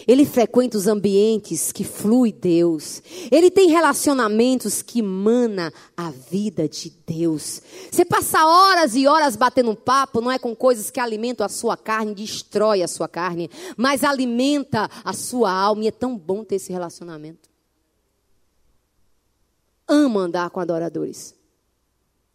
Ele 0.07 0.25
frequenta 0.25 0.77
os 0.77 0.87
ambientes 0.87 1.71
que 1.71 1.83
flui 1.83 2.31
Deus. 2.31 3.01
Ele 3.31 3.51
tem 3.51 3.69
relacionamentos 3.69 4.81
que 4.81 5.01
mana 5.01 5.71
a 5.95 6.11
vida 6.11 6.67
de 6.67 6.89
Deus. 7.05 7.61
Você 7.91 8.05
passa 8.05 8.45
horas 8.45 8.95
e 8.95 9.07
horas 9.07 9.35
batendo 9.35 9.75
papo, 9.75 10.21
não 10.21 10.31
é 10.31 10.39
com 10.39 10.55
coisas 10.55 10.89
que 10.89 10.99
alimentam 10.99 11.45
a 11.45 11.49
sua 11.49 11.77
carne, 11.77 12.13
destrói 12.13 12.81
a 12.81 12.87
sua 12.87 13.07
carne, 13.07 13.49
mas 13.77 14.03
alimenta 14.03 14.89
a 15.03 15.13
sua 15.13 15.51
alma. 15.51 15.83
E 15.83 15.87
é 15.87 15.91
tão 15.91 16.17
bom 16.17 16.43
ter 16.43 16.55
esse 16.55 16.71
relacionamento. 16.71 17.49
Amo 19.87 20.19
andar 20.19 20.49
com 20.49 20.59
adoradores. 20.59 21.35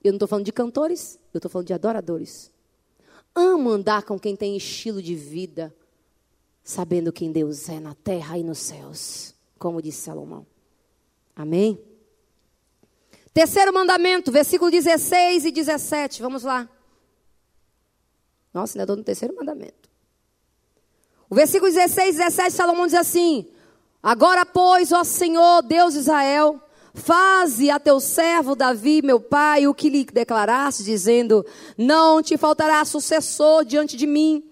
Eu 0.04 0.12
não 0.12 0.16
estou 0.16 0.28
falando 0.28 0.44
de 0.44 0.52
cantores, 0.52 1.18
eu 1.32 1.38
estou 1.38 1.50
falando 1.50 1.66
de 1.66 1.72
adoradores. 1.72 2.50
Amo 3.34 3.70
andar 3.70 4.02
com 4.02 4.18
quem 4.18 4.36
tem 4.36 4.56
estilo 4.56 5.02
de 5.02 5.14
vida 5.14 5.74
sabendo 6.66 7.12
quem 7.12 7.30
Deus 7.30 7.68
é 7.68 7.78
na 7.78 7.94
terra 7.94 8.36
e 8.36 8.42
nos 8.42 8.58
céus, 8.58 9.32
como 9.56 9.80
disse 9.80 10.02
Salomão. 10.02 10.44
Amém? 11.34 11.80
Terceiro 13.32 13.72
mandamento, 13.72 14.32
versículo 14.32 14.68
16 14.68 15.44
e 15.44 15.52
17. 15.52 16.20
Vamos 16.20 16.42
lá. 16.42 16.68
Nossa, 18.52 18.76
ainda 18.76 18.82
estou 18.82 18.96
no 18.96 19.04
terceiro 19.04 19.32
mandamento. 19.36 19.88
O 21.30 21.36
versículo 21.36 21.70
16 21.70 22.16
17, 22.16 22.52
Salomão 22.52 22.86
diz 22.86 22.96
assim: 22.96 23.46
Agora, 24.02 24.44
pois, 24.44 24.90
ó 24.90 25.04
Senhor, 25.04 25.62
Deus 25.62 25.94
de 25.94 26.00
Israel, 26.00 26.60
faze 26.92 27.70
a 27.70 27.78
teu 27.78 28.00
servo 28.00 28.56
Davi, 28.56 29.02
meu 29.02 29.20
pai, 29.20 29.68
o 29.68 29.74
que 29.74 29.88
lhe 29.88 30.04
declaraste, 30.04 30.82
dizendo: 30.82 31.46
Não 31.78 32.20
te 32.20 32.36
faltará 32.36 32.84
sucessor 32.84 33.64
diante 33.64 33.96
de 33.96 34.06
mim, 34.06 34.42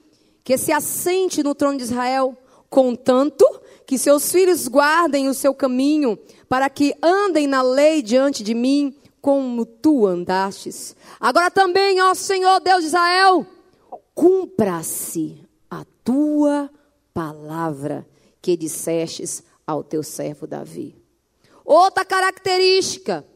que 0.44 0.58
se 0.58 0.70
assente 0.70 1.42
no 1.42 1.54
trono 1.54 1.78
de 1.78 1.84
Israel, 1.84 2.36
contanto 2.68 3.44
que 3.86 3.98
seus 3.98 4.30
filhos 4.30 4.68
guardem 4.68 5.28
o 5.28 5.34
seu 5.34 5.54
caminho, 5.54 6.18
para 6.48 6.68
que 6.68 6.94
andem 7.02 7.46
na 7.46 7.62
lei 7.62 8.02
diante 8.02 8.42
de 8.42 8.54
mim, 8.54 8.94
como 9.20 9.64
tu 9.64 10.06
andastes. 10.06 10.94
Agora 11.18 11.50
também, 11.50 12.00
ó 12.02 12.14
Senhor 12.14 12.60
Deus 12.60 12.82
de 12.82 12.88
Israel, 12.88 13.46
cumpra-se 14.14 15.40
a 15.70 15.84
tua 16.04 16.70
palavra 17.14 18.06
que 18.42 18.56
dissestes 18.56 19.42
ao 19.66 19.82
teu 19.82 20.02
servo 20.02 20.46
Davi. 20.46 20.94
Outra 21.64 22.04
característica 22.04 23.26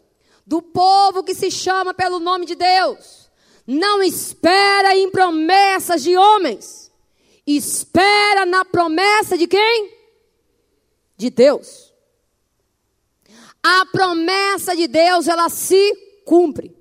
do 0.47 0.61
povo 0.61 1.23
que 1.23 1.35
se 1.35 1.51
chama 1.51 1.95
pelo 1.95 2.19
nome 2.19 2.45
de 2.45 2.55
Deus, 2.55 3.31
não 3.67 4.03
espera 4.03 4.97
em 4.97 5.11
promessas 5.11 6.03
de 6.03 6.17
homens, 6.17 6.88
espera 7.57 8.45
na 8.45 8.65
promessa 8.65 9.37
de 9.39 9.47
quem? 9.47 9.93
De 11.17 11.31
Deus. 11.31 11.93
A 13.63 13.87
promessa 13.87 14.77
de 14.77 14.87
Deus, 14.87 15.27
ela 15.27 15.49
se 15.49 15.95
cumpre. 16.25 16.77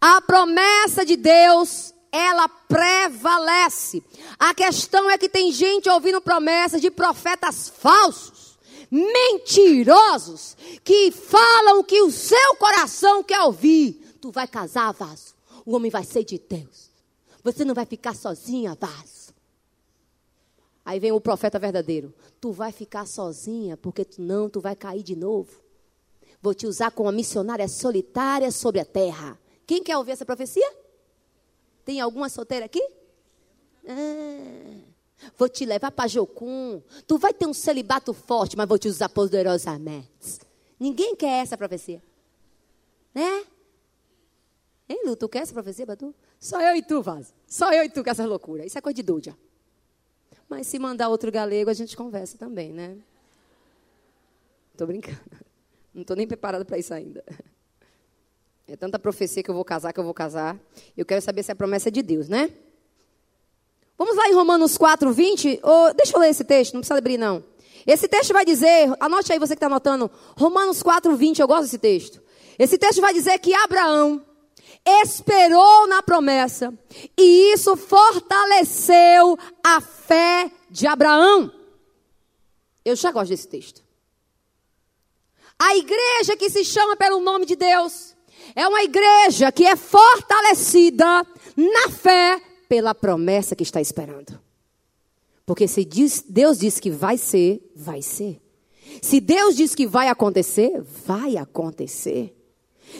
A 0.00 0.20
promessa 0.20 1.04
de 1.04 1.16
Deus, 1.16 1.94
ela 2.10 2.48
prevalece. 2.48 4.02
A 4.38 4.54
questão 4.54 5.08
é 5.10 5.16
que 5.16 5.28
tem 5.28 5.52
gente 5.52 5.88
ouvindo 5.88 6.20
promessas 6.20 6.80
de 6.80 6.90
profetas 6.90 7.68
falsos, 7.68 8.58
mentirosos, 8.90 10.56
que 10.82 11.10
falam 11.10 11.78
o 11.78 11.84
que 11.84 12.02
o 12.02 12.10
seu 12.10 12.56
coração 12.56 13.22
quer 13.22 13.40
ouvir. 13.42 14.16
Tu 14.20 14.30
vai 14.30 14.48
casar, 14.48 14.92
vaso. 14.92 15.34
O 15.64 15.76
homem 15.76 15.90
vai 15.90 16.04
ser 16.04 16.24
de 16.24 16.38
Deus. 16.38 16.90
Você 17.44 17.64
não 17.64 17.74
vai 17.74 17.86
ficar 17.86 18.14
sozinha, 18.14 18.76
vaso. 18.78 19.21
Aí 20.84 20.98
vem 20.98 21.12
o 21.12 21.20
profeta 21.20 21.58
verdadeiro. 21.58 22.12
Tu 22.40 22.50
vai 22.50 22.72
ficar 22.72 23.06
sozinha, 23.06 23.76
porque 23.76 24.04
tu 24.04 24.20
não, 24.20 24.50
tu 24.50 24.60
vai 24.60 24.74
cair 24.74 25.02
de 25.02 25.14
novo. 25.14 25.60
Vou 26.40 26.54
te 26.54 26.66
usar 26.66 26.90
como 26.90 27.08
uma 27.08 27.14
missionária 27.14 27.68
solitária 27.68 28.50
sobre 28.50 28.80
a 28.80 28.84
terra. 28.84 29.38
Quem 29.64 29.82
quer 29.82 29.96
ouvir 29.96 30.12
essa 30.12 30.26
profecia? 30.26 30.68
Tem 31.84 32.00
alguma 32.00 32.28
solteira 32.28 32.66
aqui? 32.66 32.84
Ah, 33.86 34.80
vou 35.36 35.48
te 35.48 35.64
levar 35.64 35.92
para 35.92 36.08
Jocum. 36.08 36.82
Tu 37.06 37.16
vai 37.16 37.32
ter 37.32 37.46
um 37.46 37.54
celibato 37.54 38.12
forte, 38.12 38.56
mas 38.56 38.68
vou 38.68 38.78
te 38.78 38.88
usar 38.88 39.08
poderosamente. 39.08 40.40
Ninguém 40.80 41.14
quer 41.14 41.42
essa 41.42 41.56
profecia. 41.56 42.02
Né? 43.14 43.44
Hein, 44.88 45.02
Lu? 45.06 45.14
Tu 45.14 45.28
quer 45.28 45.42
essa 45.42 45.52
profecia, 45.52 45.86
Batu? 45.86 46.12
Só 46.40 46.60
eu 46.60 46.74
e 46.74 46.82
tu, 46.82 47.00
Vaz. 47.00 47.32
Só 47.46 47.72
eu 47.72 47.84
e 47.84 47.88
tu 47.88 48.02
com 48.02 48.10
essa 48.10 48.26
loucura. 48.26 48.66
Isso 48.66 48.76
é 48.76 48.80
coisa 48.80 48.94
de 48.94 49.02
dúvida. 49.02 49.36
Mas 50.52 50.66
se 50.66 50.78
mandar 50.78 51.08
outro 51.08 51.32
galego, 51.32 51.70
a 51.70 51.72
gente 51.72 51.96
conversa 51.96 52.36
também, 52.36 52.74
né? 52.74 52.98
Tô 54.76 54.84
brincando. 54.84 55.18
Não 55.94 56.04
tô 56.04 56.14
nem 56.14 56.26
preparada 56.26 56.62
para 56.62 56.76
isso 56.76 56.92
ainda. 56.92 57.24
É 58.68 58.76
tanta 58.76 58.98
profecia 58.98 59.42
que 59.42 59.50
eu 59.50 59.54
vou 59.54 59.64
casar, 59.64 59.94
que 59.94 59.98
eu 59.98 60.04
vou 60.04 60.12
casar. 60.12 60.60
Eu 60.94 61.06
quero 61.06 61.22
saber 61.22 61.42
se 61.42 61.50
é 61.50 61.54
promessa 61.54 61.90
de 61.90 62.02
Deus, 62.02 62.28
né? 62.28 62.50
Vamos 63.96 64.14
lá 64.14 64.28
em 64.28 64.34
Romanos 64.34 64.76
4, 64.76 65.10
20. 65.10 65.60
Oh, 65.62 65.94
deixa 65.94 66.14
eu 66.14 66.20
ler 66.20 66.28
esse 66.28 66.44
texto, 66.44 66.74
não 66.74 66.82
precisa 66.82 66.98
abrir, 66.98 67.16
não. 67.16 67.42
Esse 67.86 68.06
texto 68.06 68.34
vai 68.34 68.44
dizer, 68.44 68.94
anote 69.00 69.32
aí 69.32 69.38
você 69.38 69.54
que 69.54 69.56
está 69.56 69.68
anotando, 69.68 70.10
Romanos 70.36 70.82
4, 70.82 71.16
20, 71.16 71.40
eu 71.40 71.48
gosto 71.48 71.62
desse 71.62 71.78
texto. 71.78 72.20
Esse 72.58 72.76
texto 72.76 73.00
vai 73.00 73.14
dizer 73.14 73.38
que 73.38 73.54
Abraão 73.54 74.22
esperou 74.84 75.86
na 75.86 76.02
promessa 76.02 76.72
e 77.16 77.52
isso 77.52 77.76
fortaleceu 77.76 79.38
a 79.62 79.80
fé 79.80 80.50
de 80.70 80.86
Abraão. 80.86 81.52
Eu 82.84 82.96
já 82.96 83.12
gosto 83.12 83.30
desse 83.30 83.46
texto. 83.46 83.82
A 85.58 85.76
igreja 85.76 86.36
que 86.36 86.50
se 86.50 86.64
chama 86.64 86.96
pelo 86.96 87.20
nome 87.20 87.46
de 87.46 87.54
Deus 87.54 88.16
é 88.54 88.66
uma 88.66 88.82
igreja 88.82 89.52
que 89.52 89.64
é 89.64 89.76
fortalecida 89.76 91.24
na 91.56 91.88
fé 91.88 92.40
pela 92.68 92.94
promessa 92.94 93.54
que 93.54 93.62
está 93.62 93.80
esperando. 93.80 94.40
Porque 95.46 95.68
se 95.68 95.86
Deus 96.28 96.58
diz 96.58 96.80
que 96.80 96.90
vai 96.90 97.16
ser, 97.16 97.70
vai 97.76 98.02
ser. 98.02 98.40
Se 99.00 99.20
Deus 99.20 99.56
diz 99.56 99.74
que 99.74 99.86
vai 99.86 100.08
acontecer, 100.08 100.80
vai 101.06 101.36
acontecer. 101.36 102.34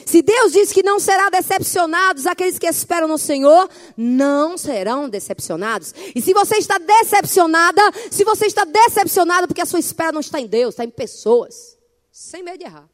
Se 0.05 0.21
Deus 0.21 0.51
diz 0.51 0.71
que 0.71 0.83
não 0.83 0.99
será 0.99 1.29
decepcionados 1.29 2.25
aqueles 2.25 2.59
que 2.59 2.67
esperam 2.67 3.07
no 3.07 3.17
Senhor, 3.17 3.69
não 3.95 4.57
serão 4.57 5.09
decepcionados. 5.09 5.93
E 6.15 6.21
se 6.21 6.33
você 6.33 6.57
está 6.57 6.77
decepcionada, 6.77 7.81
se 8.11 8.23
você 8.23 8.45
está 8.45 8.65
decepcionado 8.65 9.47
porque 9.47 9.61
a 9.61 9.65
sua 9.65 9.79
espera 9.79 10.11
não 10.11 10.21
está 10.21 10.39
em 10.39 10.47
Deus, 10.47 10.73
está 10.73 10.83
em 10.83 10.89
pessoas, 10.89 11.77
sem 12.11 12.43
medo 12.43 12.59
de 12.59 12.65
errar 12.65 12.93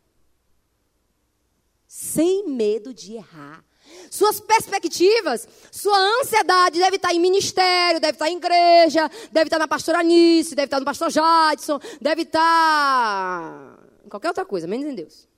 sem 1.90 2.48
medo 2.48 2.94
de 2.94 3.16
errar. 3.16 3.66
Suas 4.12 4.40
perspectivas, 4.40 5.48
sua 5.72 5.98
ansiedade 6.22 6.80
deve 6.80 6.98
estar 6.98 7.14
em 7.14 7.20
ministério, 7.20 8.00
deve 8.00 8.14
estar 8.14 8.30
em 8.30 8.38
igreja, 8.38 9.10
deve 9.32 9.48
estar 9.48 9.58
na 9.58 9.68
pastora 9.68 10.00
Anice, 10.00 10.54
deve 10.54 10.68
estar 10.68 10.80
no 10.80 10.86
pastor 10.86 11.10
Jadson, 11.10 11.80
deve 12.00 12.22
estar 12.22 13.80
em 14.06 14.10
qualquer 14.10 14.28
outra 14.28 14.46
coisa, 14.46 14.68
menos 14.68 14.86
em 14.86 14.94
Deus. 14.94 15.29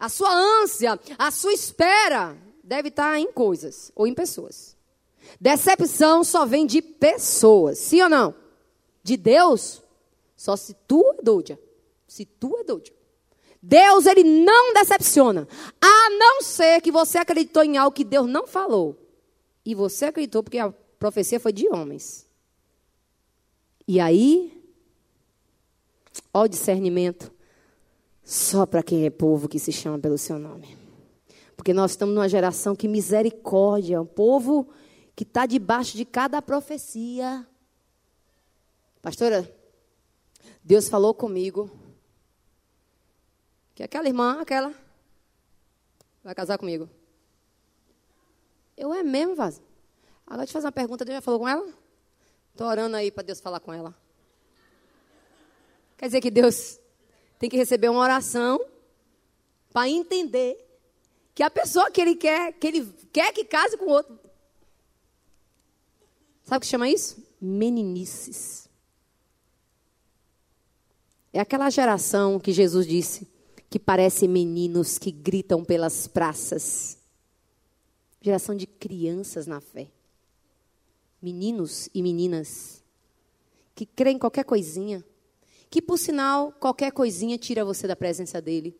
A 0.00 0.08
sua 0.08 0.32
ânsia, 0.32 0.98
a 1.18 1.30
sua 1.30 1.52
espera 1.52 2.34
deve 2.64 2.88
estar 2.88 3.20
em 3.20 3.30
coisas 3.30 3.92
ou 3.94 4.06
em 4.06 4.14
pessoas. 4.14 4.74
Decepção 5.38 6.24
só 6.24 6.46
vem 6.46 6.66
de 6.66 6.80
pessoas, 6.80 7.78
sim 7.78 8.00
ou 8.00 8.08
não? 8.08 8.34
De 9.02 9.18
Deus, 9.18 9.82
só 10.34 10.56
se 10.56 10.74
tu 10.88 11.04
é 11.18 11.22
doida. 11.22 11.60
Se 12.08 12.24
tu 12.24 12.56
é 12.56 12.64
doida. 12.64 12.90
Deus, 13.62 14.06
ele 14.06 14.24
não 14.24 14.72
decepciona. 14.72 15.46
A 15.78 16.10
não 16.10 16.40
ser 16.40 16.80
que 16.80 16.90
você 16.90 17.18
acreditou 17.18 17.62
em 17.62 17.76
algo 17.76 17.94
que 17.94 18.04
Deus 18.04 18.26
não 18.26 18.46
falou. 18.46 18.96
E 19.64 19.74
você 19.74 20.06
acreditou 20.06 20.42
porque 20.42 20.58
a 20.58 20.72
profecia 20.98 21.38
foi 21.38 21.52
de 21.52 21.68
homens. 21.68 22.26
E 23.86 24.00
aí, 24.00 24.64
ó 26.32 26.46
discernimento, 26.46 27.30
só 28.24 28.66
para 28.66 28.82
quem 28.82 29.04
é 29.04 29.10
povo 29.10 29.48
que 29.48 29.58
se 29.58 29.72
chama 29.72 29.98
pelo 29.98 30.18
seu 30.18 30.38
nome. 30.38 30.76
Porque 31.56 31.74
nós 31.74 31.92
estamos 31.92 32.14
numa 32.14 32.28
geração 32.28 32.74
que 32.74 32.88
misericórdia, 32.88 34.00
um 34.00 34.06
povo 34.06 34.68
que 35.14 35.24
está 35.24 35.44
debaixo 35.44 35.96
de 35.96 36.04
cada 36.04 36.40
profecia. 36.40 37.46
Pastora, 39.02 39.54
Deus 40.64 40.88
falou 40.88 41.12
comigo 41.12 41.70
que 43.74 43.82
aquela 43.82 44.08
irmã, 44.08 44.40
aquela, 44.40 44.74
vai 46.24 46.34
casar 46.34 46.56
comigo. 46.56 46.88
Eu 48.76 48.94
é 48.94 49.02
mesmo, 49.02 49.34
Vaz. 49.34 49.60
Agora 50.26 50.46
te 50.46 50.52
fazer 50.54 50.66
uma 50.66 50.72
pergunta, 50.72 51.04
Deus 51.04 51.16
já 51.16 51.20
falou 51.20 51.40
com 51.40 51.48
ela? 51.48 51.68
Estou 52.52 52.66
orando 52.66 52.96
aí 52.96 53.10
para 53.10 53.22
Deus 53.22 53.40
falar 53.40 53.60
com 53.60 53.72
ela. 53.72 53.94
Quer 55.98 56.06
dizer 56.06 56.22
que 56.22 56.30
Deus 56.30 56.79
tem 57.40 57.48
que 57.48 57.56
receber 57.56 57.88
uma 57.88 58.02
oração 58.02 58.60
para 59.72 59.88
entender 59.88 60.62
que 61.34 61.42
a 61.42 61.50
pessoa 61.50 61.90
que 61.90 61.98
ele 61.98 62.14
quer, 62.14 62.52
que 62.52 62.66
ele 62.66 62.84
quer 63.10 63.32
que 63.32 63.44
case 63.44 63.78
com 63.78 63.86
outro. 63.86 64.20
Sabe 66.44 66.58
o 66.58 66.60
que 66.60 66.66
chama 66.66 66.88
isso? 66.88 67.16
Meninices. 67.40 68.68
É 71.32 71.40
aquela 71.40 71.70
geração 71.70 72.38
que 72.38 72.52
Jesus 72.52 72.86
disse: 72.86 73.26
que 73.70 73.78
parecem 73.78 74.28
meninos 74.28 74.98
que 74.98 75.10
gritam 75.10 75.64
pelas 75.64 76.06
praças. 76.06 76.98
Geração 78.20 78.54
de 78.54 78.66
crianças 78.66 79.46
na 79.46 79.62
fé. 79.62 79.90
Meninos 81.22 81.88
e 81.94 82.02
meninas 82.02 82.84
que 83.74 83.86
creem 83.86 84.16
em 84.16 84.18
qualquer 84.18 84.44
coisinha. 84.44 85.02
Que, 85.70 85.80
por 85.80 85.96
sinal, 85.96 86.52
qualquer 86.58 86.90
coisinha 86.90 87.38
tira 87.38 87.64
você 87.64 87.86
da 87.86 87.94
presença 87.94 88.40
dele. 88.42 88.76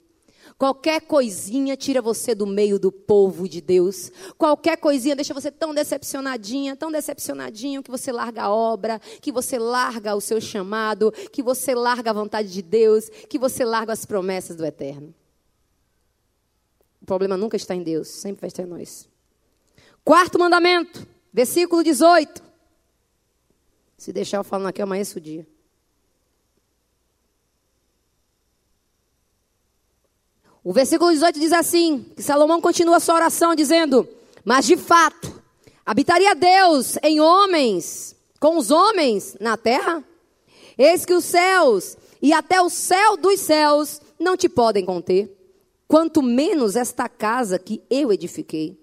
Qualquer 0.58 1.00
coisinha 1.02 1.76
tira 1.76 2.02
você 2.02 2.34
do 2.34 2.46
meio 2.46 2.78
do 2.78 2.90
povo 2.90 3.48
de 3.48 3.60
Deus. 3.60 4.10
Qualquer 4.36 4.76
coisinha 4.76 5.14
deixa 5.14 5.32
você 5.32 5.50
tão 5.50 5.72
decepcionadinha, 5.72 6.76
tão 6.76 6.90
decepcionadinho 6.90 7.82
que 7.82 7.90
você 7.90 8.10
larga 8.10 8.42
a 8.42 8.50
obra, 8.50 8.98
que 9.20 9.30
você 9.30 9.58
larga 9.58 10.14
o 10.14 10.20
seu 10.20 10.40
chamado, 10.40 11.12
que 11.32 11.42
você 11.42 11.74
larga 11.74 12.10
a 12.10 12.14
vontade 12.14 12.52
de 12.52 12.62
Deus, 12.62 13.08
que 13.08 13.38
você 13.38 13.64
larga 13.64 13.92
as 13.92 14.04
promessas 14.04 14.56
do 14.56 14.64
eterno. 14.66 15.14
O 17.00 17.06
problema 17.06 17.36
nunca 17.36 17.56
está 17.56 17.74
em 17.74 17.82
Deus, 17.82 18.08
sempre 18.08 18.40
vai 18.42 18.48
estar 18.48 18.62
em 18.62 18.66
nós. 18.66 19.08
Quarto 20.04 20.38
mandamento, 20.38 21.06
versículo 21.32 21.82
18. 21.82 22.42
Se 23.96 24.12
deixar 24.12 24.38
eu 24.38 24.44
falando 24.44 24.68
aqui, 24.68 24.82
amanhece 24.82 25.16
o 25.16 25.20
dia. 25.20 25.46
O 30.62 30.72
versículo 30.72 31.10
18 31.10 31.40
diz 31.40 31.52
assim: 31.52 32.06
que 32.14 32.22
Salomão 32.22 32.60
continua 32.60 33.00
sua 33.00 33.14
oração 33.14 33.54
dizendo: 33.54 34.08
Mas 34.44 34.66
de 34.66 34.76
fato, 34.76 35.42
habitaria 35.84 36.34
Deus 36.34 36.96
em 37.02 37.20
homens, 37.20 38.14
com 38.38 38.56
os 38.56 38.70
homens 38.70 39.36
na 39.40 39.56
terra? 39.56 40.04
Eis 40.76 41.04
que 41.04 41.14
os 41.14 41.24
céus 41.24 41.96
e 42.22 42.32
até 42.32 42.60
o 42.60 42.68
céu 42.68 43.16
dos 43.16 43.40
céus 43.40 44.00
não 44.18 44.36
te 44.36 44.48
podem 44.48 44.84
conter, 44.84 45.34
quanto 45.88 46.22
menos 46.22 46.76
esta 46.76 47.08
casa 47.08 47.58
que 47.58 47.82
eu 47.90 48.12
edifiquei. 48.12 48.78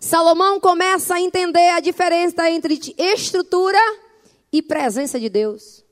Salomão 0.00 0.58
começa 0.58 1.14
a 1.14 1.20
entender 1.20 1.70
a 1.70 1.80
diferença 1.80 2.50
entre 2.50 2.78
estrutura 2.98 3.78
e 4.52 4.60
presença 4.60 5.18
de 5.18 5.28
Deus. 5.28 5.84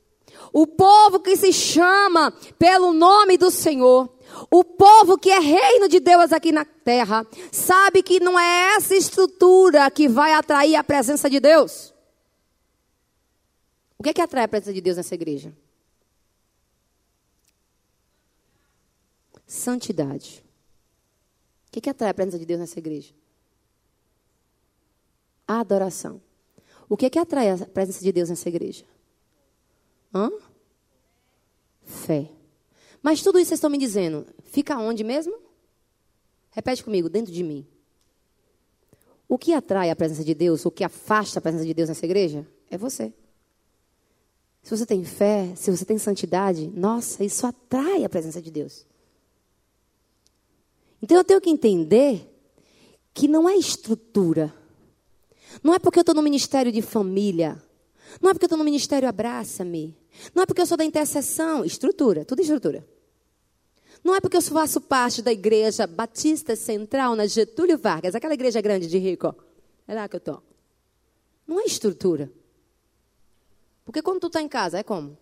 O 0.52 0.66
povo 0.66 1.20
que 1.20 1.36
se 1.36 1.52
chama 1.52 2.32
pelo 2.58 2.92
nome 2.92 3.38
do 3.38 3.50
Senhor, 3.52 4.08
o 4.50 4.64
povo 4.64 5.18
que 5.18 5.30
é 5.30 5.38
reino 5.38 5.88
de 5.88 6.00
Deus 6.00 6.32
aqui 6.32 6.52
na 6.52 6.64
terra, 6.64 7.26
sabe 7.50 8.02
que 8.02 8.20
não 8.20 8.38
é 8.38 8.76
essa 8.76 8.94
estrutura 8.94 9.90
que 9.90 10.08
vai 10.08 10.32
atrair 10.32 10.76
a 10.76 10.84
presença 10.84 11.28
de 11.28 11.40
Deus. 11.40 11.94
O 13.98 14.02
que 14.02 14.10
é 14.10 14.14
que 14.14 14.22
atrai 14.22 14.44
a 14.44 14.48
presença 14.48 14.72
de 14.72 14.80
Deus 14.80 14.96
nessa 14.96 15.14
igreja? 15.14 15.52
Santidade. 19.46 20.44
O 21.68 21.72
que, 21.72 21.78
é 21.78 21.82
que 21.82 21.90
atrai 21.90 22.10
a 22.10 22.14
presença 22.14 22.38
de 22.38 22.46
Deus 22.46 22.60
nessa 22.60 22.78
igreja? 22.78 23.12
adoração. 25.58 26.20
O 26.88 26.96
que 26.96 27.06
é 27.06 27.10
que 27.10 27.18
atrai 27.18 27.50
a 27.50 27.66
presença 27.66 28.02
de 28.02 28.12
Deus 28.12 28.28
nessa 28.28 28.48
igreja? 28.48 28.84
Hã? 30.14 30.30
Fé. 31.84 32.30
Mas 33.02 33.22
tudo 33.22 33.38
isso 33.38 33.48
vocês 33.48 33.58
estão 33.58 33.70
me 33.70 33.78
dizendo, 33.78 34.26
fica 34.44 34.78
onde 34.78 35.02
mesmo? 35.02 35.34
Repete 36.50 36.84
comigo, 36.84 37.08
dentro 37.08 37.32
de 37.32 37.42
mim. 37.42 37.66
O 39.28 39.38
que 39.38 39.52
atrai 39.52 39.90
a 39.90 39.96
presença 39.96 40.24
de 40.24 40.34
Deus, 40.34 40.66
o 40.66 40.70
que 40.70 40.84
afasta 40.84 41.38
a 41.38 41.42
presença 41.42 41.64
de 41.64 41.72
Deus 41.72 41.88
nessa 41.88 42.04
igreja, 42.04 42.46
é 42.68 42.76
você. 42.76 43.12
Se 44.62 44.76
você 44.76 44.84
tem 44.84 45.04
fé, 45.04 45.54
se 45.56 45.70
você 45.70 45.84
tem 45.84 45.96
santidade, 45.96 46.68
nossa, 46.68 47.24
isso 47.24 47.46
atrai 47.46 48.04
a 48.04 48.08
presença 48.08 48.42
de 48.42 48.50
Deus. 48.50 48.86
Então 51.00 51.16
eu 51.16 51.24
tenho 51.24 51.40
que 51.40 51.48
entender 51.48 52.28
que 53.14 53.26
não 53.26 53.48
é 53.48 53.56
estrutura, 53.56 54.54
não 55.62 55.74
é 55.74 55.78
porque 55.78 55.98
eu 55.98 56.02
estou 56.02 56.14
no 56.14 56.22
ministério 56.22 56.70
de 56.70 56.82
família. 56.82 57.60
Não 58.20 58.30
é 58.30 58.34
porque 58.34 58.44
eu 58.44 58.48
estou 58.48 58.58
no 58.58 58.64
ministério 58.64 59.08
Abraça-me. 59.08 59.96
Não 60.34 60.42
é 60.42 60.46
porque 60.46 60.60
eu 60.60 60.66
sou 60.66 60.76
da 60.76 60.84
intercessão. 60.84 61.64
Estrutura, 61.64 62.24
tudo 62.24 62.40
estrutura. 62.42 62.86
Não 64.02 64.14
é 64.14 64.20
porque 64.20 64.36
eu 64.36 64.42
faço 64.42 64.80
parte 64.80 65.20
da 65.20 65.32
igreja 65.32 65.86
Batista 65.86 66.56
Central 66.56 67.14
na 67.14 67.26
Getúlio 67.26 67.76
Vargas, 67.76 68.14
aquela 68.14 68.34
igreja 68.34 68.60
grande 68.60 68.86
de 68.86 68.98
rico. 68.98 69.34
É 69.86 69.94
lá 69.94 70.08
que 70.08 70.16
eu 70.16 70.18
estou. 70.18 70.42
Não 71.46 71.60
é 71.60 71.64
estrutura. 71.64 72.30
Porque 73.84 74.00
quando 74.00 74.20
tu 74.20 74.28
está 74.28 74.40
em 74.40 74.48
casa, 74.48 74.78
é 74.78 74.82
como? 74.82 75.18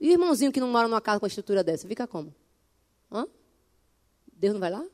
E 0.00 0.08
o 0.08 0.12
irmãozinho 0.12 0.52
que 0.52 0.60
não 0.60 0.68
mora 0.68 0.86
numa 0.86 1.00
casa 1.00 1.18
com 1.18 1.26
a 1.26 1.28
estrutura 1.28 1.64
dessa, 1.64 1.88
fica 1.88 2.06
como? 2.06 2.34
Hã? 3.10 3.26
Deus 4.32 4.52
não 4.52 4.60
vai 4.60 4.70
lá? 4.70 4.84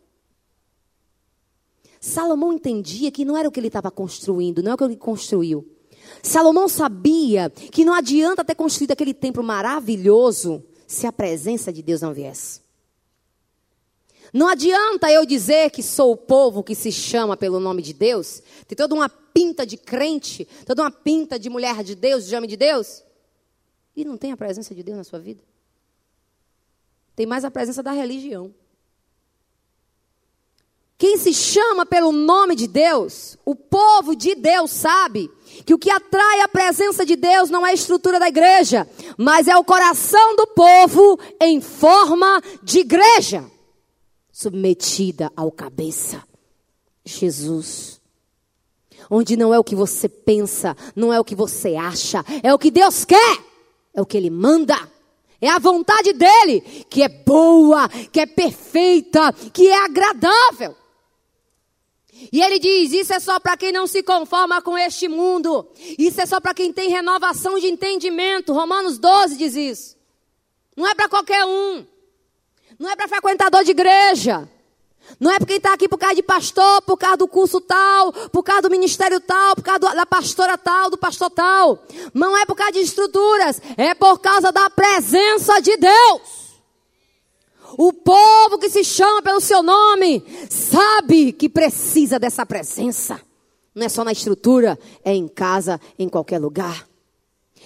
Salomão 2.00 2.52
entendia 2.52 3.10
que 3.10 3.24
não 3.24 3.36
era 3.36 3.48
o 3.48 3.52
que 3.52 3.60
ele 3.60 3.66
estava 3.66 3.90
construindo, 3.90 4.62
não 4.62 4.72
é 4.72 4.74
o 4.74 4.78
que 4.78 4.84
ele 4.84 4.96
construiu. 4.96 5.68
Salomão 6.22 6.68
sabia 6.68 7.50
que 7.50 7.84
não 7.84 7.94
adianta 7.94 8.44
ter 8.44 8.54
construído 8.54 8.90
aquele 8.90 9.14
templo 9.14 9.42
maravilhoso 9.42 10.64
se 10.86 11.06
a 11.06 11.12
presença 11.12 11.72
de 11.72 11.82
Deus 11.82 12.00
não 12.00 12.12
viesse. 12.12 12.60
Não 14.32 14.48
adianta 14.48 15.12
eu 15.12 15.26
dizer 15.26 15.70
que 15.70 15.82
sou 15.82 16.12
o 16.12 16.16
povo 16.16 16.62
que 16.62 16.74
se 16.74 16.90
chama 16.90 17.36
pelo 17.36 17.60
nome 17.60 17.82
de 17.82 17.92
Deus, 17.92 18.42
tem 18.66 18.76
toda 18.76 18.94
uma 18.94 19.08
pinta 19.08 19.66
de 19.66 19.76
crente, 19.76 20.48
toda 20.66 20.82
uma 20.82 20.90
pinta 20.90 21.38
de 21.38 21.50
mulher 21.50 21.82
de 21.84 21.94
Deus, 21.94 22.26
de 22.26 22.34
homem 22.34 22.48
de 22.48 22.56
Deus, 22.56 23.02
e 23.94 24.04
não 24.04 24.16
tem 24.16 24.32
a 24.32 24.36
presença 24.36 24.74
de 24.74 24.82
Deus 24.82 24.96
na 24.96 25.04
sua 25.04 25.18
vida. 25.18 25.42
Tem 27.14 27.26
mais 27.26 27.44
a 27.44 27.50
presença 27.50 27.82
da 27.82 27.92
religião. 27.92 28.54
Quem 30.96 31.18
se 31.18 31.34
chama 31.34 31.84
pelo 31.84 32.12
nome 32.12 32.54
de 32.54 32.66
Deus, 32.66 33.36
o 33.44 33.54
povo 33.56 34.14
de 34.14 34.34
Deus 34.34 34.70
sabe 34.70 35.30
que 35.64 35.74
o 35.74 35.78
que 35.78 35.90
atrai 35.90 36.40
a 36.40 36.48
presença 36.48 37.04
de 37.04 37.16
Deus 37.16 37.50
não 37.50 37.66
é 37.66 37.70
a 37.70 37.74
estrutura 37.74 38.18
da 38.18 38.28
igreja, 38.28 38.88
mas 39.16 39.48
é 39.48 39.56
o 39.56 39.64
coração 39.64 40.36
do 40.36 40.46
povo 40.48 41.18
em 41.40 41.60
forma 41.60 42.42
de 42.62 42.80
igreja, 42.80 43.44
submetida 44.30 45.30
ao 45.36 45.50
cabeça, 45.50 46.22
Jesus. 47.04 48.00
Onde 49.10 49.36
não 49.36 49.52
é 49.52 49.58
o 49.58 49.64
que 49.64 49.74
você 49.74 50.08
pensa, 50.08 50.76
não 50.94 51.12
é 51.12 51.20
o 51.20 51.24
que 51.24 51.34
você 51.34 51.74
acha, 51.74 52.24
é 52.42 52.52
o 52.54 52.58
que 52.58 52.70
Deus 52.70 53.04
quer, 53.04 53.38
é 53.94 54.00
o 54.00 54.06
que 54.06 54.16
Ele 54.16 54.30
manda. 54.30 54.76
É 55.40 55.48
a 55.48 55.58
vontade 55.58 56.12
dele, 56.12 56.60
que 56.88 57.02
é 57.02 57.08
boa, 57.08 57.88
que 57.88 58.20
é 58.20 58.26
perfeita, 58.26 59.32
que 59.52 59.66
é 59.66 59.84
agradável. 59.84 60.76
E 62.30 62.42
ele 62.42 62.58
diz: 62.58 62.92
Isso 62.92 63.12
é 63.12 63.20
só 63.20 63.40
para 63.40 63.56
quem 63.56 63.72
não 63.72 63.86
se 63.86 64.02
conforma 64.02 64.60
com 64.60 64.76
este 64.76 65.08
mundo. 65.08 65.66
Isso 65.98 66.20
é 66.20 66.26
só 66.26 66.40
para 66.40 66.54
quem 66.54 66.72
tem 66.72 66.90
renovação 66.90 67.58
de 67.58 67.66
entendimento. 67.66 68.52
Romanos 68.52 68.98
12 68.98 69.36
diz 69.36 69.56
isso. 69.56 69.96
Não 70.76 70.86
é 70.86 70.94
para 70.94 71.08
qualquer 71.08 71.44
um. 71.44 71.86
Não 72.78 72.90
é 72.90 72.96
para 72.96 73.08
frequentador 73.08 73.64
de 73.64 73.70
igreja. 73.70 74.48
Não 75.18 75.30
é 75.30 75.38
para 75.38 75.46
quem 75.46 75.56
está 75.56 75.72
aqui 75.72 75.88
por 75.88 75.98
causa 75.98 76.14
de 76.14 76.22
pastor, 76.22 76.82
por 76.82 76.96
causa 76.96 77.16
do 77.16 77.28
curso 77.28 77.60
tal, 77.60 78.12
por 78.30 78.42
causa 78.42 78.62
do 78.62 78.70
ministério 78.70 79.20
tal, 79.20 79.54
por 79.54 79.62
causa 79.62 79.94
da 79.94 80.06
pastora 80.06 80.56
tal, 80.56 80.90
do 80.90 80.96
pastor 80.96 81.30
tal. 81.30 81.84
Não 82.14 82.36
é 82.36 82.46
por 82.46 82.54
causa 82.54 82.72
de 82.72 82.80
estruturas. 82.80 83.60
É 83.76 83.94
por 83.94 84.18
causa 84.18 84.50
da 84.52 84.70
presença 84.70 85.60
de 85.60 85.76
Deus. 85.76 86.41
O 87.78 87.92
povo 87.92 88.58
que 88.58 88.68
se 88.68 88.84
chama 88.84 89.22
pelo 89.22 89.40
seu 89.40 89.62
nome 89.62 90.24
sabe 90.50 91.32
que 91.32 91.48
precisa 91.48 92.18
dessa 92.18 92.44
presença. 92.44 93.20
Não 93.74 93.86
é 93.86 93.88
só 93.88 94.04
na 94.04 94.12
estrutura, 94.12 94.78
é 95.04 95.14
em 95.14 95.26
casa, 95.26 95.80
em 95.98 96.08
qualquer 96.08 96.38
lugar. 96.38 96.86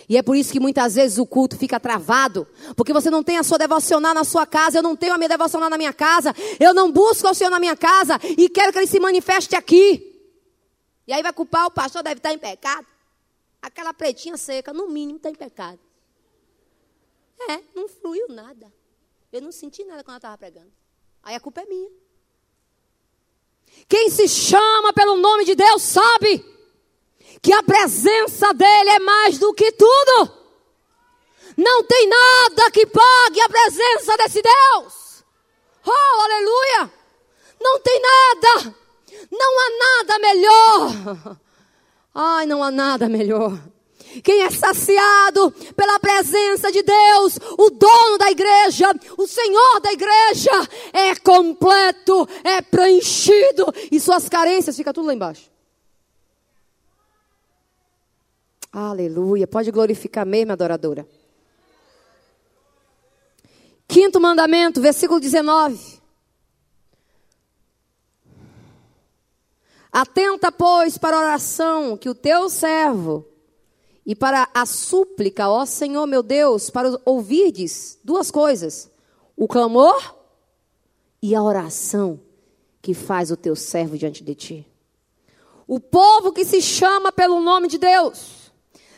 E 0.09 0.17
é 0.17 0.23
por 0.23 0.37
isso 0.37 0.53
que 0.53 0.61
muitas 0.61 0.95
vezes 0.95 1.19
o 1.19 1.27
culto 1.27 1.57
fica 1.57 1.81
travado, 1.81 2.47
porque 2.77 2.93
você 2.93 3.11
não 3.11 3.25
tem 3.25 3.39
a 3.39 3.43
sua 3.43 3.59
devocional 3.59 4.15
na 4.15 4.23
sua 4.23 4.47
casa, 4.47 4.79
eu 4.79 4.83
não 4.83 4.95
tenho 4.95 5.15
a 5.15 5.19
minha 5.19 5.29
devocional 5.29 5.69
na 5.69 5.77
minha 5.77 5.93
casa, 5.93 6.33
eu 6.61 6.73
não 6.73 6.93
busco 6.93 7.29
o 7.29 7.35
Senhor 7.35 7.51
na 7.51 7.59
minha 7.59 7.77
casa 7.77 8.21
e 8.23 8.49
quero 8.49 8.73
que 8.73 8.79
ele 8.79 8.87
se 8.87 9.01
manifeste 9.01 9.57
aqui. 9.57 10.13
E 11.09 11.13
aí 11.13 11.23
vai 11.23 11.33
culpar 11.33 11.67
o 11.67 11.71
pastor, 11.71 12.03
deve 12.03 12.19
estar 12.19 12.33
em 12.33 12.39
pecado. 12.39 12.87
Aquela 13.61 13.93
pretinha 13.93 14.37
seca, 14.37 14.73
no 14.73 14.89
mínimo, 14.89 15.17
está 15.17 15.29
em 15.29 15.35
pecado. 15.35 15.79
É, 17.49 17.61
não 17.75 17.89
fluiu 17.89 18.29
nada. 18.29 18.73
Eu 19.33 19.43
não 19.43 19.53
senti 19.53 19.85
nada 19.85 20.03
quando 20.03 20.11
ela 20.11 20.19
estava 20.19 20.39
pregando. 20.39 20.73
Aí 21.23 21.35
a 21.35 21.41
culpa 21.41 21.61
é 21.61 21.67
minha. 21.67 21.91
Quem 23.89 24.11
se 24.11 24.29
chama 24.29 24.93
pelo 24.93 25.17
nome 25.17 25.45
de 25.45 25.55
Deus 25.55 25.83
sabe 25.83 26.45
que 27.43 27.53
a 27.53 27.63
presença 27.63 28.53
dele 28.55 28.91
é 28.91 28.99
mais 28.99 29.39
do 29.39 29.53
que 29.53 29.73
tudo. 29.73 30.33
Não 31.57 31.85
tem 31.85 32.09
nada 32.09 32.71
que 32.71 32.87
pague 32.87 33.41
a 33.41 33.49
presença 33.49 34.17
desse 34.19 34.43
Deus. 34.43 35.25
Oh, 35.85 36.21
aleluia! 36.21 36.93
Não 37.61 37.81
tem 37.81 38.01
nada. 38.01 38.77
Não 39.31 39.61
há 39.61 39.79
nada 39.79 40.19
melhor. 40.19 41.39
Ai, 42.15 42.47
não 42.47 42.63
há 42.63 42.71
nada 42.71 43.09
melhor 43.09 43.59
quem 44.23 44.43
é 44.43 44.51
saciado 44.51 45.51
pela 45.75 45.99
presença 45.99 46.71
de 46.71 46.83
Deus, 46.83 47.39
o 47.59 47.71
dono 47.71 48.19
da 48.19 48.31
igreja, 48.31 48.87
o 49.17 49.27
Senhor 49.27 49.81
da 49.81 49.93
igreja, 49.93 50.51
é 50.93 51.15
completo, 51.17 52.29
é 52.45 52.61
preenchido 52.63 53.67
e 53.91 53.99
suas 54.01 54.29
carências 54.29 54.77
fica 54.77 54.93
tudo 54.93 55.07
lá 55.07 55.15
embaixo. 55.15 55.51
Aleluia. 58.73 59.47
Pode 59.47 59.71
glorificar 59.71 60.27
mesmo, 60.27 60.53
adoradora. 60.53 61.09
Quinto 63.89 64.21
mandamento, 64.21 64.81
versículo 64.81 65.19
19. 65.19 65.97
Atenta, 69.91 70.53
pois, 70.53 70.99
para 70.99 71.17
a 71.17 71.21
oração 71.21 71.97
que 71.97 72.09
o 72.09 72.15
teu 72.15 72.51
servo 72.51 73.27
e 74.07 74.15
para 74.15 74.49
a 74.55 74.65
súplica, 74.65 75.49
ó 75.49 75.67
Senhor 75.67 76.07
meu 76.07 76.23
Deus, 76.23 76.71
para 76.71 76.99
ouvirdes 77.05 77.99
duas 78.05 78.31
coisas: 78.31 78.89
o 79.37 79.49
clamor 79.49 80.15
e 81.21 81.35
a 81.35 81.43
oração 81.43 82.21
que 82.81 82.95
faz 82.95 83.33
o 83.33 83.37
teu 83.37 83.57
servo 83.57 83.99
diante 83.99 84.23
de 84.23 84.35
ti. 84.37 84.73
O 85.67 85.81
povo 85.81 86.33
que 86.33 86.45
se 86.45 86.63
chama 86.63 87.11
pelo 87.11 87.41
nome 87.41 87.67
de 87.67 87.79
Deus 87.79 88.53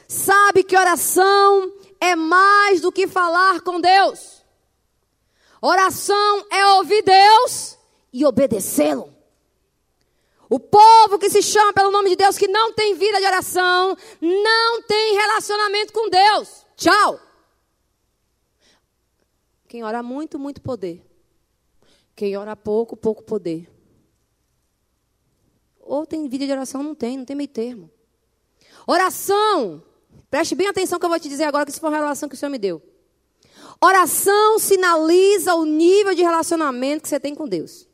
sabe 0.07 0.63
que 0.63 0.77
oração 0.77 1.73
é 1.99 2.15
mais 2.15 2.83
do 2.83 2.93
que 2.93 3.09
falar 3.09 3.63
com 3.63 3.81
Deus. 3.81 4.43
Oração 5.61 6.47
é 6.51 6.67
ouvir 6.75 7.03
Deus 7.03 7.79
e 8.13 8.27
obedecê-lo. 8.27 9.18
O 10.51 10.59
povo 10.59 11.19
que 11.19 11.29
se 11.29 11.43
chama 11.43 11.73
pelo 11.73 11.91
nome 11.91 12.11
de 12.11 12.17
Deus, 12.17 12.39
que 12.39 12.49
não 12.49 12.73
tem 12.73 12.95
vida 12.95 13.19
de 13.19 13.27
oração, 13.27 13.97
não 14.21 14.83
tem 14.83 15.15
relacionamento 15.15 15.93
com 15.93 16.09
Deus. 16.09 16.67
Tchau. 16.77 17.21
Quem 19.69 19.85
ora 19.85 20.03
muito, 20.03 20.39
muito 20.39 20.63
poder. 20.63 21.05
Quem 22.17 22.37
ora 22.37 22.57
pouco, 22.57 22.97
pouco 22.97 23.23
poder. 23.23 23.71
Ou 25.81 26.07
tem 26.07 26.27
vida 26.29 26.47
de 26.47 26.53
oração, 26.53 26.83
não 26.83 26.95
tem, 26.95 27.19
não 27.19 27.25
tem 27.25 27.37
meio 27.37 27.49
termo. 27.49 27.91
Oração, 28.87 29.83
preste 30.31 30.55
bem 30.55 30.67
atenção 30.67 30.99
que 30.99 31.05
eu 31.05 31.11
vou 31.11 31.21
te 31.21 31.29
dizer 31.29 31.45
agora, 31.45 31.67
que 31.67 31.71
isso 31.71 31.81
foi 31.81 31.91
uma 31.91 31.97
relação 31.97 32.29
que 32.29 32.35
o 32.35 32.39
Senhor 32.39 32.51
me 32.51 32.59
deu. 32.59 32.83
Oração 33.81 34.59
sinaliza 34.59 35.55
o 35.55 35.65
nível 35.65 36.15
de 36.15 36.23
relacionamento 36.23 37.03
que 37.03 37.09
você 37.09 37.21
tem 37.21 37.35
com 37.35 37.47
Deus. 37.47 37.87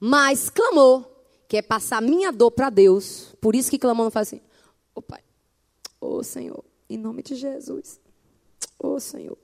Mas 0.00 0.48
clamor, 0.48 1.04
que 1.46 1.58
é 1.58 1.62
passar 1.62 2.00
minha 2.00 2.32
dor 2.32 2.50
para 2.50 2.70
Deus, 2.70 3.36
por 3.38 3.54
isso 3.54 3.70
que 3.70 3.78
clamor 3.78 4.04
não 4.04 4.10
faz 4.10 4.28
assim, 4.28 4.40
ô 4.94 5.02
Pai, 5.02 5.22
ô 6.00 6.22
Senhor, 6.22 6.64
em 6.88 6.96
nome 6.96 7.22
de 7.22 7.34
Jesus, 7.34 8.00
ô 8.78 8.98
Senhor, 8.98 9.36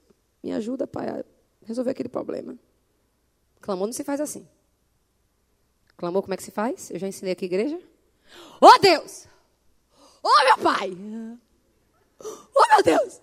me 0.42 0.52
ajuda, 0.52 0.86
Pai, 0.86 1.08
a 1.08 1.24
resolver 1.62 1.90
aquele 1.90 2.08
problema. 2.08 2.58
Clamor 3.60 3.86
não 3.86 3.92
se 3.92 4.04
faz 4.04 4.20
assim. 4.20 4.48
Clamor, 5.96 6.22
como 6.22 6.32
é 6.32 6.36
que 6.36 6.42
se 6.42 6.50
faz? 6.50 6.90
Eu 6.90 6.98
já 6.98 7.08
ensinei 7.08 7.32
aqui, 7.32 7.44
igreja. 7.44 7.78
Ô 8.60 8.78
Deus! 8.78 9.26
Ô 10.22 10.44
meu 10.44 10.58
Pai! 10.58 10.90
Ô 12.20 12.66
meu 12.70 12.82
Deus! 12.82 13.20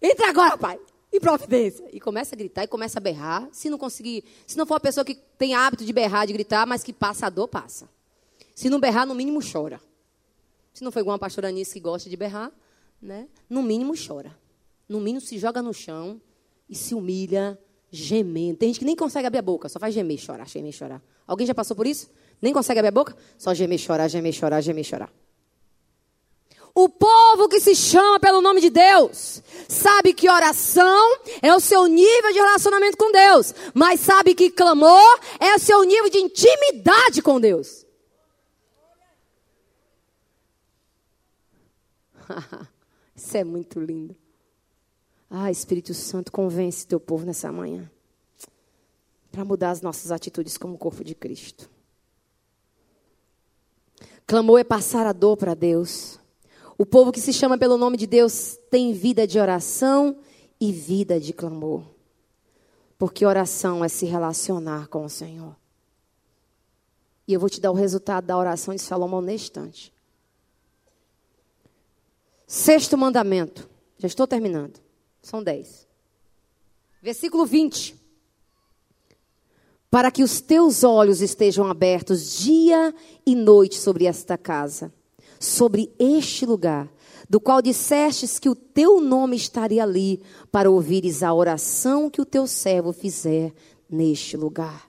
Entra 0.00 0.28
agora, 0.28 0.56
Pai! 0.56 0.80
E 1.12 1.20
providência. 1.20 1.84
E 1.92 2.00
começa 2.00 2.34
a 2.34 2.38
gritar 2.38 2.64
e 2.64 2.66
começa 2.66 2.98
a 2.98 3.02
berrar. 3.02 3.48
Se 3.52 3.68
não 3.68 3.76
conseguir, 3.76 4.24
se 4.46 4.56
não 4.56 4.64
for 4.64 4.74
uma 4.74 4.80
pessoa 4.80 5.04
que 5.04 5.14
tem 5.14 5.54
hábito 5.54 5.84
de 5.84 5.92
berrar, 5.92 6.26
de 6.26 6.32
gritar, 6.32 6.66
mas 6.66 6.82
que 6.82 6.92
passa 6.92 7.26
a 7.26 7.30
dor, 7.30 7.48
passa. 7.48 7.88
Se 8.54 8.70
não 8.70 8.80
berrar, 8.80 9.06
no 9.06 9.14
mínimo 9.14 9.40
chora. 9.40 9.80
Se 10.72 10.82
não 10.82 10.90
for 10.90 11.00
igual 11.00 11.12
uma 11.12 11.18
pastora 11.18 11.48
Anice 11.48 11.74
que 11.74 11.80
gosta 11.80 12.08
de 12.08 12.16
berrar, 12.16 12.50
né? 13.00 13.28
No 13.48 13.62
mínimo 13.62 13.92
chora. 13.94 14.34
No 14.88 15.00
mínimo 15.00 15.20
se 15.20 15.38
joga 15.38 15.60
no 15.60 15.74
chão 15.74 16.20
e 16.68 16.74
se 16.74 16.94
humilha, 16.94 17.58
gemendo. 17.90 18.56
Tem 18.56 18.70
gente 18.70 18.78
que 18.78 18.84
nem 18.84 18.96
consegue 18.96 19.26
abrir 19.26 19.38
a 19.38 19.42
boca, 19.42 19.68
só 19.68 19.78
faz 19.78 19.94
gemer, 19.94 20.18
chorar, 20.18 20.48
gemer, 20.48 20.72
chorar. 20.72 21.02
Alguém 21.26 21.46
já 21.46 21.54
passou 21.54 21.76
por 21.76 21.86
isso? 21.86 22.10
Nem 22.40 22.52
consegue 22.52 22.80
abrir 22.80 22.88
a 22.88 22.92
boca? 22.92 23.14
Só 23.36 23.52
gemer, 23.52 23.78
chorar, 23.78 24.08
gemer, 24.08 24.32
chorar, 24.32 24.60
gemer, 24.62 24.84
chorar. 24.84 25.12
O 26.74 26.88
povo 26.88 27.48
que 27.48 27.60
se 27.60 27.74
chama 27.74 28.18
pelo 28.18 28.40
nome 28.40 28.60
de 28.60 28.70
Deus 28.70 29.42
sabe 29.68 30.14
que 30.14 30.30
oração 30.30 31.18
é 31.42 31.54
o 31.54 31.60
seu 31.60 31.86
nível 31.86 32.32
de 32.32 32.38
relacionamento 32.38 32.96
com 32.96 33.12
Deus, 33.12 33.54
mas 33.74 34.00
sabe 34.00 34.34
que 34.34 34.50
clamor 34.50 35.20
é 35.38 35.54
o 35.54 35.58
seu 35.58 35.82
nível 35.82 36.08
de 36.08 36.18
intimidade 36.18 37.20
com 37.20 37.38
Deus. 37.38 37.84
Isso 43.14 43.36
é 43.36 43.44
muito 43.44 43.78
lindo. 43.78 44.16
Ah, 45.28 45.50
Espírito 45.50 45.92
Santo, 45.94 46.32
convence 46.32 46.86
teu 46.86 47.00
povo 47.00 47.24
nessa 47.24 47.52
manhã 47.52 47.90
para 49.30 49.44
mudar 49.46 49.70
as 49.70 49.80
nossas 49.80 50.12
atitudes 50.12 50.58
como 50.58 50.76
corpo 50.76 51.02
de 51.02 51.14
Cristo. 51.14 51.70
Clamor 54.26 54.60
é 54.60 54.64
passar 54.64 55.06
a 55.06 55.12
dor 55.12 55.38
para 55.38 55.54
Deus. 55.54 56.20
O 56.78 56.86
povo 56.86 57.12
que 57.12 57.20
se 57.20 57.32
chama 57.32 57.58
pelo 57.58 57.76
nome 57.76 57.96
de 57.96 58.06
Deus 58.06 58.58
tem 58.70 58.92
vida 58.92 59.26
de 59.26 59.38
oração 59.38 60.16
e 60.60 60.72
vida 60.72 61.20
de 61.20 61.32
clamor. 61.32 61.84
Porque 62.98 63.26
oração 63.26 63.84
é 63.84 63.88
se 63.88 64.06
relacionar 64.06 64.88
com 64.88 65.04
o 65.04 65.10
Senhor. 65.10 65.56
E 67.26 67.32
eu 67.34 67.40
vou 67.40 67.50
te 67.50 67.60
dar 67.60 67.70
o 67.70 67.74
resultado 67.74 68.26
da 68.26 68.36
oração 68.36 68.74
de 68.74 68.80
Salomão 68.80 69.20
neste 69.20 69.46
instante. 69.46 69.92
Sexto 72.46 72.96
mandamento. 72.96 73.68
Já 73.98 74.06
estou 74.06 74.26
terminando. 74.26 74.80
São 75.22 75.42
dez. 75.42 75.86
Versículo 77.02 77.44
20. 77.44 77.96
Para 79.90 80.10
que 80.10 80.22
os 80.22 80.40
teus 80.40 80.84
olhos 80.84 81.20
estejam 81.20 81.66
abertos 81.66 82.38
dia 82.38 82.94
e 83.26 83.34
noite 83.34 83.76
sobre 83.76 84.06
esta 84.06 84.38
casa 84.38 84.92
sobre 85.42 85.92
este 85.98 86.46
lugar, 86.46 86.88
do 87.28 87.40
qual 87.40 87.60
dissestes 87.60 88.38
que 88.38 88.48
o 88.48 88.54
teu 88.54 89.00
nome 89.00 89.34
estaria 89.34 89.82
ali, 89.82 90.22
para 90.52 90.70
ouvires 90.70 91.22
a 91.22 91.34
oração 91.34 92.08
que 92.08 92.20
o 92.20 92.24
teu 92.24 92.46
servo 92.46 92.92
fizer 92.92 93.52
neste 93.90 94.36
lugar. 94.36 94.88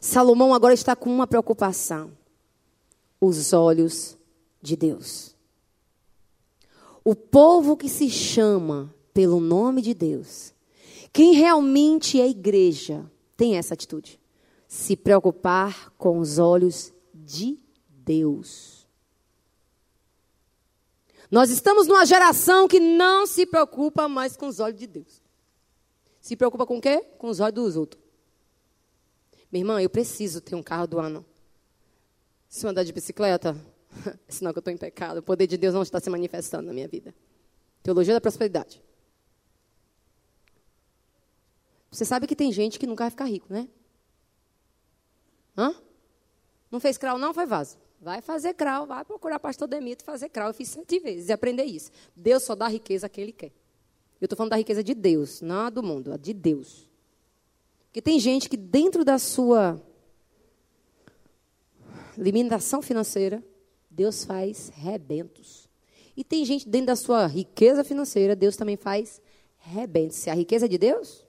Salomão 0.00 0.54
agora 0.54 0.74
está 0.74 0.94
com 0.94 1.10
uma 1.12 1.26
preocupação: 1.26 2.12
os 3.20 3.52
olhos 3.52 4.16
de 4.62 4.76
Deus. 4.76 5.34
O 7.04 7.16
povo 7.16 7.76
que 7.76 7.88
se 7.88 8.08
chama 8.08 8.94
pelo 9.12 9.40
nome 9.40 9.82
de 9.82 9.92
Deus, 9.92 10.54
quem 11.12 11.32
realmente 11.32 12.20
é 12.20 12.28
igreja, 12.28 13.10
tem 13.36 13.56
essa 13.56 13.74
atitude: 13.74 14.20
se 14.68 14.94
preocupar 14.94 15.92
com 15.98 16.20
os 16.20 16.38
olhos 16.38 16.92
de 17.12 17.58
Deus. 17.88 18.79
Nós 21.30 21.50
estamos 21.50 21.86
numa 21.86 22.04
geração 22.04 22.66
que 22.66 22.80
não 22.80 23.26
se 23.26 23.46
preocupa 23.46 24.08
mais 24.08 24.36
com 24.36 24.48
os 24.48 24.58
olhos 24.58 24.78
de 24.78 24.86
Deus. 24.86 25.22
Se 26.20 26.36
preocupa 26.36 26.66
com 26.66 26.78
o 26.78 26.80
quê? 26.80 26.98
Com 27.18 27.28
os 27.28 27.38
olhos 27.38 27.54
dos 27.54 27.76
outros. 27.76 28.02
Minha 29.50 29.62
irmã, 29.62 29.80
eu 29.80 29.88
preciso 29.88 30.40
ter 30.40 30.54
um 30.54 30.62
carro 30.62 30.86
do 30.86 30.98
ano. 30.98 31.24
Se 32.48 32.66
eu 32.66 32.70
andar 32.70 32.82
de 32.82 32.92
bicicleta, 32.92 33.56
sinal 34.28 34.52
que 34.52 34.58
eu 34.58 34.60
estou 34.60 34.72
em 34.72 34.76
pecado. 34.76 35.18
O 35.18 35.22
poder 35.22 35.46
de 35.46 35.56
Deus 35.56 35.72
não 35.72 35.82
está 35.82 36.00
se 36.00 36.10
manifestando 36.10 36.66
na 36.66 36.72
minha 36.72 36.88
vida. 36.88 37.14
Teologia 37.82 38.12
da 38.12 38.20
prosperidade. 38.20 38.82
Você 41.90 42.04
sabe 42.04 42.26
que 42.26 42.36
tem 42.36 42.52
gente 42.52 42.78
que 42.78 42.86
nunca 42.86 43.04
vai 43.04 43.10
ficar 43.10 43.24
rico, 43.24 43.52
né? 43.52 43.68
Hã? 45.56 45.74
Não 46.70 46.78
fez 46.78 46.96
crawl, 46.98 47.18
não? 47.18 47.34
Foi 47.34 47.46
vaso. 47.46 47.78
Vai 48.00 48.22
fazer 48.22 48.54
crau, 48.54 48.86
vai 48.86 49.04
procurar 49.04 49.38
pastor 49.38 49.68
Demito 49.68 50.02
fazer 50.02 50.30
crau. 50.30 50.48
Eu 50.48 50.54
fiz 50.54 50.70
sete 50.70 50.98
vezes 50.98 51.28
e 51.28 51.32
aprender 51.32 51.64
isso. 51.64 51.90
Deus 52.16 52.42
só 52.44 52.54
dá 52.54 52.66
riqueza 52.66 53.06
a 53.06 53.10
quem 53.10 53.24
Ele 53.24 53.32
quer. 53.32 53.52
Eu 54.18 54.24
estou 54.24 54.36
falando 54.36 54.50
da 54.50 54.56
riqueza 54.56 54.82
de 54.82 54.94
Deus, 54.94 55.40
não 55.42 55.66
a 55.66 55.70
do 55.70 55.82
mundo, 55.82 56.12
a 56.12 56.16
de 56.16 56.32
Deus. 56.32 56.88
Porque 57.86 58.00
tem 58.00 58.18
gente 58.18 58.48
que 58.48 58.56
dentro 58.56 59.04
da 59.04 59.18
sua 59.18 59.80
limitação 62.16 62.80
financeira, 62.80 63.42
Deus 63.90 64.24
faz 64.24 64.70
rebentos. 64.70 65.68
E 66.16 66.24
tem 66.24 66.44
gente 66.44 66.68
dentro 66.68 66.88
da 66.88 66.96
sua 66.96 67.26
riqueza 67.26 67.82
financeira, 67.82 68.36
Deus 68.36 68.56
também 68.56 68.76
faz 68.76 69.20
rebentos. 69.58 70.18
Se 70.18 70.30
a 70.30 70.34
riqueza 70.34 70.66
é 70.66 70.68
de 70.68 70.78
Deus, 70.78 71.26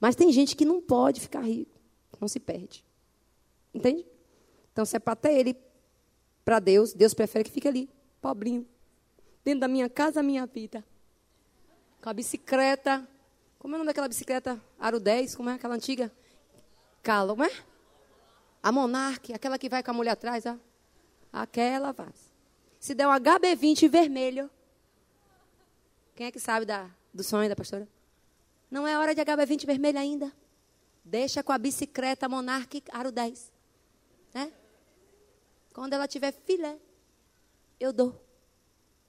mas 0.00 0.16
tem 0.16 0.30
gente 0.32 0.54
que 0.54 0.64
não 0.64 0.80
pode 0.80 1.20
ficar 1.20 1.42
rico, 1.42 1.78
não 2.20 2.28
se 2.28 2.38
perde. 2.38 2.84
Entende? 3.72 4.04
Então, 4.72 4.84
se 4.84 4.96
é 4.96 4.98
para 4.98 5.16
ter 5.16 5.32
ele 5.32 5.56
para 6.44 6.58
Deus, 6.58 6.92
Deus 6.92 7.14
prefere 7.14 7.44
que 7.44 7.50
fique 7.50 7.68
ali, 7.68 7.88
pobrinho, 8.20 8.66
dentro 9.44 9.60
da 9.60 9.68
minha 9.68 9.88
casa, 9.88 10.20
a 10.20 10.22
minha 10.22 10.46
vida. 10.46 10.84
Com 12.00 12.10
a 12.10 12.12
bicicleta. 12.12 13.06
Como 13.58 13.74
é 13.74 13.76
o 13.76 13.78
nome 13.78 13.88
daquela 13.88 14.08
bicicleta? 14.08 14.60
Aro 14.78 14.98
10, 14.98 15.36
como 15.36 15.50
é 15.50 15.54
aquela 15.54 15.74
antiga? 15.74 16.10
Calo, 17.02 17.30
como 17.30 17.44
é? 17.44 17.52
A 18.62 18.72
Monarque, 18.72 19.32
aquela 19.32 19.58
que 19.58 19.68
vai 19.68 19.82
com 19.82 19.90
a 19.92 19.94
mulher 19.94 20.12
atrás, 20.12 20.44
ó. 20.46 20.56
Aquela 21.32 21.92
faz. 21.92 22.32
Se 22.80 22.94
der 22.94 23.06
um 23.06 23.12
HB20 23.12 23.88
vermelho. 23.88 24.50
Quem 26.16 26.26
é 26.26 26.32
que 26.32 26.40
sabe 26.40 26.66
da, 26.66 26.90
do 27.14 27.22
sonho 27.22 27.48
da 27.48 27.56
pastora? 27.56 27.88
Não 28.70 28.86
é 28.86 28.98
hora 28.98 29.14
de 29.14 29.20
HB20 29.20 29.66
vermelho 29.66 29.98
ainda. 29.98 30.32
Deixa 31.04 31.42
com 31.42 31.52
a 31.52 31.58
bicicleta 31.58 32.28
Monarque 32.28 32.82
Aro 32.90 33.12
10. 33.12 33.52
Né? 34.34 34.52
Quando 35.72 35.94
ela 35.94 36.06
tiver 36.06 36.32
filé, 36.32 36.76
eu 37.80 37.92
dou 37.92 38.20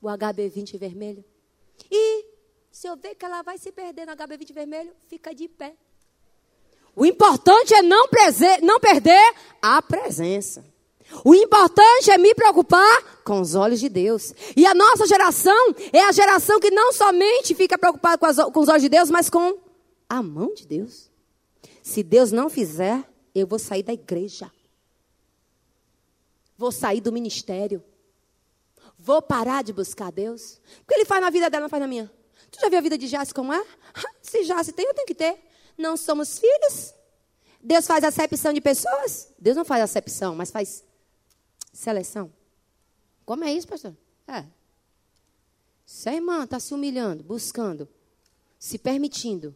o 0.01 0.07
HB20 0.07 0.78
vermelho. 0.78 1.24
E 1.91 2.26
se 2.72 2.88
eu 2.88 2.95
ver 2.95 3.16
que 3.16 3.26
ela 3.26 3.41
vai 3.41 3.57
se 3.57 3.72
perder 3.72 4.05
no 4.05 4.14
HB20 4.14 4.53
vermelho, 4.53 4.93
fica 5.07 5.34
de 5.34 5.47
pé. 5.47 5.76
O 6.95 7.05
importante 7.05 7.74
é 7.74 7.82
não, 7.82 8.07
não 8.61 8.80
perder 8.80 9.36
a 9.61 9.82
presença. 9.82 10.64
O 11.24 11.36
importante 11.36 12.09
é 12.09 12.18
me 12.18 12.34
preocupar 12.34 13.22
com 13.24 13.41
os 13.41 13.55
olhos 13.55 13.80
de 13.80 13.89
Deus. 13.89 14.34
E 14.55 14.66
a 14.66 14.74
nossa 14.74 15.05
geração 15.05 15.76
é 15.91 16.01
a 16.01 16.11
geração 16.11 16.59
que 16.59 16.72
não 16.72 16.93
somente 16.93 17.53
fica 17.53 17.78
preocupada 17.78 18.18
com, 18.18 18.26
as, 18.26 18.38
com 18.38 18.59
os 18.59 18.70
olhos 18.70 18.82
de 18.82 18.89
Deus, 18.89 19.09
mas 19.09 19.30
com 19.30 19.57
a 20.09 20.24
mão 20.24 20.53
de 20.53 20.66
Deus. 20.66 21.11
Se 21.82 22.01
Deus 22.01 22.32
não 22.32 22.49
fizer, 22.49 23.03
eu 23.36 23.45
vou 23.45 23.59
sair 23.59 23.84
da 23.84 23.93
igreja. 23.93 24.49
Vou 26.64 26.72
sair 26.72 27.01
do 27.01 27.11
ministério. 27.11 27.84
Vou 28.97 29.22
parar 29.22 29.66
de 29.66 29.74
buscar 29.74 30.14
Deus? 30.14 30.61
O 30.82 30.88
que 30.88 30.93
ele 30.93 31.03
faz 31.03 31.20
na 31.20 31.30
vida 31.30 31.49
dela, 31.49 31.64
não 31.64 31.70
faz 31.70 31.82
na 31.82 31.88
minha. 31.88 32.09
Tu 32.49 32.57
já 32.61 32.70
viu 32.70 32.80
a 32.80 32.82
vida 32.82 32.97
de 32.97 33.05
Jace 33.05 33.34
como 33.34 33.51
é? 33.51 33.68
Se 34.24 34.45
Jace 34.45 34.72
tem, 34.72 34.86
eu 34.86 34.93
tenho 34.93 35.05
que 35.05 35.14
ter. 35.14 35.43
Não 35.78 35.97
somos 35.97 36.39
filhos. 36.39 36.93
Deus 37.61 37.86
faz 37.86 38.01
acepção 38.05 38.53
de 38.53 38.61
pessoas? 38.61 39.28
Deus 39.38 39.57
não 39.57 39.66
faz 39.66 39.84
acepção, 39.84 40.36
mas 40.36 40.51
faz 40.51 40.86
seleção. 41.74 42.32
Como 43.26 43.43
é 43.43 43.51
isso, 43.51 43.68
pastor? 43.68 43.93
É. 44.26 44.45
Se 45.86 46.07
a 46.07 46.14
irmã 46.14 46.45
está 46.45 46.61
se 46.61 46.74
humilhando, 46.74 47.26
buscando, 47.26 47.89
se 48.57 48.78
permitindo, 48.78 49.53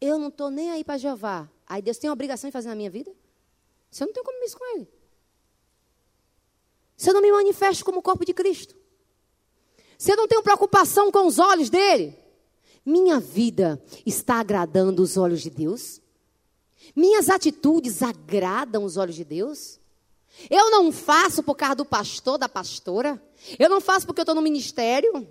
eu 0.00 0.18
não 0.18 0.28
estou 0.28 0.48
nem 0.48 0.70
aí 0.70 0.84
para 0.84 0.96
Jeová. 0.96 1.50
Aí 1.66 1.82
Deus 1.82 1.98
tem 1.98 2.08
a 2.08 2.14
obrigação 2.14 2.48
de 2.48 2.52
fazer 2.52 2.70
na 2.70 2.74
minha 2.74 2.88
vida? 2.88 3.14
Se 3.90 4.02
eu 4.02 4.06
não 4.06 4.14
tenho 4.14 4.24
compromisso 4.24 4.56
com 4.56 4.74
Ele. 4.74 4.99
Se 7.00 7.08
eu 7.08 7.14
não 7.14 7.22
me 7.22 7.32
manifesto 7.32 7.82
como 7.82 8.02
corpo 8.02 8.26
de 8.26 8.34
Cristo. 8.34 8.76
Se 9.96 10.12
eu 10.12 10.18
não 10.18 10.28
tenho 10.28 10.42
preocupação 10.42 11.10
com 11.10 11.26
os 11.26 11.38
olhos 11.38 11.70
dele. 11.70 12.14
Minha 12.84 13.18
vida 13.18 13.82
está 14.04 14.34
agradando 14.34 15.02
os 15.02 15.16
olhos 15.16 15.40
de 15.40 15.48
Deus? 15.48 15.98
Minhas 16.94 17.30
atitudes 17.30 18.02
agradam 18.02 18.84
os 18.84 18.98
olhos 18.98 19.14
de 19.14 19.24
Deus? 19.24 19.80
Eu 20.50 20.70
não 20.70 20.92
faço 20.92 21.42
por 21.42 21.54
causa 21.54 21.76
do 21.76 21.86
pastor, 21.86 22.36
da 22.36 22.50
pastora? 22.50 23.18
Eu 23.58 23.70
não 23.70 23.80
faço 23.80 24.04
porque 24.04 24.20
eu 24.20 24.24
estou 24.24 24.34
no 24.34 24.42
ministério? 24.42 25.26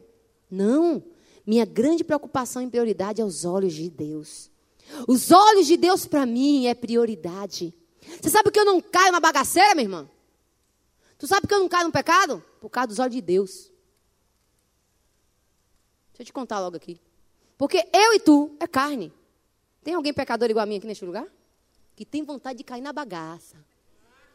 Não. 0.50 1.04
Minha 1.46 1.66
grande 1.66 2.04
preocupação 2.04 2.64
e 2.64 2.68
prioridade 2.68 3.22
é 3.22 3.24
os 3.24 3.46
olhos 3.46 3.76
de 3.76 3.92
Deus. 3.92 4.50
Os 5.08 5.30
olhos 5.30 5.68
de 5.68 5.78
Deus 5.78 6.08
para 6.08 6.26
mim 6.26 6.66
é 6.66 6.74
prioridade. 6.74 7.72
Você 8.20 8.32
sabe 8.32 8.50
que 8.50 8.60
eu 8.60 8.66
não 8.66 8.82
caio 8.82 9.12
na 9.12 9.20
bagaceira, 9.20 9.76
minha 9.76 9.86
irmã? 9.86 10.10
Tu 11.20 11.28
sabe 11.28 11.46
que 11.46 11.54
eu 11.54 11.60
não 11.60 11.68
caio 11.68 11.86
no 11.86 11.92
pecado? 11.92 12.44
Por 12.62 12.70
causa 12.70 12.88
dos 12.88 13.00
olhos 13.00 13.14
de 13.14 13.22
Deus. 13.22 13.70
Deixa 16.12 16.22
eu 16.22 16.26
te 16.26 16.34
contar 16.34 16.60
logo 16.60 16.78
aqui. 16.78 17.00
Porque 17.58 17.86
eu 17.94 18.14
e 18.14 18.20
tu 18.22 18.56
é 18.58 18.66
carne. 18.66 19.14
Tem 19.84 19.94
alguém 19.94 20.14
pecador 20.14 20.50
igual 20.50 20.64
a 20.64 20.66
mim 20.66 20.78
aqui 20.78 20.88
neste 20.88 21.04
lugar? 21.04 21.28
Que 21.94 22.06
tem 22.06 22.24
vontade 22.24 22.58
de 22.58 22.64
cair 22.64 22.80
na 22.80 22.94
bagaça. 22.94 23.58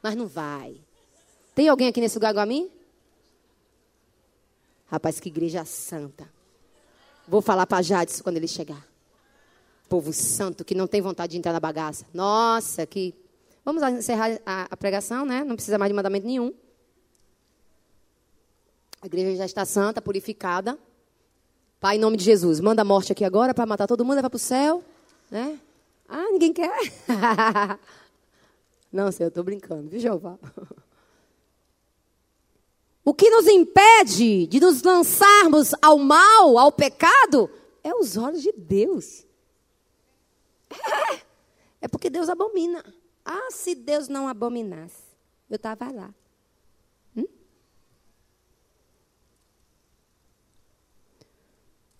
Mas 0.02 0.14
não 0.14 0.26
vai. 0.26 0.78
Tem 1.54 1.68
alguém 1.68 1.88
aqui 1.88 2.02
nesse 2.02 2.16
lugar 2.16 2.32
igual 2.32 2.42
a 2.42 2.46
mim? 2.46 2.70
Rapaz, 4.86 5.18
que 5.18 5.30
igreja 5.30 5.64
santa. 5.64 6.30
Vou 7.26 7.40
falar 7.40 7.66
para 7.66 7.80
Jadson 7.80 8.22
quando 8.22 8.36
ele 8.36 8.46
chegar. 8.46 8.86
Povo 9.88 10.12
santo 10.12 10.66
que 10.66 10.74
não 10.74 10.86
tem 10.86 11.00
vontade 11.00 11.30
de 11.30 11.38
entrar 11.38 11.52
na 11.54 11.60
bagaça. 11.60 12.04
Nossa, 12.12 12.84
que. 12.84 13.14
Vamos 13.64 13.82
encerrar 13.82 14.38
a 14.44 14.76
pregação, 14.76 15.24
né? 15.24 15.42
Não 15.42 15.54
precisa 15.56 15.78
mais 15.78 15.88
de 15.88 15.94
mandamento 15.94 16.26
nenhum. 16.26 16.52
A 19.04 19.06
igreja 19.06 19.36
já 19.36 19.44
está 19.44 19.66
santa, 19.66 20.00
purificada. 20.00 20.78
Pai, 21.78 21.96
em 21.96 21.98
nome 21.98 22.16
de 22.16 22.24
Jesus, 22.24 22.58
manda 22.58 22.80
a 22.80 22.86
morte 22.86 23.12
aqui 23.12 23.22
agora 23.22 23.52
para 23.52 23.66
matar 23.66 23.86
todo 23.86 24.02
mundo, 24.02 24.14
levar 24.14 24.30
para 24.30 24.36
o 24.38 24.40
céu. 24.40 24.82
Né? 25.30 25.60
Ah, 26.08 26.30
ninguém 26.30 26.54
quer? 26.54 26.72
Não, 28.90 29.12
Senhor, 29.12 29.26
eu 29.26 29.28
estou 29.28 29.44
brincando, 29.44 29.90
viu, 29.90 30.00
Jeová? 30.00 30.38
O 33.04 33.12
que 33.12 33.28
nos 33.28 33.46
impede 33.46 34.46
de 34.46 34.58
nos 34.58 34.82
lançarmos 34.82 35.72
ao 35.82 35.98
mal, 35.98 36.56
ao 36.56 36.72
pecado, 36.72 37.50
é 37.82 37.94
os 37.94 38.16
olhos 38.16 38.40
de 38.40 38.52
Deus. 38.52 39.26
É, 40.70 41.20
é 41.82 41.88
porque 41.88 42.08
Deus 42.08 42.30
abomina. 42.30 42.82
Ah, 43.22 43.48
se 43.50 43.74
Deus 43.74 44.08
não 44.08 44.26
abominasse, 44.26 45.02
eu 45.50 45.56
estava 45.56 45.92
lá. 45.92 46.14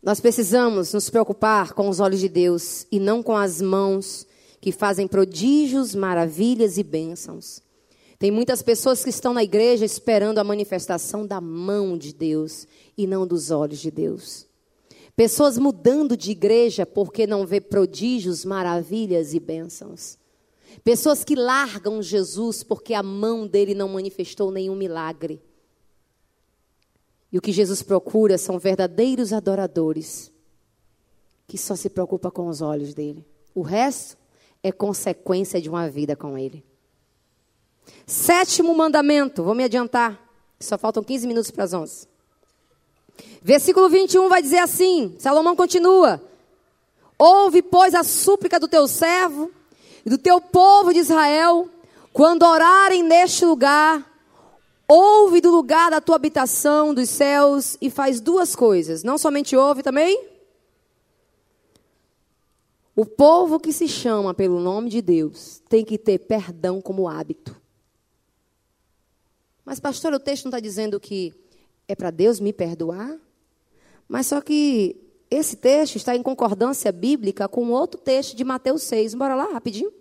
Nós 0.05 0.21
precisamos 0.21 0.93
nos 0.93 1.09
preocupar 1.09 1.73
com 1.73 1.89
os 1.89 1.99
olhos 1.99 2.21
de 2.21 2.29
Deus 2.29 2.87
e 2.93 3.01
não 3.01 3.23
com 3.23 3.35
as 3.35 3.63
mãos 3.63 4.27
que 4.61 4.71
fazem 4.71 5.09
prodígios, 5.09 5.95
maravilhas 5.95 6.77
e 6.77 6.83
bênçãos. 6.83 7.63
Tem 8.19 8.31
muitas 8.31 8.61
pessoas 8.61 9.03
que 9.03 9.09
estão 9.09 9.33
na 9.33 9.43
igreja 9.43 9.83
esperando 9.83 10.39
a 10.39 10.45
manifestação 10.45 11.27
da 11.27 11.41
mão 11.41 11.97
de 11.97 12.13
Deus 12.13 12.69
e 12.99 13.07
não 13.07 13.27
dos 13.27 13.51
olhos 13.51 13.79
de 13.79 13.91
Deus. 13.91 14.47
Pessoas 15.17 15.57
mudando 15.57 16.19
de 16.19 16.33
igreja 16.33 16.85
porque 16.85 17.27
não 17.27 17.47
vê 17.47 17.59
prodígios, 17.59 18.45
maravilhas 18.45 19.33
e 19.33 19.41
bênçãos. 19.41 20.19
Pessoas 20.83 21.25
que 21.25 21.35
largam 21.35 22.03
Jesus 22.03 22.63
porque 22.63 22.93
a 22.93 23.03
mão 23.03 23.47
dele 23.47 23.75
não 23.75 23.89
manifestou 23.89 24.51
nenhum 24.51 24.77
milagre. 24.77 25.41
E 27.35 27.39
o 27.39 27.41
que 27.41 27.51
Jesus 27.51 27.83
procura 27.83 28.39
são 28.39 28.61
verdadeiros 28.61 29.33
adoradores 29.33 30.31
que 31.49 31.59
só 31.59 31.75
se 31.75 31.91
preocupa 31.91 32.31
com 32.31 32.47
os 32.47 32.63
olhos 32.63 32.95
dele. 32.95 33.27
O 33.53 33.61
resto 33.61 34.17
é 34.63 34.71
consequência 34.71 35.61
de 35.61 35.69
uma 35.69 35.91
vida 35.91 36.15
com 36.15 36.39
ele. 36.39 36.65
Sétimo 38.07 38.73
mandamento, 38.73 39.43
vou 39.43 39.53
me 39.53 39.65
adiantar, 39.65 40.17
só 40.61 40.79
faltam 40.79 41.03
15 41.03 41.27
minutos 41.27 41.51
para 41.51 41.65
as 41.65 41.75
11. 41.75 42.07
Versículo 43.43 43.89
21 43.89 44.29
vai 44.29 44.41
dizer 44.41 44.59
assim: 44.59 45.17
Salomão 45.19 45.57
continua: 45.57 46.23
Ouve, 47.19 47.63
pois, 47.63 47.97
a 47.97 48.05
súplica 48.05 48.61
do 48.61 48.69
teu 48.69 48.87
servo 48.87 49.51
e 50.07 50.09
do 50.09 50.19
teu 50.19 50.41
povo 50.41 50.93
de 50.93 51.01
Israel, 51.01 51.69
quando 52.13 52.45
orarem 52.45 53.03
neste 53.03 53.45
lugar, 53.45 54.14
ouve 54.89 55.41
do 55.41 55.51
lugar 55.51 55.91
da 55.91 56.01
tua 56.01 56.17
habitação 56.17 56.95
dos 56.95 57.09
céus 57.09 57.77
e 57.81 57.91
faz 57.91 58.21
duas 58.21 58.55
coisas. 58.55 59.03
Não 59.03 59.19
somente 59.19 59.57
ouve 59.57 59.83
também. 59.83 60.29
O 62.97 63.05
povo 63.05 63.59
que 63.59 63.73
se 63.73 63.89
chama 63.89 64.33
pelo 64.33 64.61
nome 64.61 64.89
de 64.89 65.03
Deus 65.03 65.61
tem 65.69 65.85
que 65.85 65.99
ter 65.99 66.19
perdão 66.19 66.81
como 66.81 67.09
hábito. 67.09 67.61
Mas, 69.65 69.81
pastor, 69.81 70.13
o 70.13 70.21
texto 70.21 70.45
não 70.45 70.51
está 70.51 70.61
dizendo 70.61 71.01
que 71.01 71.35
é 71.89 71.95
para 71.95 72.11
Deus 72.11 72.39
me 72.39 72.53
perdoar? 72.53 73.19
Mas 74.07 74.27
só 74.27 74.41
que 74.41 74.97
esse 75.31 75.57
texto 75.57 75.97
está 75.97 76.15
em 76.15 76.23
concordância 76.23 76.93
bíblica 76.93 77.49
com 77.49 77.71
outro 77.71 78.01
texto 78.01 78.37
de 78.37 78.45
Mateus 78.45 78.83
6. 78.83 79.15
Bora 79.15 79.35
lá, 79.35 79.47
rapidinho. 79.47 79.93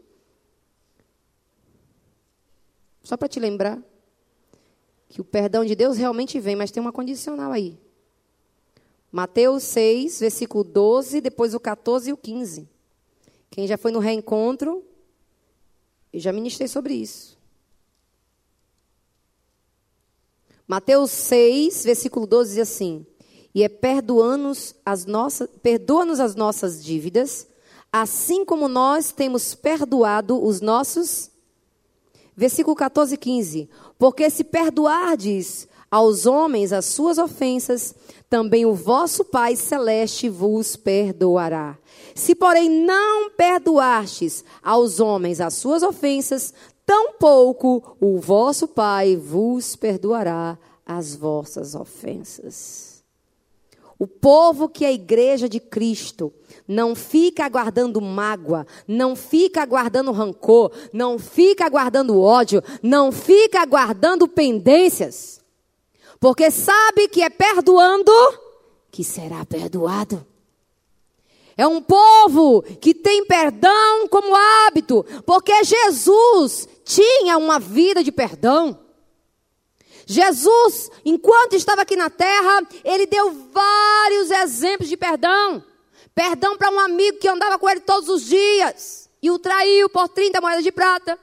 Só 3.02 3.18
para 3.18 3.28
te 3.28 3.40
lembrar 3.40 3.82
que 5.14 5.22
o 5.22 5.24
perdão 5.24 5.64
de 5.64 5.76
Deus 5.76 5.95
realmente 5.95 6.39
vem, 6.39 6.55
mas 6.55 6.72
tem 6.72 6.82
uma 6.82 6.91
condicional 6.91 7.51
aí. 7.51 7.78
Mateus 9.11 9.61
6, 9.61 10.20
versículo 10.20 10.64
12, 10.64 11.22
depois 11.22 11.53
o 11.53 11.59
14 11.59 12.09
e 12.09 12.14
o 12.14 12.18
15. 12.18 12.68
Quem 13.51 13.68
já 13.68 13.78
foi 13.78 13.91
no 13.91 13.99
reencontro, 13.99 14.84
eu 16.11 16.20
já 16.20 16.34
ministrei 16.34 16.68
sobre 16.68 16.95
isso. 16.95 17.38
Mateus 20.68 21.11
6, 21.11 21.84
versículo 21.84 22.26
12 22.26 22.55
diz 22.55 22.59
assim: 22.68 23.05
E 23.53 23.61
é 23.61 23.70
perdoando-nos 23.70 24.74
as 24.84 25.05
nossas, 25.05 25.47
perdoa-nos 25.61 26.20
as 26.20 26.34
nossas 26.34 26.84
dívidas, 26.84 27.47
assim 27.91 28.43
como 28.43 28.68
nós 28.68 29.11
temos 29.11 29.53
perdoado 29.53 30.43
os 30.43 30.59
nossos. 30.59 31.30
Versículo 32.36 32.76
14 32.76 33.16
e 33.16 33.18
15: 33.18 33.70
Porque 33.98 34.30
se 34.30 34.44
perdoardes 34.44 35.68
aos 35.90 36.26
homens 36.26 36.74
as 36.74 36.86
suas 36.86 37.18
ofensas, 37.18 37.94
também 38.30 38.66
o 38.66 38.74
vosso 38.74 39.24
Pai 39.24 39.56
celeste 39.56 40.28
vos 40.28 40.76
perdoará. 40.76 41.78
Se, 42.16 42.34
porém, 42.34 42.70
não 42.70 43.30
perdoastes 43.30 44.44
aos 44.64 45.00
homens 45.00 45.40
as 45.40 45.54
suas 45.54 45.84
ofensas, 45.84 46.54
tampouco 46.86 47.96
o 48.00 48.20
vosso 48.20 48.68
Pai 48.68 49.16
vos 49.16 49.76
perdoará 49.76 50.58
as 50.86 51.16
vossas 51.16 51.76
ofensas. 51.76 52.93
O 54.04 54.08
povo 54.08 54.68
que 54.68 54.84
é 54.84 54.89
a 54.89 54.91
igreja 54.91 55.47
de 55.47 55.62
Cristo 55.62 56.34
não 56.68 56.93
fica 56.93 57.45
aguardando 57.45 58.01
mágoa, 58.01 58.68
não 58.86 59.16
fica 59.16 59.62
aguardando 59.62 60.12
rancor, 60.12 60.74
não 60.91 61.18
fica 61.18 61.66
aguardando 61.66 62.20
ódio, 62.20 62.62
não 62.82 63.14
fica 63.14 63.62
aguardando 63.62 64.28
pendências, 64.28 65.39
porque 66.20 66.51
sabe 66.51 67.08
que 67.08 67.22
é 67.22 67.30
perdoando 67.30 68.12
que 68.91 69.06
será 69.06 69.45
perdoado. 69.45 70.28
É 71.56 71.66
um 71.66 71.82
povo 71.82 72.62
que 72.82 72.93
tem 72.93 73.26
perdão 73.26 74.06
como 74.10 74.36
hábito, 74.36 75.06
porque 75.26 75.64
Jesus 75.64 76.68
tinha 76.84 77.38
uma 77.38 77.58
vida 77.58 78.04
de 78.04 78.12
perdão. 78.12 78.83
Jesus, 80.06 80.89
enquanto 81.06 81.54
estava 81.54 81.82
aqui 81.82 81.95
na 81.95 82.10
terra, 82.10 82.62
ele 82.84 83.06
deu 83.06 83.32
vários 83.51 84.32
exemplos 84.32 84.89
de 84.89 84.97
perdão. 84.97 85.64
Perdão 86.14 86.58
para 86.58 86.70
um 86.70 86.80
amigo 86.80 87.18
que 87.18 87.28
andava 87.28 87.58
com 87.58 87.70
ele 87.70 87.80
todos 87.80 88.10
os 88.10 88.26
dias 88.26 89.10
e 89.22 89.32
o 89.32 89.39
traiu 89.39 89.89
por 89.89 90.08
30 90.10 90.39
moedas 90.41 90.64
de 90.64 90.72
prata. 90.72 91.18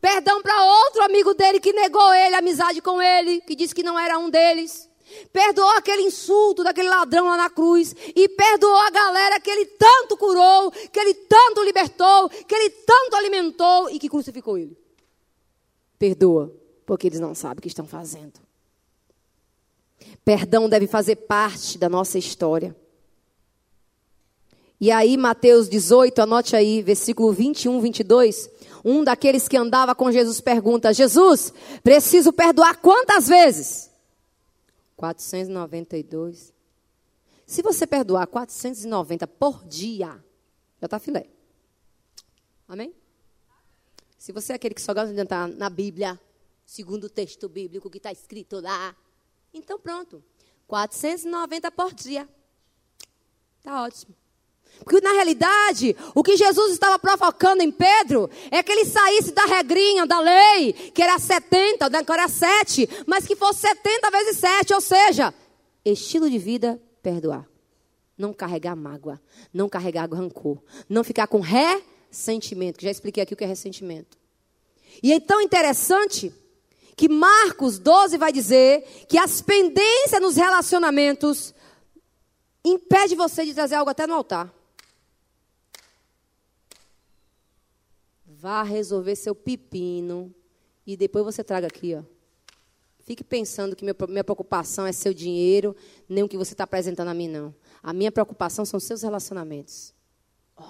Perdão 0.00 0.40
para 0.42 0.64
outro 0.64 1.02
amigo 1.02 1.34
dele 1.34 1.60
que 1.60 1.72
negou 1.72 2.12
ele, 2.14 2.34
amizade 2.34 2.80
com 2.80 3.00
ele, 3.00 3.40
que 3.40 3.54
disse 3.54 3.74
que 3.74 3.82
não 3.82 3.98
era 3.98 4.18
um 4.18 4.30
deles. 4.30 4.88
perdoou 5.32 5.70
aquele 5.70 6.02
insulto 6.02 6.64
daquele 6.64 6.88
ladrão 6.88 7.26
lá 7.26 7.36
na 7.36 7.50
cruz 7.50 7.94
e 8.14 8.28
perdoou 8.28 8.76
a 8.76 8.90
galera 8.90 9.40
que 9.40 9.50
ele 9.50 9.66
tanto 9.66 10.16
curou, 10.16 10.70
que 10.70 10.98
ele 10.98 11.14
tanto 11.14 11.62
libertou, 11.62 12.28
que 12.30 12.54
ele 12.54 12.70
tanto 12.70 13.16
alimentou 13.16 13.90
e 13.90 13.98
que 13.98 14.08
crucificou 14.08 14.56
ele. 14.56 14.76
Perdoa, 15.98 16.52
porque 16.84 17.06
eles 17.06 17.20
não 17.20 17.34
sabem 17.34 17.58
o 17.58 17.62
que 17.62 17.68
estão 17.68 17.86
fazendo. 17.86 18.40
Perdão 20.24 20.68
deve 20.68 20.86
fazer 20.86 21.16
parte 21.16 21.78
da 21.78 21.88
nossa 21.88 22.18
história. 22.18 22.76
E 24.80 24.90
aí, 24.90 25.16
Mateus 25.16 25.68
18, 25.68 26.22
anote 26.22 26.56
aí, 26.56 26.82
versículo 26.82 27.32
21, 27.32 27.80
22. 27.80 28.50
Um 28.84 29.04
daqueles 29.04 29.46
que 29.46 29.56
andava 29.56 29.94
com 29.94 30.10
Jesus 30.10 30.40
pergunta: 30.40 30.92
Jesus, 30.92 31.52
preciso 31.84 32.32
perdoar 32.32 32.78
quantas 32.78 33.28
vezes? 33.28 33.90
492. 34.96 36.52
Se 37.46 37.62
você 37.62 37.86
perdoar 37.86 38.26
490 38.26 39.26
por 39.26 39.64
dia, 39.64 40.08
já 40.80 40.86
está 40.86 40.98
filé. 40.98 41.26
Amém? 42.66 42.92
Se 44.18 44.32
você 44.32 44.52
é 44.52 44.56
aquele 44.56 44.74
que 44.74 44.82
só 44.82 44.94
gosta 44.94 45.12
de 45.12 45.20
entrar 45.20 45.48
na 45.48 45.68
Bíblia, 45.68 46.18
segundo 46.72 47.04
o 47.04 47.10
texto 47.10 47.50
bíblico 47.50 47.90
que 47.90 47.98
está 47.98 48.10
escrito 48.10 48.58
lá, 48.58 48.96
então 49.52 49.78
pronto. 49.78 50.24
490 50.66 51.70
por 51.70 51.92
dia. 51.92 52.26
Está 53.58 53.82
ótimo. 53.82 54.16
Porque 54.78 55.02
na 55.02 55.12
realidade, 55.12 55.94
o 56.14 56.22
que 56.22 56.34
Jesus 56.34 56.72
estava 56.72 56.98
provocando 56.98 57.60
em 57.60 57.70
Pedro 57.70 58.30
é 58.50 58.62
que 58.62 58.72
ele 58.72 58.86
saísse 58.86 59.32
da 59.32 59.44
regrinha, 59.44 60.06
da 60.06 60.18
lei, 60.18 60.72
que 60.72 61.02
era 61.02 61.18
70, 61.18 61.90
que 61.90 62.12
era 62.12 62.26
7, 62.26 62.88
mas 63.06 63.26
que 63.26 63.36
fosse 63.36 63.60
70 63.60 64.10
vezes 64.10 64.38
7, 64.38 64.72
ou 64.72 64.80
seja, 64.80 65.34
estilo 65.84 66.30
de 66.30 66.38
vida, 66.38 66.80
perdoar. 67.02 67.46
Não 68.16 68.32
carregar 68.32 68.74
mágoa, 68.74 69.20
não 69.52 69.68
carregar 69.68 70.08
rancor, 70.08 70.56
não 70.88 71.04
ficar 71.04 71.26
com 71.26 71.40
ressentimento, 71.40 72.78
que 72.78 72.86
já 72.86 72.90
expliquei 72.90 73.22
aqui 73.22 73.34
o 73.34 73.36
que 73.36 73.44
é 73.44 73.46
ressentimento. 73.46 74.16
E 75.02 75.12
é 75.12 75.20
tão 75.20 75.38
interessante 75.38 76.32
que 76.96 77.08
Marcos 77.08 77.78
12 77.78 78.18
vai 78.18 78.32
dizer 78.32 78.82
que 79.08 79.18
as 79.18 79.40
pendências 79.40 80.20
nos 80.20 80.36
relacionamentos 80.36 81.54
impede 82.64 83.14
você 83.14 83.44
de 83.44 83.54
trazer 83.54 83.76
algo 83.76 83.90
até 83.90 84.06
no 84.06 84.14
altar. 84.14 84.52
Vá 88.26 88.62
resolver 88.62 89.16
seu 89.16 89.34
pepino 89.34 90.34
e 90.86 90.96
depois 90.96 91.24
você 91.24 91.42
traga 91.42 91.66
aqui, 91.66 91.94
ó. 91.94 92.02
Fique 93.04 93.24
pensando 93.24 93.74
que 93.74 93.84
minha 93.84 94.24
preocupação 94.24 94.86
é 94.86 94.92
seu 94.92 95.12
dinheiro, 95.12 95.74
nem 96.08 96.22
o 96.22 96.28
que 96.28 96.36
você 96.36 96.54
está 96.54 96.64
apresentando 96.64 97.08
a 97.08 97.14
mim, 97.14 97.28
não. 97.28 97.52
A 97.82 97.92
minha 97.92 98.12
preocupação 98.12 98.64
são 98.64 98.78
seus 98.78 99.02
relacionamentos. 99.02 99.92
Oh. 100.56 100.62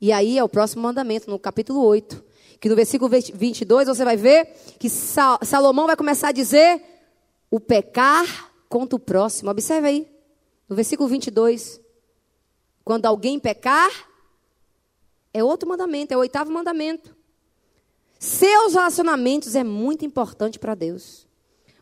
E 0.00 0.12
aí 0.12 0.38
é 0.38 0.44
o 0.44 0.48
próximo 0.48 0.82
mandamento, 0.82 1.28
no 1.28 1.38
capítulo 1.38 1.84
8 1.84 2.31
que 2.62 2.68
no 2.68 2.76
versículo 2.76 3.10
22 3.10 3.88
você 3.88 4.04
vai 4.04 4.16
ver 4.16 4.54
que 4.78 4.88
Salomão 4.88 5.88
vai 5.88 5.96
começar 5.96 6.28
a 6.28 6.32
dizer 6.32 6.80
o 7.50 7.58
pecar 7.58 8.52
contra 8.68 8.94
o 8.94 9.00
próximo. 9.00 9.50
Observe 9.50 9.88
aí, 9.88 10.08
no 10.68 10.76
versículo 10.76 11.08
22. 11.08 11.80
Quando 12.84 13.06
alguém 13.06 13.40
pecar, 13.40 13.90
é 15.34 15.42
outro 15.42 15.68
mandamento, 15.68 16.14
é 16.14 16.16
o 16.16 16.20
oitavo 16.20 16.52
mandamento. 16.52 17.16
Seus 18.16 18.74
relacionamentos 18.74 19.56
é 19.56 19.64
muito 19.64 20.04
importante 20.04 20.60
para 20.60 20.76
Deus. 20.76 21.26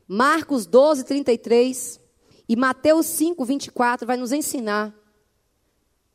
Marcos 0.09 0.64
12, 0.64 1.05
33 1.05 2.01
e 2.49 2.57
Mateus 2.57 3.05
5, 3.05 3.45
24 3.45 4.07
vai 4.07 4.16
nos 4.16 4.33
ensinar 4.33 4.95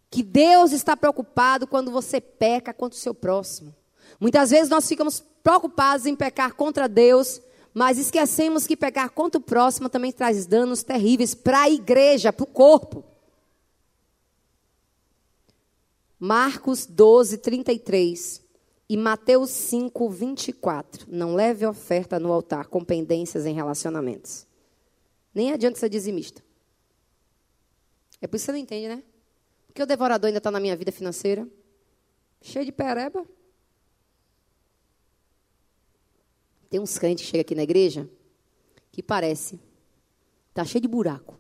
que 0.10 0.24
Deus 0.24 0.72
está 0.72 0.98
preocupado 0.98 1.68
quando 1.68 1.92
você 1.92 2.20
peca 2.20 2.74
contra 2.74 2.98
o 2.98 3.00
seu 3.00 3.14
próximo. 3.14 3.72
Muitas 4.20 4.50
vezes 4.50 4.70
nós 4.70 4.88
ficamos 4.88 5.24
preocupados 5.44 6.06
em 6.06 6.16
pecar 6.16 6.54
contra 6.56 6.88
Deus, 6.88 7.42
mas 7.74 7.98
esquecemos 7.98 8.66
que 8.66 8.78
pecar 8.78 9.10
contra 9.12 9.40
o 9.40 9.44
próximo 9.44 9.90
também 9.90 10.12
traz 10.12 10.46
danos 10.46 10.84
terríveis 10.84 11.36
para 11.36 11.64
a 11.64 11.70
igreja, 11.70 12.32
para 12.32 12.44
o 12.44 12.48
corpo. 12.48 13.04
Marcos 16.18 16.86
12, 16.86 17.38
33 17.40 18.42
e 18.88 18.96
Mateus 18.96 19.50
5, 19.50 20.10
24. 20.10 21.06
Não 21.10 21.36
leve 21.36 21.66
oferta 21.66 22.20
no 22.20 22.32
altar 22.32 22.68
com 22.68 22.84
pendências 22.84 23.46
em 23.46 23.54
relacionamentos. 23.54 24.48
Nem 25.34 25.52
adianta 25.52 25.78
ser 25.78 25.90
dizimista. 25.90 26.42
É 28.22 28.28
por 28.28 28.38
isso 28.38 28.46
que 28.46 28.48
você 28.48 28.52
não 28.54 28.60
entende, 28.60 28.88
né? 28.88 29.04
Porque 29.68 29.84
o 29.84 29.86
devorador 29.86 30.28
ainda 30.28 30.38
está 30.38 30.50
na 30.50 30.60
minha 30.60 30.76
vida 30.76 30.92
financeira, 30.92 31.46
cheio 32.42 32.64
de 32.64 32.72
pereba. 32.72 33.26
Tem 36.70 36.80
uns 36.80 36.98
crentes 36.98 37.26
que 37.26 37.32
chegam 37.32 37.42
aqui 37.42 37.56
na 37.56 37.64
igreja 37.64 38.10
que 38.92 39.04
parece, 39.04 39.60
tá 40.54 40.64
cheio 40.64 40.82
de 40.82 40.88
buraco. 40.88 41.40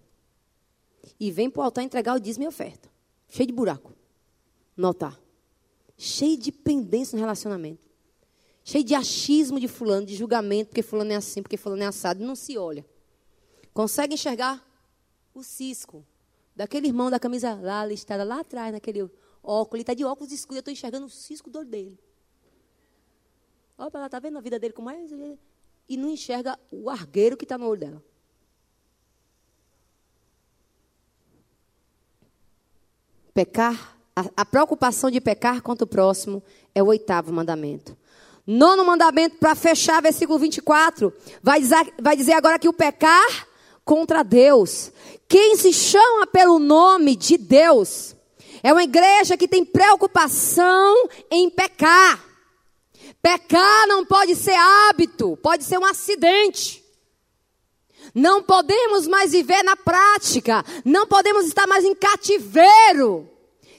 E 1.19 1.31
vem 1.31 1.49
para 1.49 1.61
o 1.61 1.63
altar 1.63 1.83
entregar 1.83 2.15
o 2.15 2.19
dízimo 2.19 2.43
e 2.45 2.47
oferta. 2.47 2.89
Cheio 3.29 3.47
de 3.47 3.53
buraco. 3.53 3.93
No 4.75 4.87
altar. 4.87 5.19
Cheio 5.97 6.37
de 6.37 6.51
pendência 6.51 7.15
no 7.15 7.21
relacionamento. 7.21 7.87
Cheio 8.63 8.83
de 8.83 8.93
achismo 8.93 9.59
de 9.59 9.67
fulano, 9.67 10.05
de 10.05 10.15
julgamento, 10.15 10.69
porque 10.69 10.81
fulano 10.81 11.13
é 11.13 11.15
assim, 11.15 11.41
porque 11.41 11.55
fulano 11.55 11.83
é 11.83 11.85
assado. 11.85 12.23
Não 12.23 12.35
se 12.35 12.57
olha. 12.57 12.85
Consegue 13.73 14.15
enxergar 14.15 14.65
o 15.33 15.43
cisco 15.43 16.05
daquele 16.55 16.87
irmão 16.87 17.09
da 17.09 17.19
camisa 17.19 17.53
lá, 17.53 17.85
listada 17.85 18.23
lá 18.23 18.39
atrás, 18.39 18.73
naquele 18.73 19.09
óculos. 19.43 19.75
Ele 19.75 19.83
está 19.83 19.93
de 19.93 20.03
óculos 20.03 20.31
escuros, 20.31 20.57
eu 20.57 20.59
estou 20.59 20.71
enxergando 20.71 21.05
o 21.05 21.09
cisco 21.09 21.49
do 21.49 21.59
olho 21.59 21.69
dele. 21.69 21.99
Olha 23.77 23.91
ela, 23.93 24.05
está 24.05 24.19
vendo 24.19 24.37
a 24.37 24.41
vida 24.41 24.57
dele 24.57 24.73
como 24.73 24.89
é? 24.89 24.97
E 25.87 25.97
não 25.97 26.09
enxerga 26.09 26.57
o 26.71 26.89
argueiro 26.89 27.35
que 27.35 27.45
está 27.45 27.57
no 27.57 27.67
olho 27.67 27.79
dela. 27.79 28.03
Pecar, 33.33 33.97
a, 34.15 34.25
a 34.37 34.45
preocupação 34.45 35.11
de 35.11 35.19
pecar 35.19 35.61
contra 35.61 35.83
o 35.83 35.87
próximo 35.87 36.41
é 36.73 36.81
o 36.81 36.87
oitavo 36.87 37.33
mandamento. 37.33 37.97
Nono 38.47 38.85
mandamento, 38.85 39.37
para 39.37 39.55
fechar, 39.55 40.01
versículo 40.01 40.39
24, 40.39 41.11
vai 41.41 41.59
dizer, 41.59 41.93
vai 42.01 42.15
dizer 42.15 42.33
agora 42.33 42.59
que 42.59 42.69
o 42.69 42.73
pecar 42.73 43.47
contra 43.83 44.23
Deus. 44.23 44.91
Quem 45.27 45.57
se 45.57 45.73
chama 45.73 46.27
pelo 46.27 46.59
nome 46.59 47.15
de 47.15 47.37
Deus 47.37 48.15
é 48.63 48.71
uma 48.71 48.83
igreja 48.83 49.35
que 49.35 49.47
tem 49.47 49.65
preocupação 49.65 51.09
em 51.29 51.49
pecar. 51.49 52.34
Pecar 53.25 53.87
não 53.87 54.05
pode 54.05 54.35
ser 54.35 54.53
hábito, 54.53 55.35
pode 55.37 55.63
ser 55.63 55.79
um 55.79 55.85
acidente. 55.85 56.85
Não 58.13 58.43
podemos 58.43 59.07
mais 59.07 59.31
viver 59.31 59.63
na 59.63 59.75
prática, 59.75 60.63
não 60.85 61.07
podemos 61.07 61.47
estar 61.47 61.65
mais 61.65 61.83
em 61.83 61.95
cativeiro. 61.95 63.27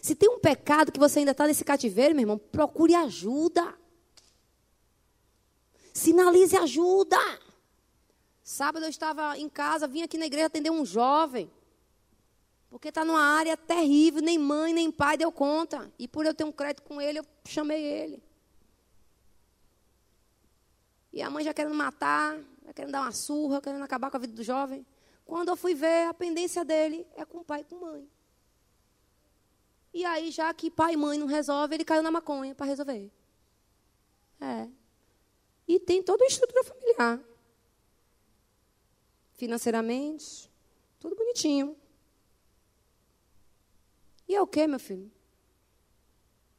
Se 0.02 0.16
tem 0.16 0.28
um 0.28 0.40
pecado 0.40 0.90
que 0.90 0.98
você 0.98 1.20
ainda 1.20 1.30
está 1.30 1.46
nesse 1.46 1.64
cativeiro, 1.64 2.12
meu 2.12 2.24
irmão, 2.24 2.38
procure 2.38 2.92
ajuda. 2.96 3.72
Sinalize 5.94 6.56
ajuda. 6.56 7.16
Sábado 8.42 8.84
eu 8.84 8.90
estava 8.90 9.38
em 9.38 9.48
casa, 9.48 9.86
vim 9.86 10.02
aqui 10.02 10.18
na 10.18 10.26
igreja 10.26 10.46
atender 10.46 10.70
um 10.70 10.84
jovem. 10.84 11.48
Porque 12.68 12.88
está 12.88 13.04
numa 13.04 13.22
área 13.22 13.56
terrível, 13.56 14.20
nem 14.20 14.40
mãe, 14.40 14.72
nem 14.72 14.90
pai 14.90 15.16
deu 15.16 15.30
conta. 15.30 15.88
E 15.96 16.08
por 16.08 16.26
eu 16.26 16.34
ter 16.34 16.42
um 16.42 16.50
crédito 16.50 16.82
com 16.82 17.00
ele, 17.00 17.20
eu 17.20 17.26
chamei 17.44 17.80
ele. 17.80 18.25
E 21.16 21.22
a 21.22 21.30
mãe 21.30 21.42
já 21.42 21.54
querendo 21.54 21.74
matar, 21.74 22.38
já 22.62 22.74
querendo 22.74 22.92
dar 22.92 23.00
uma 23.00 23.10
surra, 23.10 23.62
querendo 23.62 23.82
acabar 23.82 24.10
com 24.10 24.18
a 24.18 24.20
vida 24.20 24.34
do 24.34 24.42
jovem. 24.42 24.84
Quando 25.24 25.48
eu 25.48 25.56
fui 25.56 25.74
ver, 25.74 26.08
a 26.08 26.12
pendência 26.12 26.62
dele 26.62 27.06
é 27.16 27.24
com 27.24 27.42
pai 27.42 27.62
e 27.62 27.64
com 27.64 27.76
mãe. 27.76 28.06
E 29.94 30.04
aí, 30.04 30.30
já 30.30 30.52
que 30.52 30.70
pai 30.70 30.92
e 30.92 30.96
mãe 30.98 31.16
não 31.16 31.26
resolve, 31.26 31.74
ele 31.74 31.86
caiu 31.86 32.02
na 32.02 32.10
maconha 32.10 32.54
para 32.54 32.66
resolver. 32.66 33.10
É. 34.38 34.68
E 35.66 35.80
tem 35.80 36.02
toda 36.02 36.22
a 36.22 36.26
estrutura 36.26 36.62
familiar. 36.62 37.18
Financeiramente, 39.38 40.52
tudo 41.00 41.16
bonitinho. 41.16 41.74
E 44.28 44.34
é 44.34 44.42
o 44.42 44.46
quê, 44.46 44.66
meu 44.66 44.78
filho? 44.78 45.10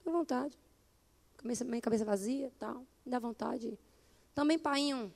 Dá 0.03 0.11
vontade. 0.11 0.57
Cabeça, 1.37 1.63
minha 1.63 1.79
cabeça 1.79 2.03
vazia, 2.03 2.51
tal. 2.57 2.83
Dá 3.05 3.19
vontade 3.19 3.77
também 4.37 4.59
painho, 4.59 5.11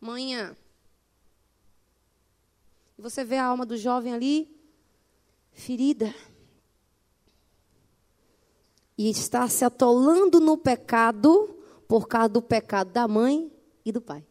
manhã. 0.00 0.56
E 2.96 3.02
você 3.02 3.22
vê 3.22 3.36
a 3.36 3.44
alma 3.44 3.66
do 3.66 3.76
jovem 3.76 4.14
ali, 4.14 4.48
ferida. 5.52 6.14
E 8.96 9.10
está 9.10 9.46
se 9.46 9.62
atolando 9.62 10.40
no 10.40 10.56
pecado 10.56 11.54
por 11.86 12.08
causa 12.08 12.30
do 12.30 12.40
pecado 12.40 12.90
da 12.92 13.06
mãe 13.06 13.52
e 13.84 13.92
do 13.92 14.00
pai. 14.00 14.26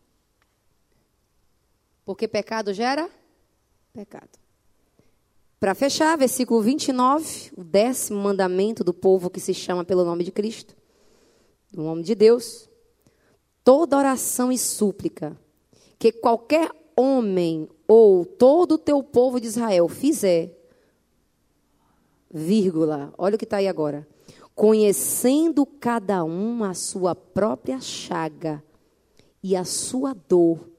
Porque 2.04 2.28
pecado 2.28 2.74
gera 2.74 3.08
pecado. 3.94 4.40
Para 5.60 5.76
fechar, 5.76 6.18
versículo 6.18 6.64
29, 6.64 7.52
o 7.56 7.64
décimo 7.64 8.24
mandamento 8.24 8.84
do 8.84 8.92
povo 8.92 9.30
que 9.30 9.40
se 9.40 9.54
chama 9.54 9.86
pelo 9.86 10.04
nome 10.04 10.24
de 10.24 10.32
Cristo, 10.32 10.76
do 11.72 11.84
nome 11.84 12.02
de 12.02 12.16
Deus. 12.16 12.68
Toda 13.66 13.98
oração 13.98 14.52
e 14.52 14.60
súplica 14.60 15.36
que 15.98 16.12
qualquer 16.12 16.70
homem 16.96 17.68
ou 17.88 18.24
todo 18.24 18.74
o 18.74 18.78
teu 18.78 19.02
povo 19.02 19.42
de 19.42 19.48
Israel 19.48 19.90
fizer, 19.90 20.56
vírgula, 22.32 23.12
olha 23.18 23.34
o 23.34 23.38
que 23.40 23.44
está 23.44 23.58
aí 23.58 23.68
agora, 23.68 24.08
conhecendo 24.54 25.66
cada 25.66 26.24
um 26.24 26.64
a 26.64 26.76
sua 26.76 27.16
própria 27.16 27.82
chaga 27.82 28.64
e 29.42 29.56
a 29.56 29.66
sua 29.66 30.14
dor, 30.14 30.70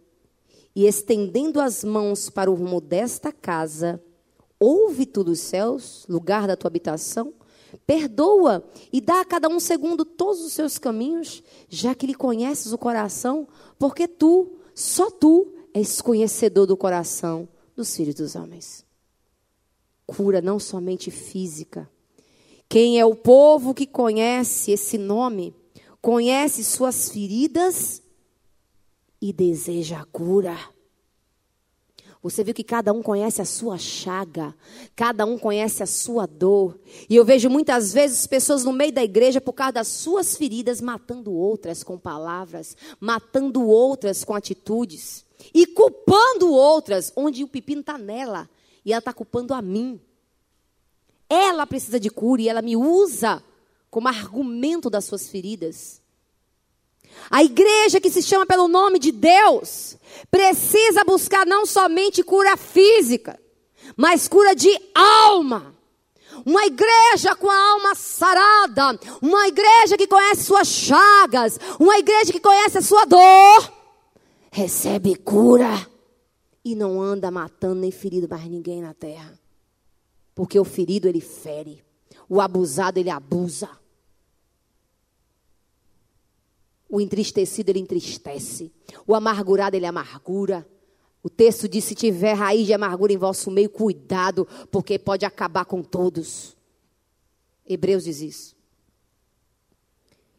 e 0.74 0.87
estendendo 0.87 1.61
as 1.61 1.82
mãos 1.82 2.30
para 2.30 2.49
o 2.49 2.55
rumo 2.55 2.80
desta 2.80 3.32
casa, 3.32 4.01
ouve 4.61 5.07
tu 5.07 5.24
dos 5.24 5.41
céus, 5.41 6.07
lugar 6.09 6.47
da 6.47 6.57
tua 6.57 6.68
habitação, 6.68 7.34
perdoa 7.87 8.64
e 8.93 9.01
dá 9.01 9.21
a 9.21 9.25
cada 9.25 9.49
um 9.49 9.61
segundo 9.61 10.05
todos 10.05 10.45
os 10.45 10.53
seus 10.53 10.79
caminhos, 10.79 11.43
já 11.69 11.95
que 11.95 12.07
lhe 12.07 12.14
conheces 12.14 12.73
o 12.73 12.79
coração, 12.79 13.47
porque 13.79 14.07
tu, 14.07 14.57
só 14.75 15.11
tu, 15.11 15.53
és 15.75 16.01
conhecedor 16.01 16.67
do 16.67 16.77
coração 16.77 17.49
dos 17.75 17.95
filhos 17.95 18.14
dos 18.14 18.35
homens. 18.35 18.85
Cura 20.07 20.41
não 20.41 20.59
somente 20.59 21.11
física. 21.11 21.91
Quem 22.69 22.99
é 22.99 23.05
o 23.05 23.14
povo 23.14 23.75
que 23.75 23.87
conhece 23.87 24.73
esse 24.73 24.97
nome, 24.97 25.55
conhece 26.01 26.64
suas 26.64 27.11
feridas 27.11 28.03
e 29.21 29.33
deseja 29.33 30.01
a 30.01 30.05
cura. 30.07 30.57
Você 32.31 32.43
viu 32.43 32.53
que 32.53 32.64
cada 32.64 32.93
um 32.93 33.03
conhece 33.03 33.41
a 33.41 33.45
sua 33.45 33.79
chaga, 33.79 34.55
cada 34.97 35.24
um 35.24 35.39
conhece 35.39 35.83
a 35.83 35.87
sua 35.87 36.27
dor. 36.27 36.79
E 37.09 37.14
eu 37.14 37.24
vejo 37.24 37.49
muitas 37.49 37.93
vezes 37.93 38.27
pessoas 38.27 38.64
no 38.64 38.72
meio 38.72 38.93
da 38.93 39.05
igreja, 39.05 39.41
por 39.41 39.53
causa 39.53 39.74
das 39.74 39.89
suas 39.89 40.37
feridas, 40.37 40.81
matando 40.81 41.33
outras 41.33 41.85
com 41.85 41.97
palavras, 41.97 42.77
matando 42.99 43.64
outras 43.64 44.24
com 44.24 44.35
atitudes 44.35 45.24
e 45.55 45.66
culpando 45.66 46.51
outras, 46.53 47.12
onde 47.14 47.45
o 47.45 47.49
pepino 47.49 47.81
está 47.81 47.97
nela 47.97 48.51
e 48.85 48.93
ela 48.93 48.99
está 48.99 49.12
culpando 49.12 49.55
a 49.55 49.62
mim. 49.62 50.01
Ela 51.29 51.64
precisa 51.66 52.01
de 52.01 52.11
cura 52.11 52.43
e 52.43 52.49
ela 52.49 52.61
me 52.61 52.77
usa 52.77 53.43
como 53.89 54.09
argumento 54.09 54.91
das 54.91 55.05
suas 55.05 55.29
feridas. 55.29 56.03
A 57.30 57.42
igreja 57.42 58.00
que 58.00 58.11
se 58.11 58.22
chama 58.22 58.46
pelo 58.46 58.68
nome 58.68 58.98
de 58.98 59.11
Deus 59.11 59.96
precisa 60.30 61.04
buscar 61.04 61.46
não 61.46 61.66
somente 61.66 62.22
cura 62.22 62.57
física, 62.57 63.38
mas 63.96 64.28
cura 64.28 64.54
de 64.54 64.70
alma. 64.94 65.74
Uma 66.44 66.66
igreja 66.66 67.34
com 67.34 67.50
a 67.50 67.70
alma 67.72 67.94
sarada, 67.94 69.00
uma 69.20 69.48
igreja 69.48 69.96
que 69.96 70.07
conhece 70.07 70.44
suas 70.44 70.68
chagas, 70.68 71.59
uma 71.80 71.98
igreja 71.98 72.32
que 72.32 72.40
conhece 72.40 72.78
a 72.78 72.82
sua 72.82 73.04
dor, 73.04 73.72
recebe 74.52 75.16
cura 75.16 75.86
e 76.64 76.74
não 76.74 77.00
anda 77.00 77.30
matando 77.30 77.80
nem 77.80 77.90
ferido 77.90 78.28
mais 78.28 78.44
ninguém 78.44 78.80
na 78.80 78.94
terra. 78.94 79.38
Porque 80.34 80.59
o 80.59 80.64
ferido 80.64 81.09
ele 81.09 81.20
fere, 81.20 81.82
o 82.28 82.40
abusado 82.40 82.98
ele 82.98 83.11
abusa. 83.11 83.68
O 86.89 87.01
entristecido, 87.01 87.70
ele 87.70 87.80
entristece. 87.80 88.72
O 89.07 89.14
amargurado, 89.14 89.76
ele 89.76 89.87
amargura. 89.87 90.66
O 91.22 91.28
texto 91.28 91.68
diz: 91.68 91.84
se 91.84 91.95
tiver 91.95 92.34
raiz 92.34 92.66
de 92.66 92.72
amargura 92.72 93.12
em 93.12 93.16
vosso 93.16 93.51
meio, 93.51 93.68
cuidado, 93.68 94.47
porque 94.70 94.99
pode 94.99 95.24
acabar 95.24 95.64
com 95.64 95.82
todos. 95.82 96.57
Hebreus 97.66 98.05
diz 98.05 98.20
isso. 98.20 98.57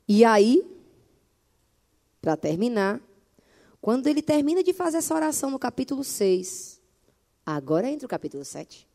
E 0.07 0.23
aí, 0.23 0.65
para 2.21 2.37
terminar, 2.37 3.01
quando 3.81 4.07
ele 4.07 4.21
termina 4.21 4.63
de 4.63 4.71
fazer 4.71 4.97
essa 4.97 5.13
oração 5.13 5.51
no 5.51 5.59
capítulo 5.59 6.03
6, 6.03 6.81
agora 7.45 7.89
entra 7.89 8.05
o 8.05 8.09
capítulo 8.09 8.45
7. 8.45 8.87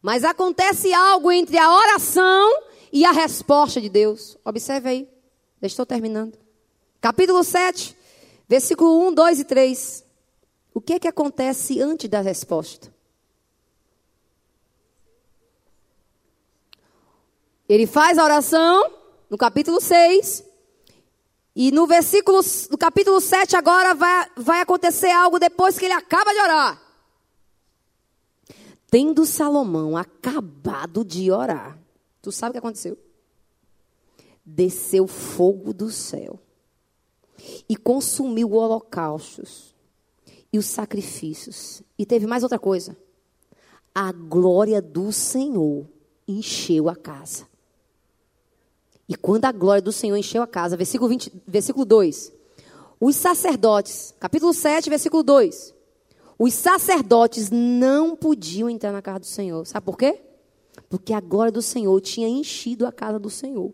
Mas 0.00 0.24
acontece 0.24 0.92
algo 0.92 1.30
entre 1.30 1.58
a 1.58 1.72
oração 1.72 2.62
e 2.92 3.04
a 3.04 3.12
resposta 3.12 3.80
de 3.80 3.88
Deus. 3.88 4.38
Observe 4.44 4.88
aí. 4.88 5.19
Já 5.60 5.66
estou 5.66 5.84
terminando. 5.84 6.38
Capítulo 7.00 7.44
7, 7.44 7.96
versículo 8.48 9.08
1, 9.08 9.14
2 9.14 9.40
e 9.40 9.44
3. 9.44 10.04
O 10.72 10.80
que 10.80 10.94
é 10.94 10.98
que 10.98 11.08
acontece 11.08 11.80
antes 11.80 12.08
da 12.08 12.20
resposta? 12.20 12.92
Ele 17.68 17.86
faz 17.86 18.18
a 18.18 18.24
oração 18.24 18.92
no 19.28 19.36
capítulo 19.36 19.80
6. 19.80 20.44
E 21.54 21.70
no 21.70 21.86
versículo, 21.86 22.40
no 22.70 22.78
capítulo 22.78 23.20
7 23.20 23.56
agora 23.56 23.94
vai, 23.94 24.30
vai 24.36 24.60
acontecer 24.60 25.10
algo 25.10 25.38
depois 25.38 25.78
que 25.78 25.84
ele 25.84 25.94
acaba 25.94 26.32
de 26.32 26.40
orar. 26.40 26.82
Tendo 28.90 29.26
Salomão 29.26 29.96
acabado 29.96 31.04
de 31.04 31.30
orar. 31.30 31.78
Tu 32.22 32.32
sabe 32.32 32.50
o 32.50 32.52
que 32.52 32.58
aconteceu? 32.58 32.98
Desceu 34.54 35.06
fogo 35.06 35.72
do 35.72 35.90
céu 35.90 36.38
e 37.68 37.76
consumiu 37.76 38.52
holocaustos 38.52 39.74
e 40.52 40.58
os 40.58 40.66
sacrifícios. 40.66 41.82
E 41.98 42.04
teve 42.04 42.26
mais 42.26 42.42
outra 42.42 42.58
coisa. 42.58 42.96
A 43.94 44.12
glória 44.12 44.80
do 44.82 45.12
Senhor 45.12 45.86
encheu 46.26 46.88
a 46.88 46.96
casa. 46.96 47.48
E 49.08 49.16
quando 49.16 49.44
a 49.44 49.52
glória 49.52 49.82
do 49.82 49.92
Senhor 49.92 50.16
encheu 50.16 50.42
a 50.42 50.46
casa, 50.46 50.76
versículo, 50.76 51.08
20, 51.08 51.32
versículo 51.46 51.84
2. 51.84 52.32
Os 53.00 53.16
sacerdotes, 53.16 54.14
capítulo 54.20 54.52
7, 54.52 54.88
versículo 54.88 55.22
2. 55.22 55.74
Os 56.38 56.54
sacerdotes 56.54 57.50
não 57.50 58.14
podiam 58.14 58.70
entrar 58.70 58.92
na 58.92 59.02
casa 59.02 59.20
do 59.20 59.26
Senhor. 59.26 59.66
Sabe 59.66 59.84
por 59.84 59.96
quê? 59.96 60.20
Porque 60.88 61.12
a 61.12 61.20
glória 61.20 61.52
do 61.52 61.62
Senhor 61.62 62.00
tinha 62.00 62.28
enchido 62.28 62.86
a 62.86 62.92
casa 62.92 63.18
do 63.18 63.28
Senhor. 63.28 63.72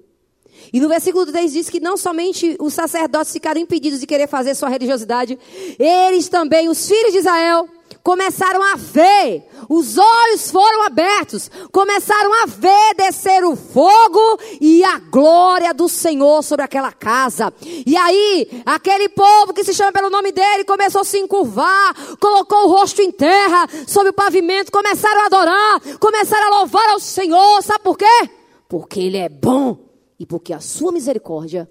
E 0.73 0.81
no 0.81 0.89
versículo 0.89 1.27
3 1.27 1.53
diz 1.53 1.71
que 1.71 1.81
não 1.81 1.97
somente 1.97 2.57
os 2.61 2.75
sacerdotes 2.75 3.33
ficaram 3.33 3.61
impedidos 3.61 4.01
de 4.01 4.07
querer 4.07 4.29
fazer 4.29 4.55
sua 4.55 4.69
religiosidade, 4.69 5.39
eles 5.79 6.29
também, 6.29 6.69
os 6.69 6.87
filhos 6.87 7.13
de 7.13 7.19
Israel, 7.19 7.69
começaram 8.07 8.63
a 8.63 8.77
ver, 8.77 9.49
os 9.69 9.99
olhos 9.99 10.49
foram 10.51 10.87
abertos, 10.87 11.51
começaram 11.73 12.31
a 12.43 12.47
ver 12.47 12.95
descer 12.97 13.45
o 13.45 13.57
fogo 13.57 14.39
e 14.61 14.85
a 14.85 14.99
glória 14.99 15.75
do 15.75 15.89
Senhor 15.89 16.43
sobre 16.45 16.65
aquela 16.65 16.93
casa. 16.93 17.53
E 17.85 17.97
aí, 17.97 18.63
aquele 18.65 19.09
povo 19.09 19.53
que 19.53 19.65
se 19.65 19.75
chama 19.75 19.91
pelo 19.91 20.09
nome 20.09 20.31
dele 20.31 20.63
começou 20.63 21.01
a 21.01 21.05
se 21.05 21.19
encurvar, 21.19 21.95
colocou 22.21 22.67
o 22.67 22.69
rosto 22.69 23.03
em 23.03 23.11
terra, 23.11 23.67
sobre 23.89 24.11
o 24.11 24.15
pavimento, 24.15 24.71
começaram 24.71 25.23
a 25.23 25.27
adorar, 25.27 25.81
começaram 25.99 26.47
a 26.47 26.59
louvar 26.59 26.89
ao 26.91 27.01
Senhor. 27.01 27.61
Sabe 27.63 27.83
por 27.83 27.99
quê? 27.99 28.31
Porque 28.69 29.01
Ele 29.01 29.17
é 29.17 29.29
bom 29.29 29.86
e 30.19 30.27
porque 30.27 30.53
a 30.53 30.61
sua 30.61 30.93
misericórdia 30.93 31.71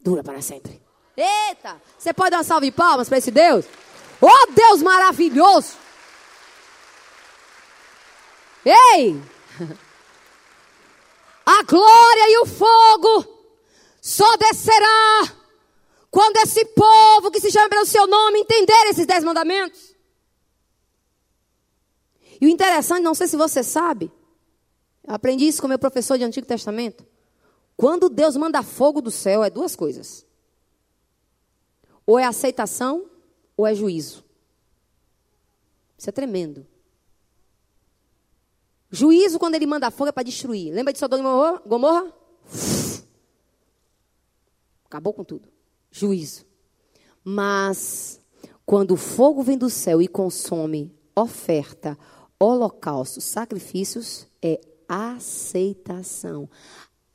dura 0.00 0.22
para 0.22 0.40
sempre. 0.42 0.82
Eita! 1.16 1.80
Você 1.98 2.12
pode 2.12 2.30
dar 2.30 2.38
uma 2.38 2.44
salva 2.44 2.66
de 2.66 2.72
palmas 2.72 3.08
para 3.08 3.18
esse 3.18 3.30
Deus? 3.30 3.64
Oh, 4.20 4.52
Deus 4.52 4.82
maravilhoso! 4.82 5.74
Ei! 8.64 9.20
A 11.46 11.62
glória 11.62 12.28
e 12.28 12.38
o 12.38 12.46
fogo 12.46 13.24
só 14.02 14.36
descerá 14.36 15.32
quando 16.10 16.38
esse 16.38 16.64
povo 16.64 17.30
que 17.30 17.40
se 17.40 17.52
chama 17.52 17.68
pelo 17.68 17.86
seu 17.86 18.06
nome 18.06 18.40
entender 18.40 18.88
esses 18.88 19.06
dez 19.06 19.22
mandamentos. 19.22 19.94
E 22.40 22.46
o 22.46 22.48
interessante, 22.48 23.02
não 23.02 23.14
sei 23.14 23.28
se 23.28 23.36
você 23.36 23.62
sabe, 23.62 24.10
aprendi 25.06 25.46
isso 25.46 25.62
com 25.62 25.68
meu 25.68 25.78
professor 25.78 26.18
de 26.18 26.24
Antigo 26.24 26.46
Testamento. 26.46 27.06
Quando 27.76 28.08
Deus 28.08 28.36
manda 28.36 28.62
fogo 28.62 29.00
do 29.00 29.10
céu, 29.10 29.44
é 29.44 29.50
duas 29.50 29.76
coisas: 29.76 30.26
ou 32.06 32.18
é 32.18 32.24
aceitação, 32.24 33.10
ou 33.56 33.66
é 33.66 33.74
juízo. 33.74 34.24
Isso 35.98 36.08
é 36.08 36.12
tremendo. 36.12 36.66
Juízo, 38.90 39.38
quando 39.38 39.56
ele 39.56 39.66
manda 39.66 39.90
fogo, 39.90 40.08
é 40.08 40.12
para 40.12 40.22
destruir. 40.22 40.72
Lembra 40.72 40.92
de 40.92 40.98
Sodoma 40.98 41.62
e 41.64 41.68
Gomorra? 41.68 42.12
Acabou 44.84 45.12
com 45.12 45.24
tudo. 45.24 45.48
Juízo. 45.90 46.46
Mas, 47.24 48.20
quando 48.64 48.92
o 48.92 48.96
fogo 48.96 49.42
vem 49.42 49.58
do 49.58 49.68
céu 49.68 50.00
e 50.00 50.06
consome 50.06 50.94
oferta, 51.14 51.98
holocausto, 52.38 53.20
sacrifícios, 53.20 54.26
é 54.40 54.60
aceitação. 54.88 56.48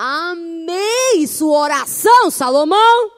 Amei 0.04 1.28
sua 1.28 1.60
oração, 1.60 2.32
Salomão. 2.32 3.12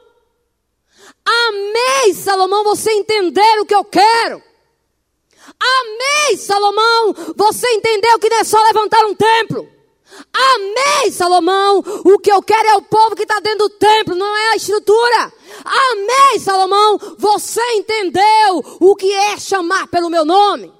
Amei, 1.24 2.12
Salomão, 2.12 2.62
você 2.62 2.90
entender 2.92 3.58
o 3.58 3.64
que 3.64 3.74
eu 3.74 3.82
quero. 3.84 4.42
Amém, 5.58 6.36
Salomão. 6.36 7.14
Você 7.34 7.66
entendeu 7.72 8.18
que 8.18 8.28
não 8.28 8.36
é 8.36 8.44
só 8.44 8.62
levantar 8.64 9.02
um 9.06 9.14
templo. 9.14 9.66
Amém, 10.30 11.10
Salomão. 11.10 11.82
O 12.04 12.18
que 12.18 12.30
eu 12.30 12.42
quero 12.42 12.68
é 12.68 12.76
o 12.76 12.82
povo 12.82 13.16
que 13.16 13.22
está 13.22 13.40
dentro 13.40 13.66
do 13.66 13.70
templo, 13.70 14.14
não 14.14 14.36
é 14.36 14.48
a 14.50 14.56
estrutura. 14.56 15.32
Amém, 15.64 16.38
Salomão. 16.38 16.98
Você 17.16 17.62
entendeu 17.76 18.62
o 18.78 18.94
que 18.94 19.10
é 19.10 19.38
chamar 19.38 19.86
pelo 19.86 20.10
meu 20.10 20.26
nome. 20.26 20.70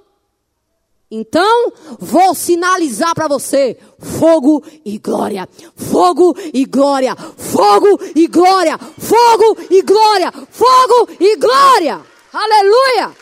Então, 1.09 1.71
vou 1.99 2.33
sinalizar 2.33 3.13
para 3.13 3.27
você: 3.27 3.77
fogo 3.99 4.63
e 4.83 4.97
glória, 4.97 5.47
fogo 5.75 6.35
e 6.53 6.65
glória, 6.65 7.15
fogo 7.15 7.99
e 8.15 8.27
glória, 8.27 8.77
fogo 8.77 9.57
e 9.69 9.81
glória, 9.81 10.31
fogo 10.31 11.09
e 11.19 11.35
glória. 11.35 12.01
Aleluia! 12.33 13.15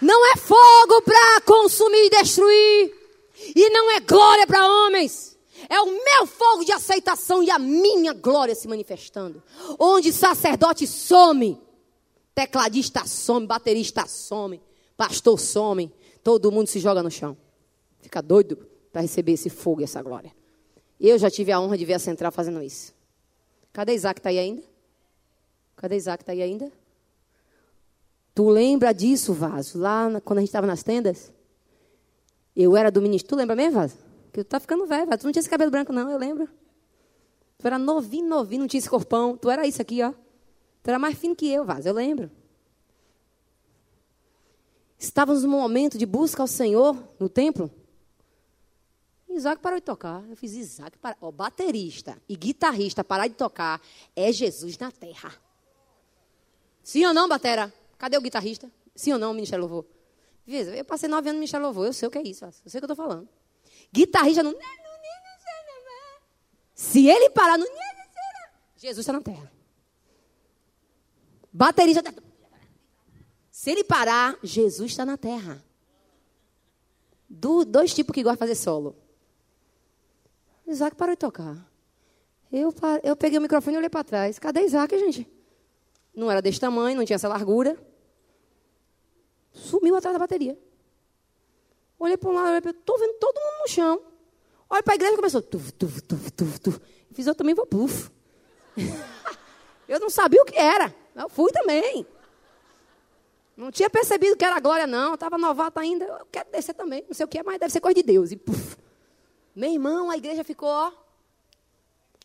Não 0.00 0.32
é 0.32 0.36
fogo 0.36 1.02
para 1.02 1.40
consumir 1.42 2.06
e 2.06 2.10
destruir. 2.10 2.94
E 3.54 3.70
não 3.70 3.90
é 3.90 4.00
glória 4.00 4.46
para 4.46 4.66
homens. 4.66 5.34
É 5.68 5.80
o 5.80 5.86
meu 5.86 6.26
fogo 6.26 6.64
de 6.64 6.72
aceitação 6.72 7.42
e 7.42 7.50
a 7.50 7.58
minha 7.58 8.12
glória 8.12 8.54
se 8.54 8.68
manifestando. 8.68 9.42
Onde 9.78 10.12
sacerdote 10.12 10.86
some, 10.86 11.58
tecladista 12.34 13.06
some, 13.06 13.46
baterista 13.46 14.06
some, 14.06 14.60
pastor 14.96 15.38
some, 15.38 15.92
todo 16.22 16.50
mundo 16.50 16.66
se 16.66 16.80
joga 16.80 17.02
no 17.02 17.10
chão. 17.10 17.36
Fica 18.00 18.20
doido 18.20 18.56
para 18.92 19.02
receber 19.02 19.32
esse 19.32 19.48
fogo 19.48 19.80
e 19.80 19.84
essa 19.84 20.02
glória. 20.02 20.32
Eu 21.00 21.18
já 21.18 21.30
tive 21.30 21.52
a 21.52 21.60
honra 21.60 21.76
de 21.76 21.84
ver 21.84 21.94
a 21.94 21.98
central 21.98 22.32
fazendo 22.32 22.62
isso. 22.62 22.94
Cadê 23.72 23.94
Isaac? 23.94 24.20
Está 24.20 24.30
aí 24.30 24.38
ainda? 24.38 24.62
Cadê 25.76 25.96
Isaac? 25.96 26.22
Está 26.22 26.32
aí 26.32 26.42
ainda? 26.42 26.70
Tu 28.34 28.48
lembra 28.48 28.92
disso, 28.92 29.32
Vaso? 29.32 29.78
Lá 29.78 30.20
quando 30.24 30.38
a 30.38 30.40
gente 30.40 30.48
estava 30.48 30.66
nas 30.66 30.82
tendas? 30.82 31.32
Eu 32.54 32.76
era 32.76 32.90
do 32.90 33.02
ministro. 33.02 33.30
Tu 33.30 33.36
lembra 33.36 33.56
mesmo, 33.56 33.80
Vaso? 33.80 33.96
Que 34.32 34.44
tu 34.44 34.48
tá 34.48 34.60
ficando 34.60 34.86
velho, 34.86 35.06
Vaso. 35.06 35.18
Tu 35.18 35.24
não 35.24 35.32
tinha 35.32 35.40
esse 35.40 35.50
cabelo 35.50 35.70
branco, 35.70 35.92
não, 35.92 36.10
eu 36.10 36.18
lembro. 36.18 36.48
Tu 37.58 37.66
era 37.66 37.78
novinho, 37.78 38.28
novinho, 38.28 38.60
não 38.60 38.68
tinha 38.68 38.78
esse 38.78 38.88
corpão. 38.90 39.36
Tu 39.36 39.50
era 39.50 39.66
isso 39.66 39.80
aqui, 39.80 40.02
ó. 40.02 40.12
Tu 40.84 40.90
era 40.90 40.98
mais 40.98 41.18
fino 41.18 41.34
que 41.34 41.50
eu, 41.50 41.64
Vaso, 41.64 41.88
eu 41.88 41.94
lembro. 41.94 42.30
Estávamos 44.98 45.42
num 45.42 45.50
momento 45.50 45.96
de 45.96 46.04
busca 46.04 46.42
ao 46.42 46.46
Senhor 46.46 46.94
no 47.18 47.26
templo. 47.26 47.70
Isaac 49.30 49.62
parou 49.62 49.78
de 49.78 49.84
tocar. 49.84 50.22
Eu 50.28 50.36
fiz 50.36 50.52
Isaac, 50.52 50.98
para... 50.98 51.16
Ó, 51.22 51.32
baterista 51.32 52.20
e 52.28 52.36
guitarrista 52.36 53.02
parar 53.02 53.28
de 53.28 53.34
tocar 53.34 53.80
é 54.14 54.30
Jesus 54.30 54.76
na 54.76 54.92
terra. 54.92 55.34
Sim 56.82 57.06
ou 57.06 57.14
não, 57.14 57.26
Batera? 57.26 57.72
Cadê 57.96 58.18
o 58.18 58.20
guitarrista? 58.20 58.70
Sim 58.94 59.14
ou 59.14 59.18
não, 59.18 59.32
Ministério 59.32 59.62
Louvor? 59.62 59.86
Veja, 60.46 60.76
eu 60.76 60.84
passei 60.84 61.08
nove 61.08 61.30
anos 61.30 61.36
no 61.36 61.40
Ministério 61.40 61.64
Louvor, 61.64 61.86
eu 61.86 61.94
sei 61.94 62.06
o 62.06 62.10
que 62.10 62.18
é 62.18 62.22
isso, 62.22 62.44
eu 62.44 62.52
sei 62.52 62.78
o 62.78 62.82
que 62.82 62.90
eu 62.90 62.92
estou 62.92 62.96
falando. 62.96 63.26
Guitarrista 63.90 64.42
não. 64.42 64.54
Se 66.74 67.08
ele 67.08 67.30
parar 67.30 67.56
no. 67.56 67.66
Jesus 68.76 68.98
está 68.98 69.14
na 69.14 69.22
terra. 69.22 69.53
Baterista. 71.54 72.02
Se 73.48 73.70
ele 73.70 73.84
parar, 73.84 74.36
Jesus 74.42 74.90
está 74.90 75.06
na 75.06 75.16
terra. 75.16 75.64
Do, 77.28 77.64
dois 77.64 77.94
tipos 77.94 78.12
que 78.12 78.24
gostam 78.24 78.34
de 78.44 78.50
fazer 78.50 78.60
solo. 78.60 78.96
Isaac 80.66 80.96
parou 80.96 81.14
de 81.14 81.20
tocar. 81.20 81.56
Eu, 82.50 82.74
eu 83.04 83.14
peguei 83.14 83.38
o 83.38 83.42
microfone 83.42 83.76
e 83.76 83.78
olhei 83.78 83.88
para 83.88 84.02
trás. 84.02 84.36
Cadê 84.40 84.62
Isaac, 84.62 84.98
gente? 84.98 85.28
Não 86.12 86.28
era 86.28 86.42
desse 86.42 86.58
tamanho, 86.58 86.96
não 86.96 87.04
tinha 87.04 87.14
essa 87.14 87.28
largura. 87.28 87.78
Sumiu 89.52 89.94
atrás 89.94 90.12
da 90.12 90.18
bateria. 90.18 90.58
Olhei 92.00 92.16
para 92.16 92.30
um 92.30 92.32
lado, 92.32 92.48
olhei 92.48 92.60
para 92.60 92.72
estou 92.72 92.98
vendo 92.98 93.14
todo 93.20 93.36
mundo 93.36 93.60
no 93.62 93.68
chão. 93.68 94.02
Olha 94.68 94.82
para 94.82 94.94
a 94.94 94.96
igreja 94.96 95.12
e 95.12 95.16
começou. 95.16 95.40
Tuf, 95.40 95.72
tuf, 95.72 96.02
tuf, 96.02 96.32
tuf, 96.32 96.58
tuf. 96.58 96.80
Fiz 97.12 97.28
eu 97.28 97.34
também 97.34 97.54
vou 97.54 97.64
puf. 97.64 98.10
eu 99.86 100.00
não 100.00 100.10
sabia 100.10 100.42
o 100.42 100.44
que 100.44 100.58
era. 100.58 101.03
Eu 101.14 101.28
fui 101.28 101.50
também. 101.52 102.06
Não 103.56 103.70
tinha 103.70 103.88
percebido 103.88 104.36
que 104.36 104.44
era 104.44 104.58
glória, 104.58 104.86
não. 104.86 105.14
Estava 105.14 105.38
novata 105.38 105.80
ainda. 105.80 106.04
Eu 106.04 106.26
quero 106.30 106.50
descer 106.50 106.74
também. 106.74 107.04
Não 107.06 107.14
sei 107.14 107.24
o 107.24 107.28
que 107.28 107.38
é, 107.38 107.42
mas 107.42 107.58
deve 107.58 107.72
ser 107.72 107.80
coisa 107.80 107.94
de 107.94 108.02
Deus. 108.02 108.32
E 108.32 108.36
puf. 108.36 108.76
Meu 109.54 109.70
irmão, 109.70 110.10
a 110.10 110.16
igreja 110.16 110.42
ficou 110.42 110.68
ó, 110.68 110.90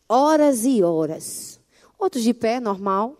horas 0.08 0.64
e 0.64 0.82
horas. 0.82 1.60
Outros 1.96 2.24
de 2.24 2.34
pé, 2.34 2.58
normal. 2.58 3.16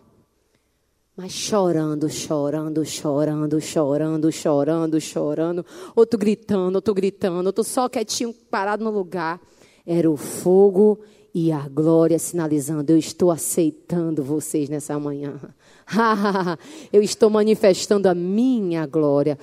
Mas 1.15 1.31
chorando, 1.31 2.09
chorando, 2.09 2.83
chorando, 2.83 3.61
chorando, 3.61 4.31
chorando, 4.31 4.99
chorando. 4.99 5.65
Outro 5.95 6.19
gritando, 6.19 6.75
outro 6.75 6.93
gritando, 6.93 7.47
outro 7.47 7.63
só 7.63 7.87
quietinho, 7.87 8.33
parado 8.33 8.83
no 8.83 8.89
lugar. 8.89 9.39
Era 9.85 10.09
o 10.09 10.17
fogo 10.17 10.99
e 11.33 11.51
a 11.51 11.67
glória 11.67 12.19
sinalizando: 12.19 12.91
eu 12.91 12.97
estou 12.97 13.31
aceitando 13.31 14.23
vocês 14.23 14.69
nessa 14.69 14.97
manhã. 14.99 15.39
eu 16.91 17.01
estou 17.01 17.29
manifestando 17.29 18.09
a 18.09 18.15
minha 18.15 18.85
glória. 18.85 19.37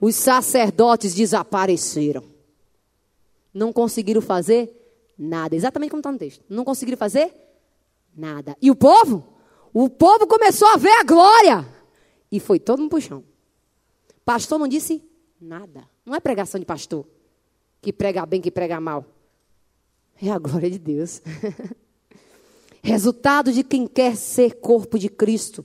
Os 0.00 0.16
sacerdotes 0.16 1.14
desapareceram. 1.14 2.24
Não 3.54 3.72
conseguiram 3.72 4.20
fazer 4.20 4.70
nada. 5.18 5.54
Exatamente 5.54 5.90
como 5.90 6.00
está 6.00 6.12
no 6.12 6.18
texto. 6.18 6.44
Não 6.48 6.64
conseguiram 6.64 6.98
fazer 6.98 7.32
nada. 8.16 8.56
E 8.60 8.70
o 8.70 8.76
povo? 8.76 9.24
O 9.72 9.88
povo 9.88 10.26
começou 10.26 10.68
a 10.68 10.76
ver 10.76 10.90
a 10.90 11.04
glória. 11.04 11.66
E 12.30 12.40
foi 12.40 12.58
todo 12.58 12.80
mundo 12.80 12.90
pro 12.90 13.00
chão. 13.00 13.22
Pastor 14.24 14.58
não 14.58 14.68
disse 14.68 15.02
nada. 15.40 15.88
Não 16.04 16.14
é 16.14 16.20
pregação 16.20 16.58
de 16.58 16.66
pastor. 16.66 17.06
Que 17.80 17.92
prega 17.92 18.24
bem, 18.26 18.40
que 18.40 18.50
prega 18.50 18.80
mal. 18.80 19.04
É 20.20 20.30
a 20.30 20.38
glória 20.38 20.70
de 20.70 20.78
Deus. 20.78 21.20
Resultado 22.82 23.52
de 23.52 23.62
quem 23.62 23.86
quer 23.86 24.16
ser 24.16 24.56
corpo 24.56 24.98
de 24.98 25.08
Cristo. 25.08 25.64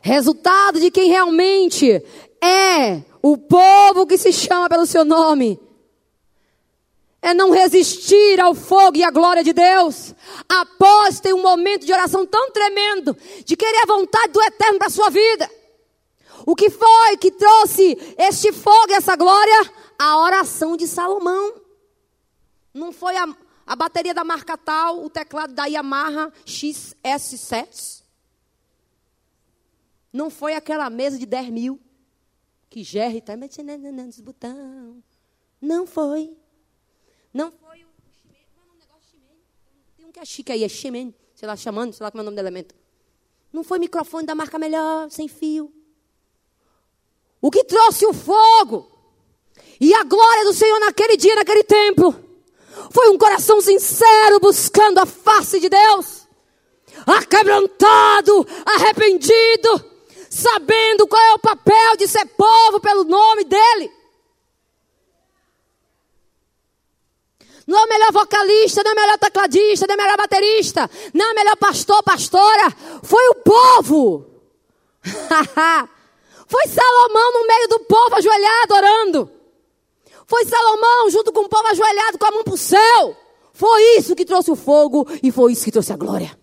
Resultado 0.00 0.80
de 0.80 0.90
quem 0.90 1.08
realmente 1.08 2.02
é 2.42 3.02
o 3.22 3.36
povo 3.36 4.06
que 4.06 4.16
se 4.16 4.32
chama 4.32 4.68
pelo 4.68 4.86
seu 4.86 5.04
nome 5.04 5.60
é 7.20 7.34
não 7.34 7.50
resistir 7.50 8.40
ao 8.40 8.54
fogo 8.54 8.96
e 8.96 9.02
à 9.02 9.10
glória 9.10 9.42
de 9.42 9.52
Deus. 9.52 10.14
Após 10.48 11.20
ter 11.20 11.34
um 11.34 11.42
momento 11.42 11.84
de 11.84 11.92
oração 11.92 12.24
tão 12.24 12.50
tremendo, 12.50 13.16
de 13.44 13.56
querer 13.56 13.82
a 13.82 13.86
vontade 13.86 14.32
do 14.32 14.42
eterno 14.42 14.78
para 14.78 14.86
a 14.86 14.90
sua 14.90 15.10
vida. 15.10 15.50
O 16.46 16.54
que 16.54 16.70
foi 16.70 17.16
que 17.18 17.30
trouxe 17.32 17.98
este 18.16 18.52
fogo 18.52 18.90
e 18.90 18.94
essa 18.94 19.16
glória? 19.16 19.72
A 19.98 20.18
oração 20.22 20.76
de 20.76 20.86
Salomão. 20.86 21.54
Não 22.78 22.92
foi 22.92 23.16
a, 23.16 23.36
a 23.66 23.76
bateria 23.76 24.14
da 24.14 24.22
marca 24.22 24.56
tal, 24.56 25.04
o 25.04 25.10
teclado 25.10 25.52
da 25.52 25.66
Yamaha 25.66 26.32
XS7. 26.46 28.04
Não 30.12 30.30
foi 30.30 30.54
aquela 30.54 30.88
mesa 30.88 31.18
de 31.18 31.26
10 31.26 31.50
mil 31.50 31.80
que 32.70 32.84
Jerry 32.84 33.18
está 33.18 33.36
mexendo 33.36 33.76
nos 33.92 34.20
botão. 34.20 35.02
Não 35.60 35.86
foi. 35.86 36.36
Não 37.34 37.50
foi 37.50 37.84
o 37.84 37.88
não 38.56 38.62
é 38.62 38.72
um 38.72 38.78
negócio 38.78 39.10
Ximene. 39.10 39.42
Tem 39.96 40.06
um 40.06 40.12
que 40.12 40.20
é 40.20 40.24
chique 40.24 40.52
aí, 40.52 40.62
é 40.62 40.68
Ximene, 40.68 41.14
sei 41.34 41.48
lá, 41.48 41.56
chamando, 41.56 41.92
sei 41.92 42.04
lá 42.04 42.10
como 42.10 42.20
é 42.20 42.22
o 42.22 42.24
nome 42.24 42.36
do 42.36 42.40
elemento. 42.40 42.74
Não 43.52 43.64
foi 43.64 43.78
microfone 43.78 44.24
da 44.26 44.34
marca 44.34 44.58
melhor, 44.58 45.10
sem 45.10 45.26
fio. 45.26 45.72
O 47.40 47.50
que 47.50 47.64
trouxe 47.64 48.06
o 48.06 48.12
fogo 48.12 48.90
e 49.80 49.92
a 49.94 50.04
glória 50.04 50.44
do 50.44 50.52
Senhor 50.52 50.78
naquele 50.80 51.16
dia, 51.16 51.34
naquele 51.34 51.64
templo, 51.64 52.27
foi 52.90 53.08
um 53.10 53.18
coração 53.18 53.60
sincero 53.60 54.40
buscando 54.40 54.98
a 54.98 55.06
face 55.06 55.60
de 55.60 55.68
Deus, 55.68 56.26
aquebrantado, 57.06 58.46
arrependido, 58.64 59.84
sabendo 60.30 61.06
qual 61.06 61.22
é 61.22 61.34
o 61.34 61.38
papel 61.38 61.96
de 61.96 62.06
ser 62.06 62.26
povo 62.26 62.80
pelo 62.80 63.04
nome 63.04 63.44
dEle. 63.44 63.98
Não 67.66 67.78
é 67.78 67.84
o 67.84 67.88
melhor 67.88 68.12
vocalista, 68.12 68.82
não 68.82 68.92
é 68.92 68.94
o 68.94 68.96
melhor 68.96 69.18
tecladista, 69.18 69.86
não 69.86 69.92
é 69.92 69.96
o 69.96 70.00
melhor 70.00 70.16
baterista, 70.16 70.90
não 71.12 71.26
é 71.26 71.32
o 71.32 71.34
melhor 71.34 71.56
pastor, 71.56 72.02
pastora. 72.02 72.70
Foi 73.02 73.28
o 73.28 73.34
povo. 73.34 74.26
Foi 76.48 76.66
Salomão 76.66 77.32
no 77.34 77.46
meio 77.46 77.68
do 77.68 77.80
povo 77.80 78.16
ajoelhado 78.16 78.74
orando. 78.74 79.37
Foi 80.28 80.44
Salomão 80.44 81.08
junto 81.08 81.32
com 81.32 81.40
o 81.40 81.48
povo 81.48 81.66
ajoelhado 81.68 82.18
com 82.18 82.26
a 82.26 82.30
mão 82.30 82.44
para 82.44 82.52
o 82.52 82.58
céu. 82.58 83.16
Foi 83.50 83.96
isso 83.96 84.14
que 84.14 84.26
trouxe 84.26 84.50
o 84.50 84.54
fogo 84.54 85.06
e 85.22 85.32
foi 85.32 85.52
isso 85.52 85.64
que 85.64 85.72
trouxe 85.72 85.90
a 85.90 85.96
glória. 85.96 86.38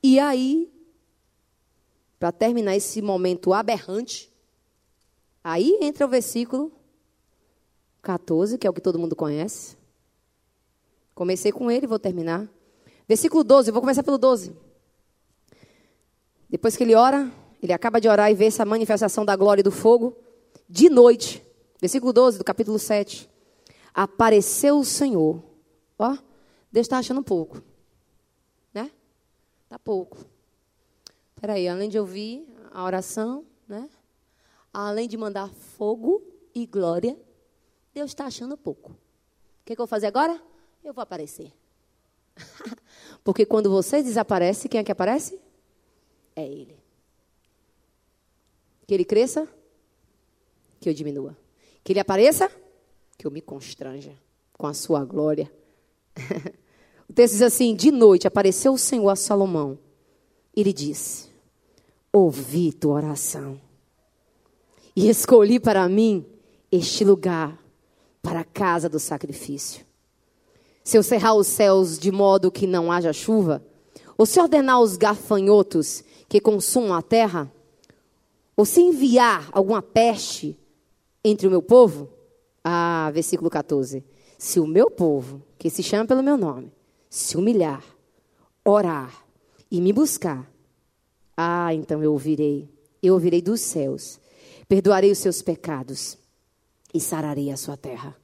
E 0.00 0.20
aí, 0.20 0.72
para 2.16 2.30
terminar 2.30 2.76
esse 2.76 3.02
momento 3.02 3.52
aberrante, 3.52 4.32
aí 5.42 5.78
entra 5.80 6.06
o 6.06 6.08
versículo 6.08 6.70
14, 8.02 8.56
que 8.56 8.68
é 8.68 8.70
o 8.70 8.72
que 8.72 8.80
todo 8.80 9.00
mundo 9.00 9.16
conhece. 9.16 9.76
Comecei 11.12 11.50
com 11.50 11.72
ele, 11.72 11.88
vou 11.88 11.98
terminar. 11.98 12.48
Versículo 13.08 13.42
12, 13.42 13.70
eu 13.70 13.72
vou 13.72 13.82
começar 13.82 14.04
pelo 14.04 14.16
12. 14.16 14.54
Depois 16.48 16.76
que 16.76 16.84
ele 16.84 16.94
ora, 16.94 17.28
ele 17.60 17.72
acaba 17.72 18.00
de 18.00 18.08
orar 18.08 18.30
e 18.30 18.34
vê 18.34 18.44
essa 18.44 18.64
manifestação 18.64 19.24
da 19.24 19.34
glória 19.34 19.60
e 19.60 19.64
do 19.64 19.72
fogo. 19.72 20.16
De 20.68 20.88
noite, 20.88 21.44
versículo 21.82 22.12
12 22.12 22.38
do 22.38 22.44
capítulo 22.44 22.78
7. 22.78 23.28
Apareceu 23.92 24.78
o 24.78 24.84
Senhor. 24.84 25.42
Ó, 25.98 26.16
Deus 26.70 26.84
está 26.84 26.98
achando 26.98 27.24
pouco. 27.24 27.60
Né? 28.72 28.88
Está 29.64 29.80
pouco. 29.80 30.16
Peraí, 31.40 31.66
além 31.66 31.88
de 31.88 31.98
ouvir 31.98 32.46
a 32.70 32.84
oração, 32.84 33.44
né? 33.66 33.90
Além 34.72 35.08
de 35.08 35.16
mandar 35.16 35.48
fogo 35.48 36.22
e 36.54 36.64
glória, 36.66 37.18
Deus 37.92 38.12
está 38.12 38.26
achando 38.26 38.56
pouco. 38.56 38.92
O 38.92 39.64
que, 39.64 39.74
que 39.74 39.80
eu 39.80 39.84
vou 39.84 39.88
fazer 39.88 40.06
agora? 40.06 40.40
Eu 40.84 40.94
vou 40.94 41.02
aparecer. 41.02 41.52
Porque 43.24 43.44
quando 43.44 43.68
você 43.68 44.00
desaparece, 44.04 44.68
quem 44.68 44.78
é 44.78 44.84
que 44.84 44.92
aparece? 44.92 45.40
É 46.36 46.46
Ele. 46.46 46.78
Que 48.86 48.94
Ele 48.94 49.04
cresça, 49.04 49.48
que 50.80 50.88
eu 50.88 50.94
diminua. 50.94 51.41
Que 51.82 51.92
Ele 51.92 52.00
apareça, 52.00 52.50
que 53.18 53.26
eu 53.26 53.30
me 53.30 53.40
constranja 53.40 54.12
com 54.52 54.66
a 54.66 54.74
sua 54.74 55.04
glória. 55.04 55.50
o 57.08 57.12
texto 57.12 57.34
diz 57.34 57.42
assim: 57.42 57.74
De 57.74 57.90
noite 57.90 58.26
apareceu 58.26 58.72
o 58.72 58.78
Senhor 58.78 59.08
a 59.08 59.16
Salomão. 59.16 59.78
Ele 60.54 60.72
disse: 60.72 61.30
Ouvi 62.12 62.72
tua 62.72 62.94
oração 62.94 63.60
e 64.94 65.08
escolhi 65.08 65.58
para 65.58 65.88
mim 65.88 66.24
este 66.70 67.04
lugar 67.04 67.58
para 68.22 68.40
a 68.40 68.44
casa 68.44 68.88
do 68.88 69.00
sacrifício. 69.00 69.84
Se 70.84 70.96
eu 70.96 71.02
cerrar 71.02 71.34
os 71.34 71.46
céus 71.46 71.98
de 71.98 72.10
modo 72.10 72.50
que 72.50 72.66
não 72.66 72.90
haja 72.90 73.12
chuva, 73.12 73.64
ou 74.16 74.26
se 74.26 74.40
ordenar 74.40 74.80
os 74.80 74.96
gafanhotos 74.96 76.04
que 76.28 76.40
consumam 76.40 76.94
a 76.94 77.02
terra, 77.02 77.52
ou 78.56 78.64
se 78.64 78.80
enviar 78.80 79.48
alguma 79.52 79.80
peste 79.80 80.58
entre 81.24 81.46
o 81.46 81.50
meu 81.50 81.62
povo, 81.62 82.08
ah, 82.64 83.10
versículo 83.12 83.48
14. 83.48 84.04
Se 84.38 84.58
o 84.58 84.66
meu 84.66 84.90
povo, 84.90 85.42
que 85.58 85.70
se 85.70 85.82
chama 85.82 86.06
pelo 86.06 86.22
meu 86.22 86.36
nome, 86.36 86.72
se 87.08 87.36
humilhar, 87.36 87.84
orar 88.64 89.24
e 89.70 89.80
me 89.80 89.92
buscar, 89.92 90.50
ah, 91.36 91.72
então 91.74 92.02
eu 92.02 92.12
ouvirei, 92.12 92.68
eu 93.02 93.14
ouvirei 93.14 93.40
dos 93.40 93.60
céus, 93.60 94.20
perdoarei 94.68 95.10
os 95.10 95.18
seus 95.18 95.42
pecados 95.42 96.18
e 96.92 97.00
sararei 97.00 97.50
a 97.50 97.56
sua 97.56 97.76
terra. 97.76 98.16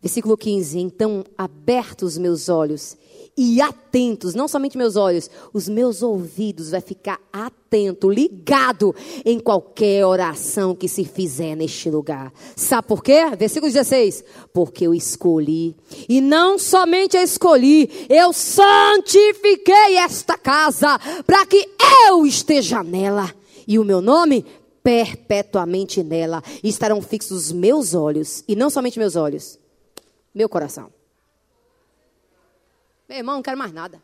Versículo 0.00 0.36
15: 0.36 0.78
Então, 0.78 1.24
abertos 1.36 2.12
os 2.12 2.18
meus 2.18 2.48
olhos 2.48 2.96
e 3.42 3.58
atentos, 3.58 4.34
não 4.34 4.46
somente 4.46 4.76
meus 4.76 4.96
olhos, 4.96 5.30
os 5.50 5.66
meus 5.66 6.02
ouvidos 6.02 6.68
vai 6.68 6.82
ficar 6.82 7.18
atento, 7.32 8.10
ligado 8.10 8.94
em 9.24 9.40
qualquer 9.40 10.04
oração 10.04 10.74
que 10.74 10.86
se 10.86 11.06
fizer 11.06 11.54
neste 11.54 11.88
lugar. 11.88 12.30
Sabe 12.54 12.86
por 12.86 13.02
quê? 13.02 13.24
Versículo 13.38 13.72
16: 13.72 14.22
Porque 14.52 14.86
eu 14.86 14.92
escolhi, 14.92 15.74
e 16.06 16.20
não 16.20 16.58
somente 16.58 17.16
eu 17.16 17.22
escolhi, 17.22 18.06
eu 18.10 18.30
santifiquei 18.30 19.96
esta 19.96 20.36
casa 20.36 20.98
para 21.24 21.46
que 21.46 21.66
eu 22.08 22.26
esteja 22.26 22.82
nela 22.82 23.34
e 23.66 23.78
o 23.78 23.84
meu 23.84 24.02
nome 24.02 24.44
perpetuamente 24.82 26.02
nela. 26.02 26.42
E 26.62 26.68
estarão 26.68 27.00
fixos 27.00 27.46
os 27.46 27.52
meus 27.52 27.94
olhos, 27.94 28.44
e 28.46 28.54
não 28.54 28.68
somente 28.68 28.98
meus 28.98 29.16
olhos 29.16 29.58
meu 30.34 30.48
coração. 30.48 30.99
Meu 33.10 33.18
irmão, 33.18 33.34
não 33.34 33.42
quero 33.42 33.58
mais 33.58 33.72
nada. 33.72 34.00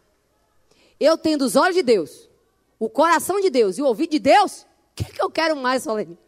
Eu 0.99 1.16
tendo 1.16 1.43
os 1.43 1.55
olhos 1.55 1.77
de 1.77 1.83
Deus, 1.85 2.28
o 2.77 2.91
coração 2.91 3.41
de 3.41 3.49
Deus 3.49 3.78
e 3.78 3.83
o 3.83 3.87
ouvido 3.87 4.11
de 4.11 4.19
Deus, 4.19 4.62
o 4.62 4.66
que, 4.97 5.05
que 5.05 5.23
eu 5.23 5.31
quero 5.31 5.55
mais, 5.55 5.85
Solene? 5.85 6.19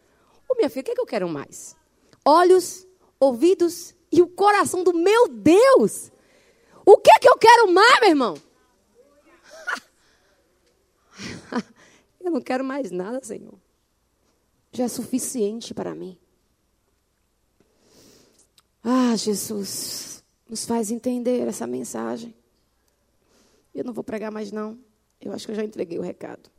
Ô 0.49 0.55
minha 0.55 0.71
filha, 0.71 0.83
o 0.83 0.85
que, 0.85 0.95
que 0.95 1.01
eu 1.01 1.07
quero 1.07 1.29
mais? 1.29 1.75
Olhos, 2.25 2.87
ouvidos 3.19 3.97
e 4.13 4.23
o 4.23 4.29
coração 4.29 4.85
do 4.85 4.95
meu 4.95 5.27
Deus. 5.27 6.13
O 6.87 6.97
que 6.99 7.19
que 7.19 7.29
eu 7.29 7.37
quero 7.37 7.69
mais, 7.73 8.01
meu 8.01 8.11
irmão? 8.11 8.35
eu 12.23 12.31
não 12.31 12.41
quero 12.41 12.63
mais 12.63 12.93
nada, 12.93 13.19
Senhor. 13.25 13.59
Já 14.71 14.85
é 14.85 14.89
suficiente 14.89 15.75
para 15.75 15.97
mim. 15.97 16.17
Ah, 18.85 19.17
Jesus, 19.17 20.23
nos 20.49 20.65
faz 20.65 20.93
entender 20.93 21.41
essa 21.49 21.67
mensagem. 21.67 22.38
Eu 23.79 23.85
não 23.85 23.93
vou 23.93 24.03
pregar 24.03 24.33
mais, 24.33 24.51
não. 24.51 24.77
Eu 25.21 25.33
acho 25.33 25.47
que 25.47 25.53
eu 25.53 25.57
já 25.57 25.63
entreguei 25.63 25.99
o 25.99 26.03
recado. 26.03 26.51